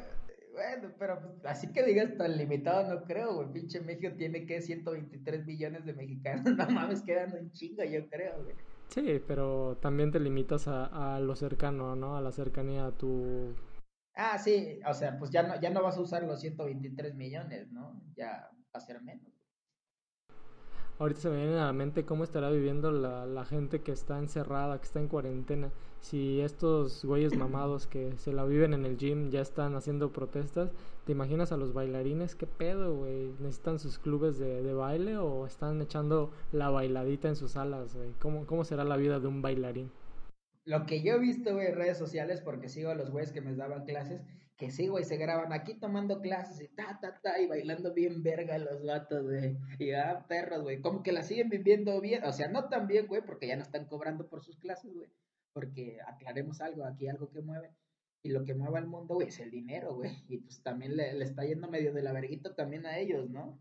Bueno, 0.54 0.94
pero 1.00 1.22
pues, 1.22 1.46
así 1.46 1.72
que 1.72 1.84
digas 1.84 2.18
tan 2.18 2.38
limitado 2.38 2.94
no 2.94 3.06
creo, 3.06 3.36
güey. 3.36 3.54
Pinche 3.54 3.80
México 3.80 4.14
tiene 4.18 4.46
que 4.46 4.62
123 4.62 5.46
millones 5.46 5.86
de 5.86 5.94
mexicanos. 5.94 6.44
No 6.58 6.70
mames, 6.70 7.02
quedan 7.02 7.34
un 7.34 7.52
chingo, 7.52 7.84
yo 7.84 8.10
creo, 8.10 8.44
güey. 8.44 8.56
Sí, 8.90 9.22
pero 9.26 9.78
también 9.82 10.12
te 10.12 10.20
limitas 10.20 10.68
a, 10.68 11.16
a 11.16 11.20
lo 11.20 11.36
cercano, 11.36 11.96
¿no? 11.96 12.18
A 12.18 12.22
la 12.22 12.32
cercanía 12.32 12.88
a 12.88 12.92
tu 12.92 13.54
Ah, 14.22 14.38
sí, 14.38 14.82
o 14.86 14.94
sea, 14.94 15.18
pues 15.18 15.32
ya 15.32 15.44
no, 15.44 15.58
ya 15.62 15.70
no 15.70 15.82
vas 15.82 15.96
a 15.96 16.02
usar 16.02 16.24
los 16.24 16.42
123 16.42 17.16
millones, 17.16 17.72
¿no? 17.72 18.02
Ya 18.18 18.50
va 18.52 18.78
a 18.78 18.80
ser 18.82 19.02
menos. 19.02 19.32
Ahorita 21.00 21.22
se 21.22 21.30
me 21.30 21.38
viene 21.38 21.58
a 21.58 21.68
la 21.68 21.74
mente 21.74 22.04
cómo 22.04 22.26
estará 22.26 22.50
viviendo 22.50 22.92
la, 22.92 23.26
la 23.26 23.46
gente 23.46 23.80
que 23.80 23.94
está 23.94 24.20
encerrada, 24.20 24.78
que 24.80 24.84
está 24.84 25.00
en 25.00 25.08
cuarentena. 25.08 25.72
Si 26.02 26.42
estos 26.42 27.06
güeyes 27.06 27.34
mamados 27.38 27.88
que 27.88 28.18
se 28.18 28.34
la 28.34 28.44
viven 28.44 28.74
en 28.74 28.86
el 28.86 28.98
gym 28.98 29.30
ya 29.30 29.40
están 29.40 29.76
haciendo 29.76 30.12
protestas, 30.12 30.72
¿te 31.06 31.14
imaginas 31.14 31.54
a 31.54 31.58
los 31.58 31.72
bailarines? 31.72 32.36
¿Qué 32.36 32.48
pedo, 32.48 32.98
güey? 32.98 33.32
¿Necesitan 33.40 33.80
sus 33.80 33.98
clubes 33.98 34.38
de, 34.40 34.62
de 34.62 34.74
baile 34.74 35.18
o 35.18 35.46
están 35.46 35.82
echando 35.82 36.32
la 36.52 36.70
bailadita 36.70 37.30
en 37.30 37.38
sus 37.38 37.52
salas, 37.52 37.96
güey? 37.96 38.12
¿Cómo, 38.20 38.46
¿Cómo 38.46 38.66
será 38.66 38.84
la 38.84 38.98
vida 38.98 39.22
de 39.22 39.28
un 39.28 39.42
bailarín? 39.42 39.90
Lo 40.66 40.86
que 40.86 41.02
yo 41.02 41.14
he 41.14 41.20
visto, 41.20 41.54
güey, 41.54 41.68
en 41.68 41.76
redes 41.76 41.98
sociales, 41.98 42.42
porque 42.42 42.68
sigo 42.68 42.92
a 42.92 42.96
los 42.96 43.10
güeyes 43.10 43.32
que 43.32 43.40
me 43.40 43.56
daban 43.56 43.86
clases, 43.86 44.22
que 44.60 44.72
sí, 44.72 44.90
güey, 44.90 45.06
se 45.06 45.16
graban 45.16 45.54
aquí 45.54 45.74
tomando 45.76 46.20
clases 46.20 46.60
y 46.60 46.68
ta, 46.68 47.00
ta, 47.02 47.18
ta, 47.22 47.40
y 47.40 47.48
bailando 47.48 47.94
bien 47.94 48.22
verga 48.22 48.58
los 48.58 48.84
gatos, 48.84 49.24
güey. 49.24 49.58
Y 49.80 49.94
ah, 49.94 50.26
perros, 50.28 50.64
güey, 50.64 50.82
como 50.82 51.02
que 51.02 51.14
la 51.14 51.24
siguen 51.24 51.50
viviendo 51.50 52.00
bien, 52.02 52.26
o 52.26 52.34
sea, 52.34 52.50
no 52.50 52.68
tan 52.68 52.86
bien, 52.86 53.08
güey, 53.08 53.22
porque 53.22 53.48
ya 53.48 53.56
no 53.56 53.64
están 53.64 53.86
cobrando 53.86 54.28
por 54.28 54.44
sus 54.44 54.58
clases, 54.58 54.94
güey. 54.94 55.10
Porque 55.54 56.00
aclaremos 56.06 56.60
algo, 56.60 56.84
aquí 56.84 57.08
algo 57.08 57.32
que 57.32 57.40
mueve. 57.40 57.74
Y 58.22 58.32
lo 58.32 58.44
que 58.44 58.54
mueve 58.54 58.80
al 58.80 58.88
mundo, 58.88 59.16
güey, 59.16 59.30
es 59.30 59.40
el 59.40 59.50
dinero, 59.50 59.96
güey. 59.96 60.12
Y 60.28 60.40
pues 60.40 60.62
también 60.62 60.98
le, 60.98 61.14
le 61.14 61.24
está 61.24 61.46
yendo 61.46 61.70
medio 61.70 61.94
de 61.94 62.04
la 62.04 62.12
verguita 62.12 62.54
también 62.54 62.86
a 62.86 63.00
ellos, 63.00 63.30
¿no? 63.30 63.58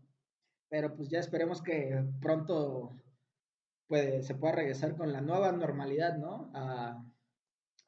Pero 0.67 0.97
pues 0.97 1.09
ya 1.09 1.19
esperemos 1.19 1.61
que 1.61 2.03
pronto 2.21 2.93
puede, 3.87 4.21
se 4.21 4.35
pueda 4.35 4.53
regresar 4.53 4.97
con 4.97 5.13
la 5.13 5.21
nueva 5.21 5.53
normalidad, 5.53 6.17
¿no? 6.17 6.51
A, 6.53 7.05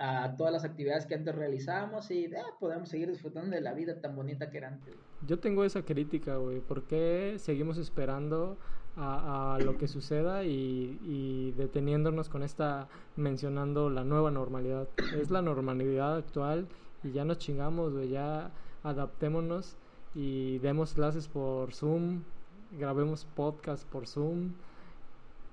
a 0.03 0.35
todas 0.35 0.51
las 0.51 0.63
actividades 0.63 1.05
que 1.05 1.13
antes 1.13 1.35
realizábamos 1.35 2.09
y 2.09 2.25
eh, 2.25 2.33
podemos 2.59 2.89
seguir 2.89 3.07
disfrutando 3.09 3.55
de 3.55 3.61
la 3.61 3.73
vida 3.73 4.01
tan 4.01 4.15
bonita 4.15 4.49
que 4.49 4.57
era 4.57 4.69
antes. 4.69 4.95
Yo 5.27 5.37
tengo 5.37 5.63
esa 5.63 5.83
crítica, 5.83 6.37
güey. 6.37 6.59
¿Por 6.59 6.83
qué 6.83 7.35
seguimos 7.37 7.77
esperando 7.77 8.57
a, 8.95 9.55
a 9.55 9.59
lo 9.59 9.77
que 9.77 9.87
suceda 9.87 10.43
y, 10.43 10.99
y, 11.03 11.51
deteniéndonos 11.51 12.29
con 12.29 12.41
esta, 12.41 12.87
mencionando 13.15 13.91
la 13.91 14.03
nueva 14.03 14.31
normalidad? 14.31 14.87
Es 15.19 15.29
la 15.29 15.43
normalidad 15.43 16.15
actual 16.15 16.67
y 17.03 17.11
ya 17.11 17.23
nos 17.23 17.37
chingamos, 17.37 17.93
güey. 17.93 18.09
Ya 18.09 18.49
adaptémonos 18.81 19.77
y 20.15 20.57
demos 20.59 20.95
clases 20.95 21.27
por 21.27 21.75
Zoom, 21.75 22.23
grabemos 22.71 23.25
podcast 23.35 23.87
por 23.87 24.07
Zoom 24.07 24.53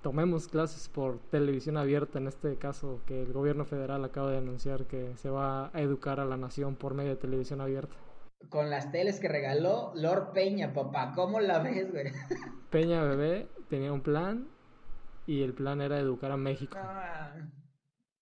tomemos 0.02 0.48
clases 0.48 0.88
por 0.88 1.18
televisión 1.30 1.76
abierta, 1.76 2.18
en 2.18 2.28
este 2.28 2.56
caso 2.56 3.00
que 3.06 3.22
el 3.22 3.32
gobierno 3.32 3.64
federal 3.64 4.04
acaba 4.04 4.30
de 4.30 4.38
anunciar 4.38 4.86
que 4.86 5.16
se 5.16 5.30
va 5.30 5.70
a 5.74 5.80
educar 5.80 6.20
a 6.20 6.24
la 6.24 6.36
nación 6.36 6.76
por 6.76 6.94
medio 6.94 7.10
de 7.10 7.16
televisión 7.16 7.60
abierta. 7.60 7.94
Con 8.50 8.70
las 8.70 8.92
teles 8.92 9.18
que 9.18 9.28
regaló 9.28 9.92
Lord 9.94 10.32
Peña, 10.32 10.72
papá, 10.72 11.12
¿cómo 11.14 11.40
la 11.40 11.58
ves, 11.58 11.90
güey? 11.90 12.12
Peña 12.70 13.02
bebé 13.02 13.48
tenía 13.68 13.92
un 13.92 14.00
plan 14.00 14.48
y 15.26 15.42
el 15.42 15.54
plan 15.54 15.80
era 15.80 15.98
educar 15.98 16.30
a 16.30 16.36
México. 16.36 16.76
Ah, 16.78 17.34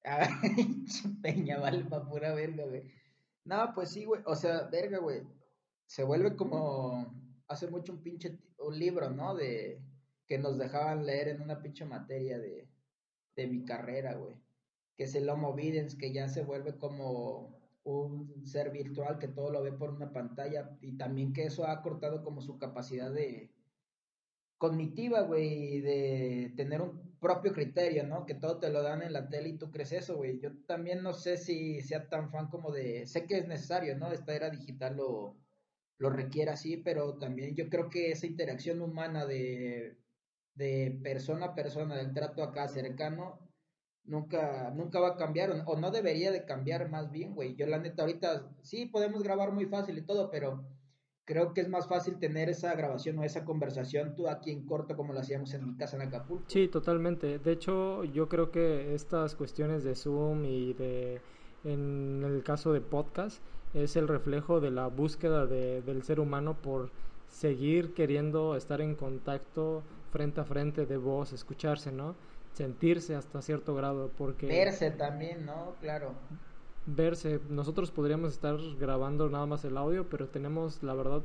Peña, 1.22 1.59
vale, 1.59 1.85
pa' 1.85 2.09
pura 2.09 2.35
verga, 2.35 2.64
güey. 2.64 2.91
No, 3.45 3.72
pues 3.74 3.91
sí, 3.91 4.05
güey, 4.05 4.22
o 4.24 4.35
sea, 4.35 4.68
verga, 4.70 4.99
güey. 4.99 5.22
Se 5.87 6.03
vuelve 6.03 6.35
como 6.35 7.07
hace 7.49 7.68
mucho 7.68 7.93
un 7.93 8.03
pinche, 8.03 8.39
un 8.59 8.79
libro, 8.79 9.11
¿no? 9.11 9.35
De 9.35 9.81
que 10.27 10.39
nos 10.39 10.59
dejaban 10.59 11.07
leer 11.07 11.29
en 11.29 11.43
una 11.43 11.62
pinche 11.62 11.85
materia 11.85 12.39
de, 12.39 12.68
de 13.37 13.47
mi 13.47 13.64
carrera, 13.64 14.14
güey. 14.14 14.37
Que 14.97 15.05
es 15.05 15.14
el 15.14 15.29
Homo 15.29 15.55
Videns, 15.55 15.95
que 15.95 16.12
ya 16.12 16.29
se 16.29 16.43
vuelve 16.43 16.79
como 16.79 17.57
un 17.85 18.45
ser 18.47 18.70
virtual 18.70 19.18
que 19.18 19.29
todo 19.29 19.51
lo 19.51 19.62
ve 19.62 19.72
por 19.72 19.91
una 19.91 20.12
pantalla 20.12 20.77
y 20.81 20.97
también 20.97 21.33
que 21.33 21.45
eso 21.45 21.66
ha 21.66 21.83
cortado 21.83 22.24
como 22.24 22.41
su 22.41 22.59
capacidad 22.59 23.12
de 23.12 23.53
cognitiva, 24.59 25.22
güey, 25.22 25.81
de 25.81 26.53
tener 26.57 26.81
un 26.81 27.16
propio 27.20 27.53
criterio, 27.53 28.05
¿no? 28.05 28.27
Que 28.27 28.35
todo 28.35 28.59
te 28.59 28.70
lo 28.70 28.83
dan 28.83 29.03
en 29.03 29.12
la 29.12 29.29
tele 29.29 29.51
y 29.51 29.59
tú 29.59 29.70
crees 29.70 29.93
eso, 29.93 30.16
güey. 30.16 30.41
Yo 30.41 30.51
también 30.66 31.03
no 31.03 31.12
sé 31.12 31.37
si 31.37 31.81
sea 31.83 32.09
tan 32.09 32.31
fan 32.31 32.49
como 32.49 32.72
de, 32.72 33.07
sé 33.07 33.27
que 33.27 33.39
es 33.39 33.47
necesario, 33.47 33.97
¿no? 33.97 34.12
Esta 34.12 34.35
era 34.35 34.51
digital 34.51 34.97
lo, 34.97 35.37
lo 35.99 36.11
requiere 36.11 36.51
así, 36.51 36.77
pero 36.79 37.18
también 37.18 37.55
yo 37.55 37.68
creo 37.68 37.89
que 37.91 38.11
esa 38.11 38.27
interacción 38.27 38.81
humana 38.81 39.27
de 39.27 39.99
de 40.57 40.98
persona 41.02 41.46
a 41.46 41.54
persona, 41.54 41.96
del 41.96 42.12
trato 42.12 42.42
acá 42.42 42.66
cercano, 42.68 43.38
nunca, 44.04 44.72
nunca 44.74 45.00
va 45.00 45.09
a 45.09 45.16
cambiar, 45.16 45.50
o, 45.66 45.76
no 45.76 45.90
debería 45.90 46.32
de 46.32 46.44
cambiar 46.44 46.88
más 46.88 47.11
bien, 47.11 47.34
güey. 47.34 47.54
Yo 47.54 47.66
la 47.66 47.78
neta 47.78 48.02
ahorita 48.02 48.50
sí 48.62 48.86
podemos 48.86 49.22
grabar 49.22 49.52
muy 49.52 49.66
fácil 49.66 49.98
y 49.98 50.02
todo, 50.02 50.30
pero 50.30 50.64
creo 51.24 51.52
que 51.52 51.61
es 51.61 51.68
más 51.68 51.88
fácil 51.88 52.18
tener 52.18 52.48
esa 52.48 52.74
grabación 52.74 53.18
o 53.18 53.24
esa 53.24 53.44
conversación 53.44 54.14
tú 54.14 54.28
aquí 54.28 54.52
en 54.52 54.64
corto 54.64 54.96
como 54.96 55.12
lo 55.12 55.20
hacíamos 55.20 55.52
en 55.54 55.66
mi 55.66 55.76
casa 55.76 55.96
en 55.96 56.02
Acapulco. 56.02 56.44
Sí, 56.48 56.68
totalmente. 56.68 57.38
De 57.38 57.52
hecho, 57.52 58.04
yo 58.04 58.28
creo 58.28 58.50
que 58.50 58.94
estas 58.94 59.34
cuestiones 59.34 59.84
de 59.84 59.94
Zoom 59.94 60.44
y 60.44 60.72
de, 60.74 61.20
en 61.64 62.22
el 62.24 62.42
caso 62.42 62.72
de 62.72 62.80
podcast, 62.80 63.42
es 63.74 63.96
el 63.96 64.09
reflejo 64.09 64.61
de 64.61 64.70
la 64.70 64.86
búsqueda 64.86 65.46
de, 65.46 65.82
del 65.82 66.02
ser 66.02 66.20
humano 66.20 66.57
por 66.62 66.90
seguir 67.28 67.92
queriendo 67.92 68.57
estar 68.57 68.80
en 68.80 68.94
contacto 68.94 69.82
frente 70.16 70.40
a 70.40 70.44
frente 70.44 70.86
de 70.86 70.96
voz, 70.96 71.34
escucharse, 71.34 71.92
¿no? 71.92 72.16
Sentirse 72.54 73.14
hasta 73.14 73.42
cierto 73.42 73.74
grado, 73.74 74.10
porque... 74.16 74.46
Verse 74.46 74.90
también, 74.92 75.44
¿no? 75.44 75.74
Claro. 75.82 76.14
Verse, 76.86 77.38
nosotros 77.50 77.90
podríamos 77.90 78.32
estar 78.32 78.56
grabando 78.80 79.28
nada 79.28 79.44
más 79.44 79.62
el 79.66 79.76
audio, 79.76 80.08
pero 80.08 80.28
tenemos, 80.28 80.82
la 80.82 80.94
verdad, 80.94 81.22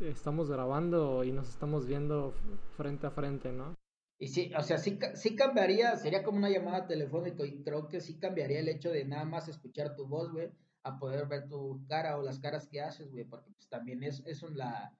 estamos 0.00 0.50
grabando 0.50 1.22
y 1.22 1.30
nos 1.30 1.48
estamos 1.48 1.86
viendo 1.86 2.34
frente 2.76 3.06
a 3.06 3.12
frente, 3.12 3.52
¿no? 3.52 3.76
Y 4.18 4.26
sí, 4.26 4.50
o 4.58 4.62
sea, 4.62 4.78
sí, 4.78 4.98
sí 5.14 5.36
cambiaría, 5.36 5.94
sería 5.94 6.24
como 6.24 6.38
una 6.38 6.50
llamada 6.50 6.88
telefónica 6.88 7.44
y 7.46 7.62
creo 7.62 7.86
que 7.86 8.00
sí 8.00 8.18
cambiaría 8.18 8.58
el 8.58 8.68
hecho 8.68 8.90
de 8.90 9.04
nada 9.04 9.24
más 9.24 9.46
escuchar 9.46 9.94
tu 9.94 10.08
voz, 10.08 10.32
güey, 10.32 10.50
a 10.82 10.98
poder 10.98 11.28
ver 11.28 11.48
tu 11.48 11.86
cara 11.86 12.18
o 12.18 12.22
las 12.22 12.40
caras 12.40 12.66
que 12.66 12.80
haces, 12.80 13.12
güey, 13.12 13.24
porque 13.24 13.52
pues 13.52 13.68
también 13.68 14.02
es, 14.02 14.24
es 14.26 14.42
la, 14.50 14.92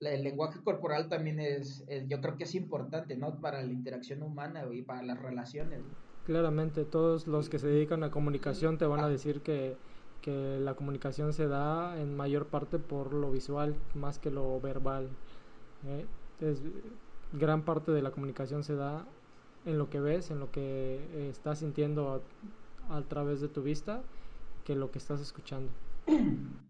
el 0.00 0.24
lenguaje 0.24 0.60
corporal 0.62 1.08
también 1.08 1.40
es, 1.40 1.84
yo 2.08 2.20
creo 2.20 2.36
que 2.36 2.44
es 2.44 2.54
importante, 2.54 3.16
¿no? 3.16 3.40
Para 3.40 3.62
la 3.62 3.72
interacción 3.72 4.22
humana 4.22 4.64
y 4.72 4.82
para 4.82 5.02
las 5.02 5.20
relaciones. 5.20 5.80
Claramente, 6.24 6.84
todos 6.84 7.26
los 7.26 7.48
que 7.48 7.58
se 7.58 7.66
dedican 7.66 8.02
a 8.02 8.10
comunicación 8.10 8.78
te 8.78 8.86
van 8.86 9.00
a 9.00 9.08
decir 9.08 9.42
que, 9.42 9.76
que 10.22 10.58
la 10.60 10.74
comunicación 10.74 11.32
se 11.32 11.48
da 11.48 12.00
en 12.00 12.16
mayor 12.16 12.46
parte 12.46 12.78
por 12.78 13.12
lo 13.12 13.30
visual 13.30 13.76
más 13.94 14.18
que 14.18 14.30
lo 14.30 14.60
verbal. 14.60 15.08
¿eh? 15.86 16.06
Es, 16.40 16.62
gran 17.32 17.64
parte 17.64 17.92
de 17.92 18.02
la 18.02 18.10
comunicación 18.10 18.64
se 18.64 18.74
da 18.74 19.06
en 19.66 19.78
lo 19.78 19.90
que 19.90 20.00
ves, 20.00 20.30
en 20.30 20.40
lo 20.40 20.50
que 20.50 21.28
estás 21.28 21.58
sintiendo 21.58 22.22
a, 22.88 22.96
a 22.96 23.02
través 23.02 23.40
de 23.40 23.48
tu 23.48 23.62
vista, 23.62 24.02
que 24.64 24.74
lo 24.74 24.90
que 24.90 24.98
estás 24.98 25.20
escuchando. 25.20 25.70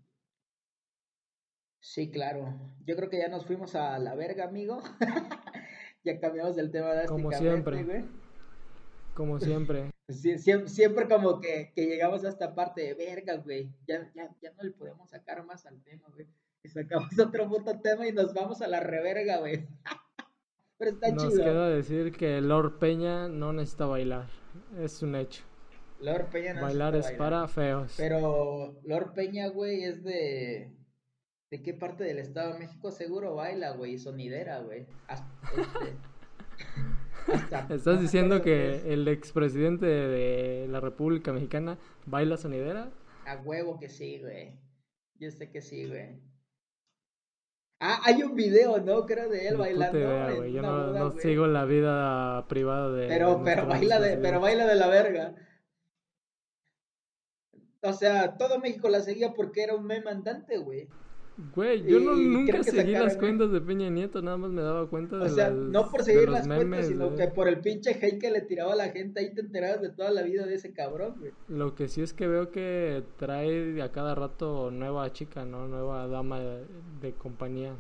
Sí, 1.81 2.11
claro. 2.11 2.55
Yo 2.87 2.95
creo 2.97 3.09
que 3.09 3.19
ya 3.19 3.29
nos 3.29 3.47
fuimos 3.47 3.75
a 3.75 3.99
la 3.99 4.15
verga, 4.15 4.45
amigo. 4.45 4.81
ya 6.05 6.21
cambiamos 6.21 6.57
del 6.57 6.71
tema 6.71 6.93
de 6.93 7.07
Como 7.07 7.33
siempre. 7.33 8.05
Como 9.15 9.39
siempre. 9.39 9.91
siempre, 10.09 11.09
como 11.09 11.41
que, 11.41 11.73
llegamos 11.75 12.25
a 12.25 12.29
esta 12.29 12.55
parte 12.55 12.81
de 12.83 12.95
verga, 12.95 13.37
güey. 13.37 13.69
Ya, 13.87 14.11
ya, 14.15 14.31
ya 14.41 14.53
no 14.53 14.63
le 14.63 14.71
podemos 14.71 15.11
sacar 15.11 15.45
más 15.45 15.67
al 15.67 15.83
tema, 15.83 16.07
güey. 16.15 16.27
Y 16.63 16.69
sacamos 16.69 17.11
otro 17.19 17.49
puto 17.49 17.81
tema 17.81 18.07
y 18.07 18.13
nos 18.13 18.33
vamos 18.33 18.63
a 18.63 18.69
la 18.69 18.81
reverga, 18.81 19.39
güey. 19.39 19.67
Pero 20.79 20.93
está 20.93 21.11
Nos 21.11 21.29
chido. 21.29 21.45
queda 21.45 21.69
decir 21.69 22.13
que 22.13 22.41
Lord 22.41 22.79
Peña 22.79 23.29
no 23.29 23.53
necesita 23.53 23.87
bailar. 23.87 24.29
Es 24.79 25.03
un 25.03 25.15
hecho. 25.15 25.43
Lord 26.01 26.31
Peña 26.31 26.55
no 26.55 26.63
Bailar 26.63 26.97
es 26.97 27.11
para 27.13 27.47
feos. 27.47 27.95
Pero 27.99 28.81
Lord 28.85 29.13
Peña, 29.13 29.49
güey, 29.49 29.85
es 29.85 30.03
de. 30.03 30.71
¿De 31.51 31.63
qué 31.63 31.75
parte 31.75 32.05
del 32.05 32.19
Estado 32.19 32.53
de 32.53 32.61
México 32.61 32.93
seguro 32.93 33.35
baila, 33.35 33.73
güey? 33.73 33.99
Sonidera, 33.99 34.61
güey. 34.61 34.87
Este... 35.09 35.97
¿Estás 37.75 38.01
diciendo 38.01 38.41
que 38.41 38.93
el 38.93 39.09
expresidente 39.09 39.85
de 39.85 40.69
la 40.69 40.79
República 40.79 41.33
Mexicana 41.33 41.77
baila 42.07 42.37
sonidera? 42.37 42.91
A 43.27 43.37
huevo 43.37 43.79
que 43.79 43.89
sí, 43.89 44.21
güey. 44.21 44.53
Yo 45.19 45.31
sé 45.33 45.51
que 45.51 45.61
sí, 45.61 45.89
güey. 45.89 46.21
Ah, 47.81 48.01
hay 48.05 48.23
un 48.23 48.37
video, 48.37 48.79
¿no? 48.79 49.07
Creo 49.07 49.29
de 49.29 49.49
él 49.49 49.57
bailando. 49.57 50.37
güey. 50.37 50.53
Yo 50.53 50.63
no, 50.63 51.11
sigo 51.13 51.47
la 51.49 51.65
vida 51.65 52.47
privada 52.47 52.93
de. 52.93 53.09
Pero, 53.09 53.43
pero 53.43 53.67
baila 53.67 53.99
de, 53.99 54.19
pero 54.19 54.41
baila 54.41 54.67
de 54.67 54.75
la 54.77 54.87
verga. 54.87 55.35
O 57.83 57.93
sea, 57.93 58.37
todo 58.37 58.61
México 58.61 58.89
la 58.89 59.01
seguía 59.01 59.33
porque 59.33 59.63
era 59.63 59.75
un 59.75 59.85
meme 59.87 60.11
andante, 60.11 60.59
güey. 60.59 60.89
Güey, 61.55 61.83
yo 61.85 62.01
no, 62.01 62.15
nunca 62.15 62.63
seguí 62.63 62.93
las 62.93 63.17
cuentas 63.17 63.51
de 63.51 63.61
Peña 63.61 63.89
Nieto, 63.89 64.21
nada 64.21 64.37
más 64.37 64.51
me 64.51 64.63
daba 64.63 64.89
cuenta 64.89 65.17
de 65.17 65.25
O 65.25 65.29
sea, 65.29 65.51
no 65.51 65.91
por 65.91 66.05
seguir 66.05 66.29
las 66.29 66.47
cuentas, 66.47 66.87
sino 66.87 67.15
que 67.15 67.29
por 67.29 67.49
el 67.49 67.61
pinche 67.61 67.93
hate 67.93 68.19
que 68.19 68.31
le 68.31 68.43
tiraba 68.43 68.75
a 68.75 68.77
la 68.77 68.91
gente, 68.91 69.21
ahí 69.21 69.33
te 69.35 69.41
enterabas 69.41 69.81
de 69.81 69.91
toda 69.91 70.11
la 70.11 70.23
vida 70.23 70.47
de 70.47 70.55
ese 70.55 70.73
cabrón, 70.73 71.15
güey. 71.19 71.33
Lo 71.49 71.75
que 71.75 71.89
sí 71.89 72.03
es 72.03 72.13
que 72.13 72.27
veo 72.27 72.51
que 72.51 73.03
trae 73.17 73.81
a 73.83 73.91
cada 73.91 74.15
rato 74.15 74.71
nueva 74.71 75.13
chica, 75.13 75.45
¿no? 75.45 75.67
Nueva 75.67 76.07
dama 76.09 76.41
de, 76.41 77.13
compañía. 77.15 77.75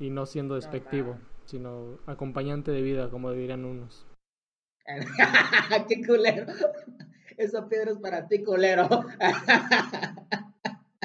Y 0.00 0.10
no 0.10 0.26
siendo 0.26 0.56
despectivo, 0.56 1.16
sino 1.44 1.98
acompañante 2.06 2.72
de 2.72 2.82
vida, 2.82 3.10
como 3.10 3.30
dirían 3.32 3.64
unos. 3.64 4.06
¡Qué 5.88 6.04
culero! 6.04 6.46
Esa 7.36 7.68
piedra 7.68 7.92
es 7.92 7.98
para 7.98 8.26
ti, 8.28 8.42
culero. 8.42 8.88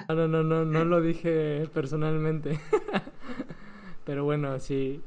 No, 0.09 0.27
no, 0.27 0.41
no, 0.41 0.65
no, 0.65 0.85
lo 0.85 1.01
dije 1.01 1.69
personalmente. 1.71 2.59
Pero 4.05 4.23
bueno, 4.23 4.59
si, 4.59 5.03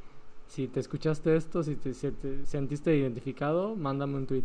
si 0.46 0.68
te 0.68 0.78
escuchaste 0.78 1.34
esto, 1.34 1.64
si 1.64 1.74
te, 1.74 1.92
sentiste 2.46 2.96
identificado, 2.96 3.74
mándame 3.74 4.18
un 4.18 4.26
tweet. 4.28 4.44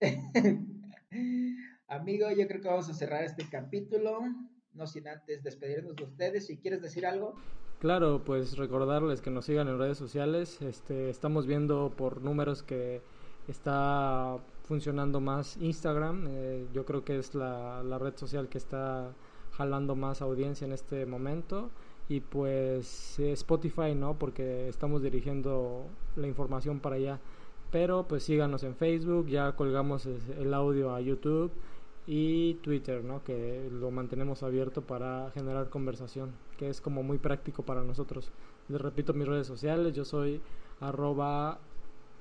Amigo, 1.88 2.28
yo 2.32 2.48
creo 2.48 2.60
que 2.60 2.68
vamos 2.68 2.90
a 2.90 2.94
cerrar 2.94 3.22
este 3.22 3.48
capítulo. 3.48 4.22
No 4.72 4.88
sin 4.88 5.06
antes 5.06 5.44
despedirnos 5.44 5.94
de 5.94 6.02
ustedes. 6.02 6.48
Si 6.48 6.56
quieres 6.56 6.82
decir 6.82 7.06
algo. 7.06 7.34
Claro, 7.78 8.22
pues 8.24 8.56
recordarles 8.56 9.20
que 9.20 9.30
nos 9.30 9.44
sigan 9.44 9.68
en 9.68 9.78
redes 9.78 9.98
sociales. 9.98 10.60
Este, 10.62 11.10
estamos 11.10 11.46
viendo 11.46 11.92
por 11.96 12.22
números 12.22 12.64
que 12.64 13.02
está 13.46 14.36
funcionando 14.64 15.20
más 15.20 15.56
Instagram. 15.58 16.26
Eh, 16.28 16.66
yo 16.74 16.84
creo 16.84 17.04
que 17.04 17.20
es 17.20 17.36
la, 17.36 17.84
la 17.84 17.98
red 18.00 18.16
social 18.16 18.48
que 18.48 18.58
está 18.58 19.14
jalando 19.56 19.94
más 19.96 20.22
audiencia 20.22 20.64
en 20.64 20.72
este 20.72 21.06
momento. 21.06 21.70
Y 22.08 22.20
pues 22.20 23.18
Spotify 23.18 23.94
no 23.94 24.18
porque 24.18 24.68
estamos 24.68 25.02
dirigiendo 25.02 25.86
la 26.14 26.26
información 26.28 26.80
para 26.80 26.96
allá. 26.96 27.20
Pero 27.72 28.06
pues 28.06 28.22
síganos 28.22 28.62
en 28.62 28.76
Facebook 28.76 29.26
ya 29.26 29.52
colgamos 29.56 30.06
el 30.06 30.54
audio 30.54 30.94
a 30.94 31.00
YouTube 31.00 31.50
y 32.06 32.54
Twitter 32.54 33.02
no 33.02 33.24
que 33.24 33.68
lo 33.72 33.90
mantenemos 33.90 34.44
abierto 34.44 34.82
para 34.82 35.32
generar 35.32 35.68
conversación 35.68 36.30
que 36.56 36.68
es 36.68 36.80
como 36.80 37.02
muy 37.02 37.18
práctico 37.18 37.64
para 37.64 37.82
nosotros. 37.82 38.30
Les 38.68 38.80
repito 38.80 39.12
mis 39.12 39.26
redes 39.26 39.48
sociales 39.48 39.94
yo 39.94 40.04
soy 40.04 40.40
arroba 40.80 41.58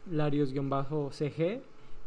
larios-cg 0.10 1.62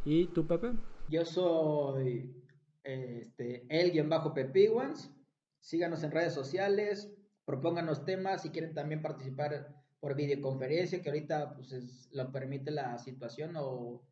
y 0.05 0.27
tú 0.27 0.47
Pepe. 0.47 0.73
Yo 1.09 1.25
soy 1.25 2.35
este, 2.83 3.65
el-pepiguans 3.69 5.13
Síganos 5.61 6.03
en 6.03 6.11
redes 6.11 6.35
sociales, 6.35 7.11
propónganos 7.45 8.05
temas 8.05 8.43
si 8.43 8.51
quieren 8.51 8.75
también 8.75 9.03
participar 9.03 9.75
por 10.01 10.15
videoconferencia, 10.15 11.03
que 11.03 11.09
ahorita 11.09 11.55
pues 11.55 12.09
lo 12.13 12.31
permite 12.31 12.71
la 12.71 12.99
situación 12.99 13.57
o, 13.57 14.03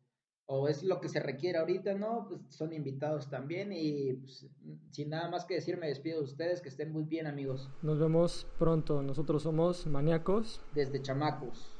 o, 0.45 0.67
es 0.67 0.83
lo 0.83 0.99
que 0.99 1.07
se 1.07 1.19
requiere 1.19 1.57
ahorita, 1.59 1.93
¿no? 1.93 2.25
Pues 2.27 2.41
son 2.49 2.73
invitados 2.73 3.29
también 3.29 3.71
y 3.71 4.13
pues, 4.13 4.49
sin 4.91 5.09
nada 5.09 5.29
más 5.29 5.45
que 5.45 5.55
decir 5.55 5.77
me 5.77 5.87
despido 5.87 6.17
de 6.17 6.25
ustedes, 6.25 6.61
que 6.61 6.69
estén 6.69 6.91
muy 6.91 7.03
bien 7.03 7.27
amigos. 7.27 7.69
Nos 7.81 7.99
vemos 7.99 8.47
pronto, 8.59 9.01
nosotros 9.01 9.43
somos 9.43 9.85
maníacos. 9.87 10.61
Desde 10.73 11.01
chamacos. 11.01 11.76